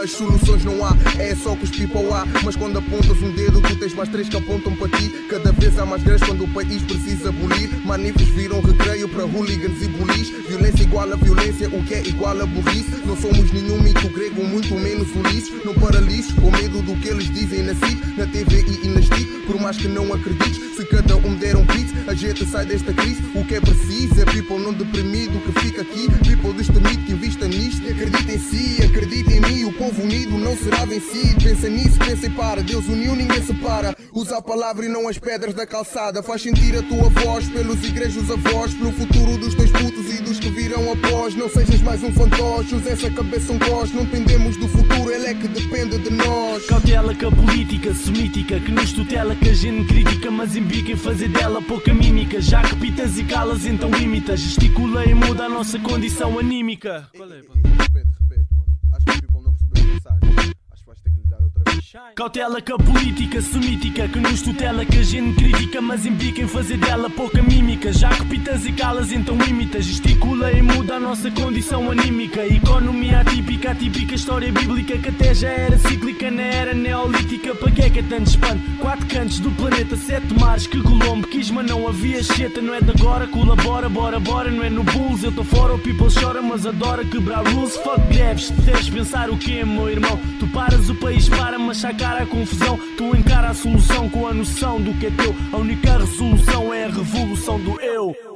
Mas 0.06 0.12
soluções 0.14 0.64
não 0.64 0.84
há, 0.84 0.96
é 1.18 1.34
só 1.34 1.56
que 1.56 1.64
os 1.64 1.70
people 1.70 2.12
há 2.12 2.24
Mas 2.44 2.54
quando 2.54 2.78
apontas 2.78 3.20
um 3.20 3.32
dedo 3.32 3.60
tu 3.60 3.74
tens 3.74 3.92
mais 3.92 4.08
três 4.08 4.28
que 4.28 4.36
apontam 4.36 4.76
para 4.76 4.96
ti. 4.96 5.08
Cada 5.28 5.50
vez 5.50 5.76
há 5.80 5.84
mais 5.84 6.00
grãs 6.04 6.22
quando 6.22 6.44
o 6.44 6.48
país 6.54 6.80
precisa 6.82 7.30
abolir. 7.30 7.68
Manifes 7.84 8.28
viram 8.28 8.60
recreio 8.60 9.08
para 9.08 9.24
hooligans 9.24 9.82
e 9.82 9.88
bullies 9.88 10.30
Violência 10.46 10.84
igual 10.84 11.12
a 11.12 11.16
violência, 11.16 11.68
o 11.68 11.82
que 11.82 11.94
é 11.94 12.06
igual 12.06 12.40
a 12.40 12.46
burrice. 12.46 13.02
Não 13.04 13.16
somos 13.16 13.50
nenhum 13.50 13.82
mito 13.82 14.08
grego, 14.10 14.44
muito 14.44 14.76
menos 14.76 15.08
Ulisses. 15.16 15.64
Não 15.64 15.74
paralises 15.74 16.32
com 16.34 16.52
medo 16.52 16.80
do 16.82 16.94
que 17.00 17.08
eles 17.08 17.28
dizem 17.34 17.64
na 17.64 17.74
Na 18.16 18.26
TV 18.26 18.64
e 18.84 18.86
na 18.86 19.02
STIC, 19.02 19.44
por 19.44 19.60
mais 19.60 19.76
que 19.76 19.88
não 19.88 20.12
acredites 20.14 20.76
Se 20.76 20.85
cada 21.06 21.16
um 21.16 21.34
der 21.36 21.56
um 21.56 21.64
pit, 21.64 21.94
a 22.08 22.14
gente 22.14 22.44
sai 22.44 22.66
desta 22.66 22.92
crise. 22.92 23.22
O 23.34 23.44
que 23.44 23.54
é 23.54 23.60
preciso 23.60 24.20
é 24.20 24.24
people 24.24 24.58
não 24.58 24.72
deprimido 24.72 25.38
que 25.40 25.60
fica 25.60 25.82
aqui. 25.82 26.08
People 26.26 26.52
destemido 26.52 27.04
que 27.04 27.12
invista 27.12 27.46
nisto. 27.46 27.88
Acredita 27.88 28.32
em 28.32 28.38
si 28.38 28.82
Acredita 28.82 29.32
em 29.32 29.40
mim, 29.40 29.64
o 29.64 29.72
povo 29.72 30.02
unido 30.02 30.36
não 30.36 30.56
será 30.56 30.84
vencido. 30.84 31.42
Pensa 31.42 31.68
nisso, 31.68 31.98
pensa 31.98 32.26
e 32.26 32.30
para, 32.30 32.62
Deus 32.62 32.86
uniu, 32.88 33.14
ninguém 33.14 33.42
separa 33.42 33.96
Usa 34.16 34.38
a 34.38 34.42
palavra 34.42 34.86
e 34.86 34.88
não 34.88 35.06
as 35.08 35.18
pedras 35.18 35.52
da 35.52 35.66
calçada. 35.66 36.22
Faz 36.22 36.40
sentir 36.40 36.74
a 36.74 36.82
tua 36.82 37.10
voz 37.10 37.50
pelos 37.50 37.84
igrejos 37.84 38.30
avós 38.30 38.72
Pelo 38.72 38.90
futuro 38.90 39.36
dos 39.36 39.54
teus 39.54 39.70
putos 39.70 40.10
e 40.10 40.22
dos 40.22 40.40
que 40.40 40.48
virão 40.48 40.90
após. 40.90 41.34
Não 41.34 41.50
sejas 41.50 41.82
mais 41.82 42.02
um 42.02 42.10
fantoche, 42.10 42.76
usa 42.76 42.92
essa 42.92 43.10
cabeça 43.10 43.52
um 43.52 43.58
cos. 43.58 43.92
Não 43.92 44.06
dependemos 44.06 44.56
do 44.56 44.68
futuro, 44.68 45.12
ele 45.12 45.26
é 45.26 45.34
que 45.34 45.46
depende 45.46 45.98
de 45.98 46.08
nós. 46.08 46.64
Cautela 46.64 47.14
com 47.14 47.26
a 47.26 47.30
política 47.30 47.92
semítica 47.92 48.58
que 48.58 48.72
nos 48.72 48.90
tutela, 48.90 49.36
que 49.36 49.50
a 49.50 49.54
gente 49.54 49.86
critica, 49.86 50.30
mas 50.30 50.56
embica 50.56 50.92
em 50.92 50.96
fazer 50.96 51.28
dela 51.28 51.60
pouca 51.60 51.92
mímica. 51.92 52.40
Já 52.40 52.62
que 52.62 52.74
pitas 52.76 53.18
e 53.18 53.24
calas, 53.24 53.66
então 53.66 53.90
limita, 53.90 54.34
gesticula 54.34 55.04
e 55.04 55.12
muda 55.12 55.44
a 55.44 55.48
nossa 55.50 55.78
condição 55.78 56.38
anímica. 56.38 57.06
Cautela 62.14 62.60
com 62.60 62.74
a 62.74 62.78
política 62.78 63.40
semítica 63.40 64.06
que 64.06 64.18
nos 64.18 64.42
tutela, 64.42 64.84
que 64.84 64.98
a 64.98 65.02
gente 65.02 65.34
critica, 65.34 65.80
mas 65.80 66.04
embica 66.04 66.42
em 66.42 66.46
fazer 66.46 66.76
dela 66.76 67.08
pouca 67.08 67.42
mímica. 67.42 67.90
Já 67.90 68.10
que 68.10 68.26
pitas 68.26 68.66
e 68.66 68.72
calas, 68.72 69.12
então 69.12 69.34
imita, 69.48 69.80
gesticula 69.80 70.52
e 70.52 70.60
muda 70.60 70.96
a 70.96 71.00
nossa 71.00 71.30
condição 71.30 71.90
anímica. 71.90 72.44
Economia 72.44 73.20
atípica, 73.20 73.70
atípica 73.70 74.14
história 74.14 74.52
bíblica 74.52 74.98
que 74.98 75.08
até 75.08 75.34
já 75.34 75.48
era 75.48 75.78
cíclica 75.78 76.30
na 76.30 76.42
era 76.42 76.74
neolítica. 76.74 77.54
Para 77.54 77.70
que 77.70 77.82
é 77.82 77.88
que 77.88 78.00
é 78.00 78.02
tanto 78.02 78.28
espanto? 78.28 78.62
Quatro 78.78 79.06
cantos 79.06 79.40
do 79.40 79.50
planeta, 79.52 79.96
sete 79.96 80.34
mares, 80.38 80.66
que 80.66 80.82
Colombo 80.82 81.26
quis, 81.26 81.50
mas 81.50 81.66
não 81.66 81.88
havia 81.88 82.22
cheta. 82.22 82.60
Não 82.60 82.74
é 82.74 82.80
de 82.82 82.90
agora, 82.90 83.26
colabora, 83.26 83.88
bora, 83.88 84.20
bora. 84.20 84.50
Não 84.50 84.62
é 84.62 84.68
no 84.68 84.84
Bulls, 84.84 85.22
eu 85.22 85.32
tô 85.32 85.42
fora, 85.42 85.74
o 85.74 85.78
people 85.78 86.08
chora, 86.12 86.42
mas 86.42 86.66
adora 86.66 87.06
quebrar 87.06 87.46
rules. 87.48 87.74
Fuck 87.78 88.00
greves, 88.08 88.50
deves 88.50 88.90
pensar 88.90 89.30
o 89.30 89.38
quê, 89.38 89.64
meu 89.64 89.88
irmão? 89.88 90.20
Tu 90.38 90.46
paras, 90.48 90.90
o 90.90 90.94
país 90.94 91.26
para, 91.28 91.58
mas 91.58 91.85
sacar 91.86 92.20
a 92.20 92.26
confusão. 92.26 92.78
Tu 92.96 93.16
encara 93.16 93.50
a 93.50 93.54
solução 93.54 94.08
com 94.08 94.26
a 94.26 94.34
noção 94.34 94.80
do 94.80 94.92
que 94.94 95.06
é 95.06 95.10
teu. 95.10 95.34
A 95.52 95.56
única 95.56 95.98
resolução 95.98 96.74
é 96.74 96.84
a 96.84 96.88
revolução 96.88 97.60
do 97.60 97.80
eu. 97.80 98.35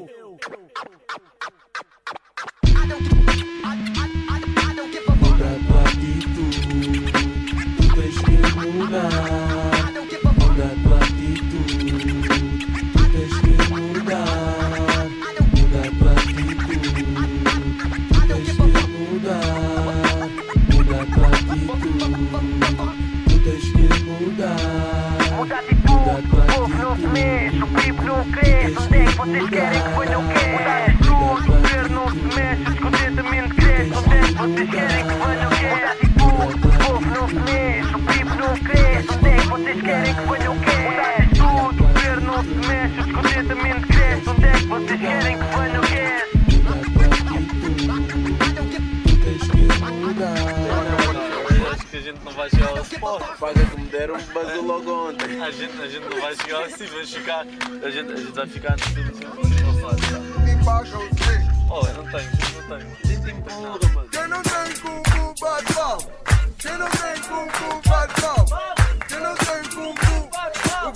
Onde 29.42 30.09
A 55.50 55.52
gente, 55.52 55.82
a 55.82 55.88
gente 55.88 56.08
não 56.08 56.20
vai 56.20 56.36
chegar 56.36 56.64
assim, 56.64 56.86
vamos 56.86 57.12
ficar. 57.12 57.40
A 57.40 57.90
gente, 57.90 58.12
a 58.12 58.16
gente 58.16 58.30
vai 58.30 58.46
ficar 58.46 58.70
no 58.70 58.76
estilo 58.84 59.10
assim. 59.10 59.24
Oh, 61.68 61.86
eu 61.86 61.94
não 61.94 62.04
tenho, 62.04 62.30
eu 62.30 62.62
não 62.62 62.78
tenho. 62.78 62.96
Nem 63.04 63.20
tenho 63.20 63.42
para 63.42 63.56
nada, 63.56 63.88
não 64.28 64.42
cumbu, 64.80 65.34
bate 65.40 65.74
palma. 65.74 66.02
Quem 66.56 66.78
não 66.78 66.88
tem 66.88 67.20
bate 67.88 68.20
palma. 68.20 68.74
Quem 69.08 69.18
não 69.18 69.34
tem 69.34 69.62
cumbu, 69.74 70.30
o 70.86 70.92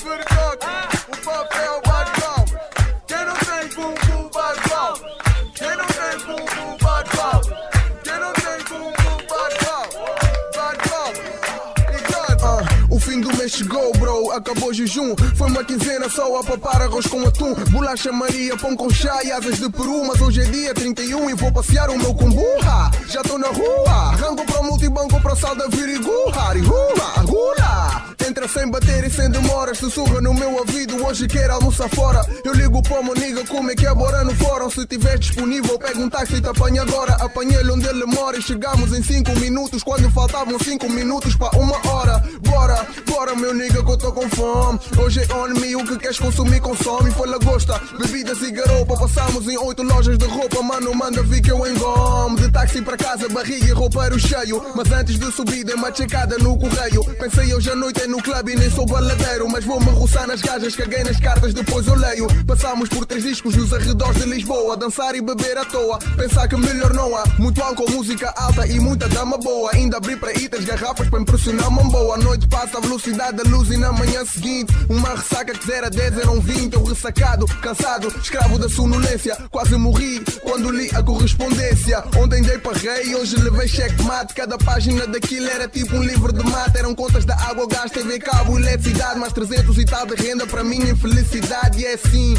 acabou 14.45 14.69
o 14.69 14.75
jejum. 14.75 15.17
Foi 15.37 15.49
uma 15.49 15.65
quinzena 15.65 16.09
só 16.11 16.39
a 16.39 16.45
papar 16.45 16.83
arroz 16.83 17.07
com 17.07 17.27
atum. 17.27 17.55
Bolacha 17.71 18.13
Maria, 18.13 18.57
pão 18.59 18.77
com 18.77 18.91
chá 18.91 19.25
e 19.25 19.33
asas 19.33 19.57
de 19.57 19.71
peru. 19.71 20.05
Mas 20.07 20.21
hoje 20.21 20.43
é 20.43 20.45
dia 20.45 20.75
31 20.75 21.31
e 21.31 21.35
vou 21.35 21.51
passear 21.51 21.89
o 21.89 21.99
meu 21.99 22.15
comburra. 22.15 22.91
Já 23.09 23.23
tô 23.23 23.39
na 23.39 23.49
rua, 23.49 24.11
rango 24.17 24.45
para 24.45 24.61
o 24.61 24.65
multibanco 24.65 25.21
para 25.21 25.35
sal 25.35 25.57
da 25.57 25.67
Virigurra. 25.69 26.53
Rula, 26.53 27.09
rula. 27.27 28.04
Entra 28.35 28.49
sem 28.49 28.68
bater 28.68 29.05
e 29.05 29.11
sem 29.11 29.30
demoras. 29.30 29.78
Sussurra 29.78 30.20
no 30.20 30.35
meu 30.35 30.57
ouvido, 30.57 31.07
hoje 31.07 31.28
quero 31.28 31.55
almoçar 31.55 31.89
fora. 31.89 32.20
Eu 32.45 32.53
ligo 32.53 32.82
para 32.82 33.01
meu 33.01 33.14
nigga, 33.14 33.45
como 33.47 33.70
é 33.70 33.76
que 33.76 33.87
é 33.87 33.95
bora 33.95 34.24
no 34.24 34.35
fórum? 34.35 34.68
Se 34.68 34.85
tiver 34.87 35.16
disponível, 35.20 35.78
pega 35.78 36.01
um 36.01 36.11
táxi 36.11 36.35
e 36.35 36.41
te 36.41 36.49
apanha 36.49 36.82
agora. 36.82 37.12
Apanhei-lhe 37.12 37.70
onde 37.70 37.87
ele 37.87 38.05
mora 38.07 38.37
e 38.37 38.43
chegamos 38.43 38.93
em 38.93 39.05
5 39.05 39.39
minutos. 39.39 39.85
Quando 39.85 40.11
faltavam 40.11 40.59
5 40.59 40.91
minutos 40.91 41.37
para 41.37 41.57
uma 41.57 41.76
hora. 41.89 42.24
Bora, 42.43 42.85
bora, 43.07 43.37
meu 43.37 43.55
nigga, 43.55 43.85
que 43.85 43.91
eu 43.93 43.97
tô 43.97 44.11
com 44.11 44.28
fome. 44.28 44.80
Hoje 44.99 45.20
é 45.22 45.32
on 45.32 45.61
me, 45.61 45.76
o 45.76 45.85
que 45.85 45.97
queres 45.97 46.18
consumir, 46.18 46.61
consome. 46.61 47.12
Foi 47.12 47.28
lagosta, 47.28 47.80
bebidas 48.01 48.43
e 48.43 48.51
garopa. 48.51 48.97
Passamos 48.97 49.47
em 49.47 49.57
8 49.57 49.80
lojas 49.85 50.18
de 50.18 50.26
roupa, 50.26 50.61
mano, 50.61 50.93
manda 50.93 51.22
vir 51.22 51.41
que 51.41 51.53
eu 51.53 51.64
engome. 51.64 52.41
De 52.41 52.51
táxi 52.51 52.82
para 52.82 52.97
casa, 52.97 53.28
barriga 53.28 53.64
e 53.64 53.70
roupeiro 53.70 54.18
cheio. 54.18 54.61
Mas 54.74 54.91
antes 54.91 55.20
de 55.20 55.30
subir, 55.30 55.62
dei 55.62 55.76
uma 55.76 55.95
checada 55.95 56.37
no 56.39 56.59
correio. 56.59 57.05
Pensei 57.16 57.55
hoje 57.55 57.70
à 57.70 57.76
noite 57.76 58.03
é 58.03 58.09
no 58.09 58.24
clube 58.25 58.53
e 58.53 58.57
nem 58.57 58.70
sou 58.70 58.87
baladeiro. 58.87 59.49
Mas 59.49 59.64
vou-me 59.64 59.91
roçar 59.91 60.27
nas 60.27 60.41
gajas, 60.41 60.75
caguei 60.75 61.05
nas 61.05 61.20
cartas, 61.20 61.53
depois 61.53 61.87
eu 61.87 61.95
leio. 61.95 62.27
Passámos 62.47 62.89
por 62.89 63.05
três 63.05 63.22
discos 63.22 63.55
nos 63.55 63.72
arredores 63.72 64.22
de 64.22 64.29
Lisboa. 64.29 64.77
Dançar 64.77 65.14
e 65.14 65.20
beber 65.20 65.59
à 65.59 65.64
toa. 65.64 65.99
Pensar 66.16 66.49
que 66.49 66.57
melhor 66.57 66.93
não 66.95 67.14
há. 67.14 67.25
Muito 67.39 67.62
álcool, 67.62 67.91
música 67.91 68.33
alta 68.37 68.66
e 68.66 68.81
muita 68.81 69.09
dama 69.09 69.37
boa. 69.37 69.70
Ainda 69.75 69.99
abri 69.99 70.16
para 70.16 70.33
itas 70.33 70.64
garrafas 70.64 71.09
para 71.09 71.20
impressionar 71.20 71.68
uma 71.68 71.85
boa. 71.85 72.14
A 72.14 72.18
noite 72.18 72.49
passa 72.49 72.79
a 72.79 72.81
velocidade 72.81 73.37
da 73.37 73.49
luz 73.49 73.70
e 73.70 73.77
na 73.77 73.93
manhã 73.93 74.25
seguinte. 74.25 74.72
Uma 74.89 75.11
ressaca 75.11 75.53
que 75.53 75.66
0 75.66 75.87
a 75.87 75.91
10 75.91 76.18
eram 76.18 76.41
20. 76.41 76.72
Eu 76.72 76.85
ressacado, 76.85 77.47
cansado, 77.61 78.09
escravo 78.22 78.59
da 78.59 78.68
sonolência. 78.68 79.37
Quase 79.51 79.77
morri 79.77 80.20
quando 80.43 80.70
li 80.70 80.91
a 80.95 81.03
correspondência. 81.03 82.03
Ontem 82.16 82.43
dei 82.43 82.59
para 82.59 82.79
rei, 82.79 83.14
hoje 83.14 83.37
levei 83.37 83.68
cheque 83.68 84.03
mate. 84.03 84.33
Cada 84.33 84.57
página 84.57 85.07
daquilo 85.07 85.49
era 85.49 85.68
tipo 85.68 85.97
um 85.97 86.03
livro 86.03 86.33
de 86.33 86.43
mate. 86.49 86.79
Eram 86.79 86.95
contas 86.95 87.25
da 87.27 87.35
água, 87.35 87.66
gás, 87.68 87.91
TV, 87.91 88.14
cabo, 88.19 88.59
eletricidade. 88.59 89.19
Mais 89.19 89.33
300 89.33 89.79
e 89.79 89.85
tal 89.85 90.07
de 90.07 90.15
renda 90.15 90.47
para 90.47 90.65
minha 90.65 90.91
infelicidade. 90.91 91.81
E 91.81 91.87
é 91.87 91.95
assim. 91.95 92.35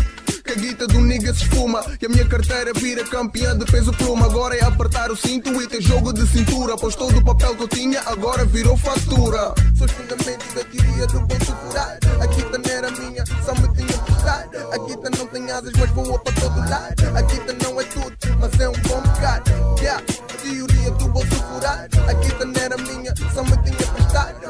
Que 0.45 0.51
a 0.51 0.55
guita 0.55 0.85
do 0.85 1.01
nigga 1.01 1.33
se 1.33 1.41
esfuma 1.43 1.83
E 1.99 2.05
a 2.05 2.09
minha 2.09 2.25
carteira 2.25 2.71
vira 2.71 3.03
campeã 3.03 3.57
de 3.57 3.65
peso 3.65 3.91
pluma 3.93 4.27
Agora 4.27 4.55
é 4.55 4.63
apertar 4.63 5.09
o 5.09 5.15
cinto 5.15 5.59
e 5.59 5.67
ter 5.67 5.81
jogo 5.81 6.13
de 6.13 6.25
cintura 6.27 6.75
Pois 6.77 6.95
todo 6.95 7.17
o 7.17 7.23
papel 7.23 7.55
que 7.55 7.63
eu 7.63 7.67
tinha 7.67 7.99
agora 8.05 8.45
virou 8.45 8.77
fatura 8.77 9.55
São 9.75 9.87
os 9.87 9.91
fundamentos 9.91 10.53
da 10.53 10.63
teoria 10.63 11.07
do 11.07 11.19
ponto 11.21 11.45
furar 11.45 11.97
A 12.21 12.25
guita 12.27 12.57
não 12.59 12.71
era 12.71 12.91
minha, 12.91 13.23
só 13.43 13.55
me 13.55 13.75
tinha 13.75 13.97
emprestado 13.97 14.71
A 14.71 14.77
guita 14.77 15.09
não 15.17 15.25
tem 15.25 15.51
asas 15.51 15.73
mas 15.79 15.89
voa 15.89 16.19
para 16.19 16.33
todo 16.33 16.59
lado 16.69 17.17
A 17.17 17.21
guita 17.23 17.55
não 17.63 17.81
é 17.81 17.83
tudo, 17.85 18.15
mas 18.39 18.59
é 18.59 18.69
um 18.69 18.73
bom 18.73 19.01
bocado 19.01 19.51
Yeah, 19.81 20.03
a 20.29 20.37
teoria 20.43 20.91
do 20.91 21.07
bolso 21.07 21.27
furar 21.27 21.87
A 22.07 22.13
guita 22.13 22.45
não 22.45 22.61
era 22.61 22.77
minha, 22.77 23.13
só 23.33 23.43
me 23.43 23.57
tinha 23.63 23.84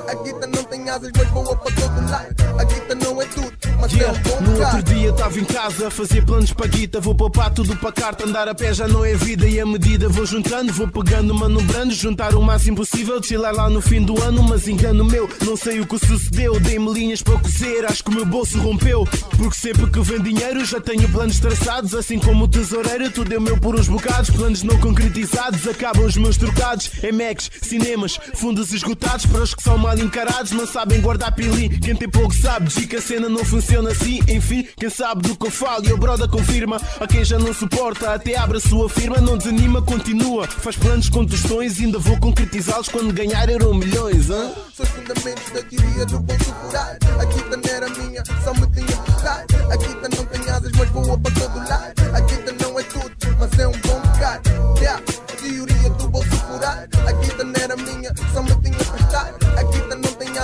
emprestado 0.06 0.10
A 0.10 0.24
guita 0.24 0.48
não 0.48 0.64
tem 0.64 0.90
asas 0.90 1.12
mas 1.16 1.30
voa 1.30 1.56
para 1.56 1.76
todo 1.76 2.10
lado. 2.10 2.36
A 2.60 2.64
guita 2.64 2.96
não 2.96 3.22
é 3.22 3.26
tudo, 3.26 3.52
mas 3.80 3.94
é 3.94 3.98
Yeah, 3.98 4.20
um 4.20 4.24
bom 4.24 4.42
No 4.42 4.64
outro 4.64 4.84
dia 4.84 5.10
estava 5.10 5.40
em 5.40 5.46
casa 5.46 5.88
a 5.88 5.92
fazer 5.92 6.26
planos 6.26 6.54
para 6.54 6.68
guita. 6.68 7.00
Vou 7.00 7.16
poupar 7.16 7.54
tudo 7.54 7.76
para 7.78 7.92
carta, 7.92 8.26
andar 8.26 8.48
a 8.48 8.56
pé 8.56 8.74
já 8.74 8.88
não 8.88 9.04
é 9.04 9.14
vida. 9.16 9.48
E 9.48 9.60
a 9.60 9.66
medida 9.66 10.08
vou 10.10 10.26
juntando, 10.26 10.72
vou 10.74 10.88
pegando, 10.88 11.34
manobrando 11.34 11.94
Juntar 11.94 12.36
o 12.36 12.42
máximo 12.42 12.78
possível, 12.78 13.22
chilar 13.22 13.54
lá 13.54 13.70
no 13.70 13.82
fim 13.82 14.02
do 14.02 14.22
ano. 14.22 14.44
Mas 14.44 14.68
engano 14.68 15.04
meu, 15.04 15.30
não 15.44 15.58
sei 15.58 15.80
o 15.80 15.86
que 15.86 15.98
sucedeu. 16.00 16.60
Dei-me 16.60 16.92
linhas 16.94 17.22
para 17.22 17.40
cozer, 17.40 17.86
acho 17.86 18.04
que 18.04 18.10
o 18.10 18.14
meu 18.14 18.26
bolso 18.26 18.60
rompeu. 18.60 19.06
Porque 19.38 19.56
sempre 19.56 19.90
que 19.90 20.00
vem 20.02 20.22
dinheiro 20.22 20.64
já 20.66 20.80
tenho 20.80 21.10
planos 21.10 21.40
traçados. 21.40 21.94
Assim 21.94 22.20
como 22.20 22.46
o 22.46 22.48
tesoureiro, 22.48 23.10
tudo 23.12 23.34
é 23.34 23.40
meu 23.40 23.58
por 23.58 23.76
uns 23.76 23.88
bocados. 23.88 24.30
Planos 24.30 24.64
não 24.64 24.78
concretizados, 24.80 25.68
acabam 25.68 26.06
os 26.06 26.18
meus 26.18 26.38
trocados. 26.38 26.92
Em 27.04 27.12
Macs, 27.12 27.50
cinemas, 27.62 28.20
fundos 28.34 28.72
esgotados. 28.72 29.26
Para 29.26 29.44
os 29.44 29.56
que 29.56 29.64
são 29.64 29.78
mal 29.96 30.06
encarados, 30.06 30.52
não 30.52 30.68
sabem 30.68 31.00
guardar 31.02 31.34
pili 31.34 31.70
Quem 31.80 31.96
tem 31.96 32.10
pouco 32.10 32.34
sabe, 32.34 32.68
diz 32.68 32.86
que 32.86 32.96
a 32.96 33.02
cena 33.02 33.30
não 33.30 33.44
funciona 33.44 33.92
assim. 33.92 34.20
Enfim, 34.28 34.68
quem 34.78 34.90
sabe 34.90 35.22
do 35.22 35.36
que 35.36 35.48
eu 35.48 35.52
falo 35.52 35.88
e 35.88 35.94
o 35.94 35.98
broda 35.98 36.28
confirma. 36.28 36.80
A 37.00 37.08
quem 37.08 37.24
já 37.24 37.40
não 37.40 37.54
suporta, 37.54 38.14
até 38.14 38.38
abre 38.38 38.58
a 38.58 38.62
sua 38.62 38.90
firma 38.90 39.18
Não 39.18 39.38
desanima, 39.38 39.82
continua, 39.82 40.48
faz 40.48 40.76
planos 40.76 41.10
com 41.10 41.26
tostões 41.26 41.80
Ainda 41.80 42.00
vou 42.00 42.18
concretizá-los. 42.20 42.90
Quando 42.90 43.14
ganhar 43.14 43.50
euro 43.50 43.74
milhões 43.74 44.30
hã? 44.30 44.52
São 44.74 44.86
os 44.86 44.90
fundamentos 44.90 45.52
da 45.52 45.62
teoria 45.64 46.06
do 46.06 46.20
bolso 46.20 46.56
furar 46.62 46.98
A 47.20 47.26
guita 47.26 47.58
não 47.58 47.74
era 47.74 47.90
minha, 47.90 48.24
só 48.44 48.54
me 48.54 48.68
tinha 48.68 48.86
emprestado 48.86 49.72
A 49.72 49.76
guita 49.76 50.10
não 50.16 50.26
tem 50.26 50.50
asas, 50.52 50.72
mas 50.78 50.90
voa 50.90 51.18
para 51.18 51.34
todo 51.34 51.58
lado. 51.58 51.94
A 52.14 52.20
guita 52.22 52.56
não 52.62 52.80
é 52.80 52.84
tudo, 52.84 53.16
mas 53.40 53.60
é 53.60 53.68
um 53.68 53.72
bom 53.72 54.00
bocado. 54.02 54.50
Yeah, 54.80 55.02
teoria 55.42 55.90
do 55.92 56.08
bolso 56.10 56.30
furar 56.30 56.88
A 57.08 57.12
guita 57.12 57.44
não 57.44 57.54
era 57.62 57.76
minha, 57.76 58.14
só 58.34 58.42
me 58.42 58.55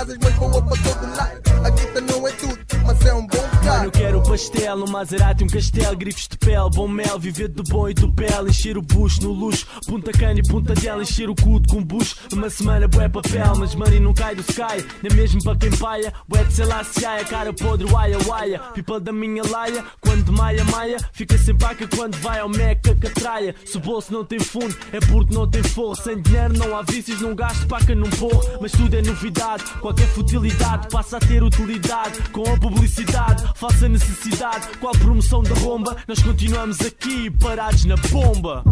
mas 0.04 0.34
voa 0.34 0.62
para 0.62 0.82
todo 0.82 1.16
lado 1.16 1.42
A 1.64 1.70
guita 1.70 2.00
não 2.00 2.26
é 2.26 2.32
tudo, 2.32 2.58
mas 2.84 3.06
é 3.06 3.14
um 3.14 3.26
bom 3.26 3.41
Mano, 3.64 3.84
eu 3.84 3.90
quero 3.92 4.22
pastel, 4.22 4.76
um 4.76 4.90
Maserati, 4.90 5.44
um 5.44 5.46
castelo, 5.46 5.96
grifes 5.96 6.26
de 6.26 6.36
pele, 6.36 6.68
bom 6.74 6.88
mel, 6.88 7.18
viver 7.18 7.48
de 7.48 7.62
bom 7.62 7.88
e 7.88 7.94
do 7.94 8.12
pele, 8.12 8.50
encher 8.50 8.76
o 8.76 8.82
bucho 8.82 9.22
no 9.22 9.32
luxo, 9.32 9.66
punta 9.86 10.10
cana 10.10 10.40
e 10.40 10.42
punta 10.42 10.74
dela, 10.74 11.02
encher 11.02 11.30
o 11.30 11.34
cudo 11.34 11.68
com 11.68 11.82
bucho, 11.82 12.16
uma 12.32 12.50
semana 12.50 12.88
bué 12.88 13.08
papel, 13.08 13.54
mas 13.56 13.74
money 13.74 14.00
não 14.00 14.12
cai 14.12 14.34
do 14.34 14.40
sky, 14.40 14.84
nem 15.02 15.12
mesmo 15.14 15.42
para 15.44 15.56
quem 15.56 15.70
paia, 15.70 16.12
bué 16.28 16.42
de 16.44 16.52
sei 16.54 16.64
lá 16.66 16.82
se 16.82 17.04
ai, 17.04 17.20
a 17.20 17.24
cara 17.24 17.52
podre, 17.52 17.90
uaia, 17.90 18.18
uaia, 18.26 18.58
people 18.74 19.00
da 19.00 19.12
minha 19.12 19.42
laia, 19.48 19.84
quando 20.00 20.32
maia, 20.32 20.64
maia, 20.64 20.98
fica 21.12 21.38
sem 21.38 21.56
paca 21.56 21.86
quando 21.86 22.16
vai 22.16 22.40
ao 22.40 22.48
meca, 22.48 22.94
catraia, 22.96 23.54
se 23.64 23.76
o 23.76 23.80
bolso 23.80 24.12
não 24.12 24.24
tem 24.24 24.40
fundo, 24.40 24.76
é 24.92 24.98
porque 24.98 25.34
não 25.34 25.48
tem 25.48 25.62
forro, 25.62 25.94
sem 25.94 26.20
dinheiro 26.20 26.54
não 26.58 26.76
há 26.76 26.82
vícios, 26.82 27.20
não 27.20 27.34
gasto 27.34 27.66
paca 27.66 27.94
num 27.94 28.10
porro, 28.10 28.42
mas 28.60 28.72
tudo 28.72 28.96
é 28.96 29.02
novidade, 29.02 29.64
qualquer 29.80 30.08
futilidade 30.08 30.88
passa 30.88 31.16
a 31.16 31.20
ter 31.20 31.42
utilidade, 31.42 32.18
com 32.32 32.42
a 32.52 32.58
publicidade, 32.58 33.51
falsa 33.54 33.88
necessidade, 33.88 34.68
qual 34.80 34.92
promoção 34.94 35.42
da 35.42 35.54
bomba, 35.56 35.96
nós 36.06 36.22
continuamos 36.22 36.80
aqui 36.80 37.30
parados 37.30 37.84
na 37.84 37.96
bomba. 37.96 38.64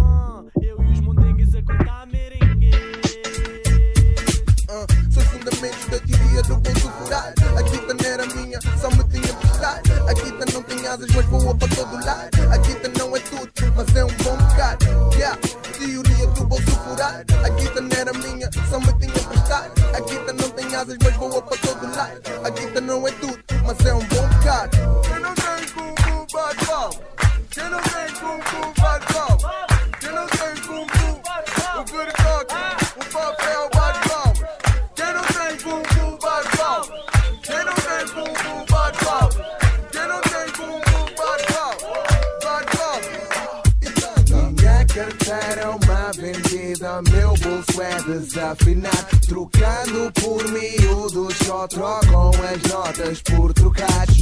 Eu 0.61 0.83
e 0.83 0.93
os 0.93 1.01
mondengues 1.01 1.55
a 1.55 1.63
contar 1.63 2.07
merengue. 2.07 2.71
Ah, 4.69 4.87
São 5.11 5.23
os 5.23 5.29
fundamentos 5.31 5.87
da 5.87 5.99
teoria 5.99 6.43
do 6.43 6.57
bolso 6.59 6.89
furar 6.91 7.35
A 7.57 7.63
guita 7.63 7.95
não 7.95 8.09
era 8.09 8.27
minha, 8.27 8.61
só 8.81 8.89
me 8.91 9.03
tinha 9.09 9.33
emprestado 9.33 10.09
A 10.09 10.13
guita 10.13 10.53
não 10.53 10.63
tem 10.63 10.87
asas, 10.87 11.11
mas 11.13 11.27
voa 11.27 11.55
para 11.57 11.69
todo 11.75 12.05
lado. 12.05 12.53
A 12.53 12.57
guita 12.59 12.89
não 12.97 13.17
é 13.17 13.21
tudo, 13.21 13.53
mas 13.75 13.97
é 13.97 14.05
um 14.05 14.09
bom 14.09 14.37
bocado. 14.37 14.87
Yeah, 15.17 15.37
a 15.37 15.79
teoria 15.79 16.27
do 16.29 16.45
bolso 16.47 16.71
furar 16.71 17.25
A 17.45 17.49
guita 17.49 17.81
não 17.81 17.97
era 17.97 18.13
minha, 18.13 18.49
só 18.71 18.79
me 18.79 18.93
tinha 19.01 19.11
emprestado 19.11 19.73
A 19.93 20.01
guita 20.01 20.33
não 20.33 20.51
tem 20.51 20.77
asas, 20.77 20.97
mas 21.03 21.17
voa 21.17 21.43
para 21.43 21.57
todo 21.59 21.97
lado. 21.97 22.21
A 22.45 22.51
guita 22.51 22.81
não 22.81 23.09
é 23.09 23.11
tudo, 23.13 23.39
mas 23.67 23.87
é 23.87 23.95
um 23.95 24.05
bom 24.07 24.30
bocado 24.51 25.40
carteira 44.95 45.63
é 45.63 45.69
uma 45.69 46.13
vendida, 46.13 47.03
meu 47.11 47.35
bolso 47.35 47.83
é 47.83 48.03
desafinado. 48.03 49.21
Trocando 49.27 50.13
por 50.21 50.45
miúdos, 50.51 51.37
só 51.47 51.69
trocam 51.69 52.31
as 52.31 52.71
notas 52.71 53.23
por 53.23 53.53
trocados. 53.55 54.17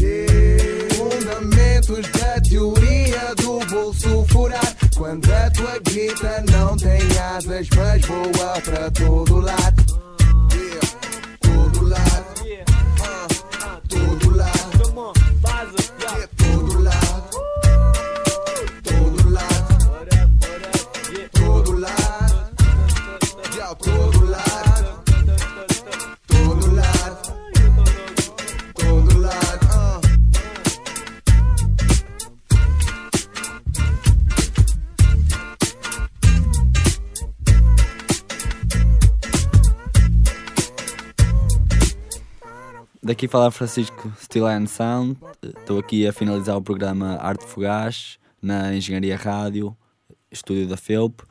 Fundamentos 0.97 2.09
da 2.13 2.41
teoria 2.41 3.35
do 3.37 3.59
bolso 3.67 4.25
furado. 4.29 4.77
Quando 4.97 5.33
a 5.33 5.51
tua 5.51 5.79
guita 5.79 6.45
não 6.51 6.77
tem 6.77 7.01
asas, 7.37 7.69
mas 7.77 8.07
voa 8.07 8.61
para 8.61 8.91
todo 8.91 9.41
lado. 9.41 9.99
Todo 11.41 11.89
lado, 11.89 12.28
Daqui 43.19 43.27
fala 43.27 43.51
Francisco 43.51 44.13
Steel 44.23 44.47
and 44.47 44.67
Sound. 44.69 45.17
Estou 45.43 45.81
aqui 45.81 46.07
a 46.07 46.13
finalizar 46.13 46.57
o 46.57 46.63
programa 46.63 47.17
Arte 47.17 47.45
Fugaz 47.47 48.17
na 48.41 48.73
Engenharia 48.73 49.17
Rádio, 49.17 49.77
estúdio 50.31 50.69
da 50.69 50.77
Felp. 50.77 51.23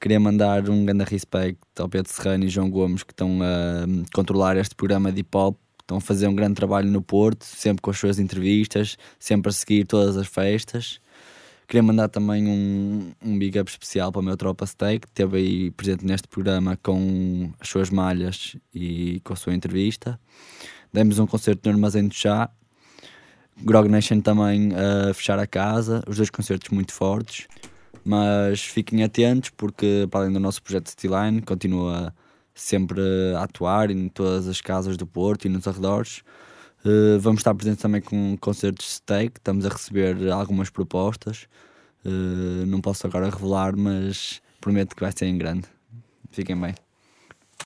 Queria 0.00 0.18
mandar 0.18 0.66
um 0.70 0.82
grande 0.82 1.04
respeito 1.04 1.58
ao 1.78 1.90
Pedro 1.90 2.10
Serrano 2.10 2.44
e 2.44 2.48
João 2.48 2.70
Gomes 2.70 3.02
que 3.02 3.12
estão 3.12 3.38
a 3.42 4.14
controlar 4.14 4.56
este 4.56 4.74
programa 4.74 5.12
de 5.12 5.20
hip 5.20 5.36
hop. 5.36 5.58
estão 5.82 5.98
a 5.98 6.00
fazer 6.00 6.26
um 6.26 6.34
grande 6.34 6.54
trabalho 6.54 6.90
no 6.90 7.02
Porto, 7.02 7.44
sempre 7.44 7.82
com 7.82 7.90
as 7.90 7.98
suas 7.98 8.18
entrevistas, 8.18 8.96
sempre 9.18 9.50
a 9.50 9.52
seguir 9.52 9.84
todas 9.84 10.16
as 10.16 10.26
festas. 10.26 11.02
Queria 11.68 11.82
mandar 11.82 12.08
também 12.08 12.48
um, 12.48 13.12
um 13.22 13.38
big 13.38 13.58
up 13.60 13.70
especial 13.70 14.10
para 14.10 14.20
o 14.20 14.24
meu 14.24 14.38
Tropa 14.38 14.66
Steak, 14.66 15.00
que 15.00 15.08
esteve 15.08 15.36
aí 15.36 15.70
presente 15.70 16.02
neste 16.02 16.26
programa 16.26 16.78
com 16.82 17.52
as 17.60 17.68
suas 17.68 17.90
malhas 17.90 18.56
e 18.74 19.20
com 19.22 19.34
a 19.34 19.36
sua 19.36 19.54
entrevista. 19.54 20.18
Demos 20.92 21.18
um 21.18 21.26
concerto 21.26 21.68
no 21.68 21.76
Armazém 21.76 22.08
do 22.08 22.14
Chá, 22.14 22.50
Grog 23.62 23.88
Nation 23.88 24.20
também 24.20 24.70
a 24.74 25.12
fechar 25.12 25.38
a 25.38 25.46
casa, 25.46 26.02
os 26.06 26.16
dois 26.16 26.30
concertos 26.30 26.70
muito 26.70 26.92
fortes, 26.92 27.46
mas 28.04 28.62
fiquem 28.62 29.02
atentos 29.02 29.50
porque 29.50 30.06
para 30.10 30.20
além 30.20 30.32
do 30.32 30.40
nosso 30.40 30.62
projeto 30.62 30.88
Steeline 30.88 31.42
continua 31.42 32.14
sempre 32.54 33.00
a 33.36 33.44
atuar 33.44 33.90
em 33.90 34.08
todas 34.08 34.48
as 34.48 34.60
casas 34.60 34.96
do 34.96 35.06
Porto 35.06 35.46
e 35.46 35.48
nos 35.48 35.68
arredores. 35.68 36.22
Eh, 36.84 37.18
vamos 37.18 37.40
estar 37.40 37.54
presentes 37.54 37.82
também 37.82 38.00
com 38.00 38.36
concertos 38.38 38.86
de 38.86 38.92
steak, 38.92 39.38
estamos 39.38 39.66
a 39.66 39.68
receber 39.68 40.30
algumas 40.30 40.70
propostas. 40.70 41.46
Eh, 42.04 42.64
não 42.66 42.80
posso 42.80 43.06
agora 43.06 43.28
revelar, 43.28 43.76
mas 43.76 44.40
prometo 44.60 44.94
que 44.94 45.02
vai 45.02 45.12
ser 45.12 45.26
em 45.26 45.36
grande. 45.38 45.66
Fiquem 46.30 46.58
bem. 46.58 46.74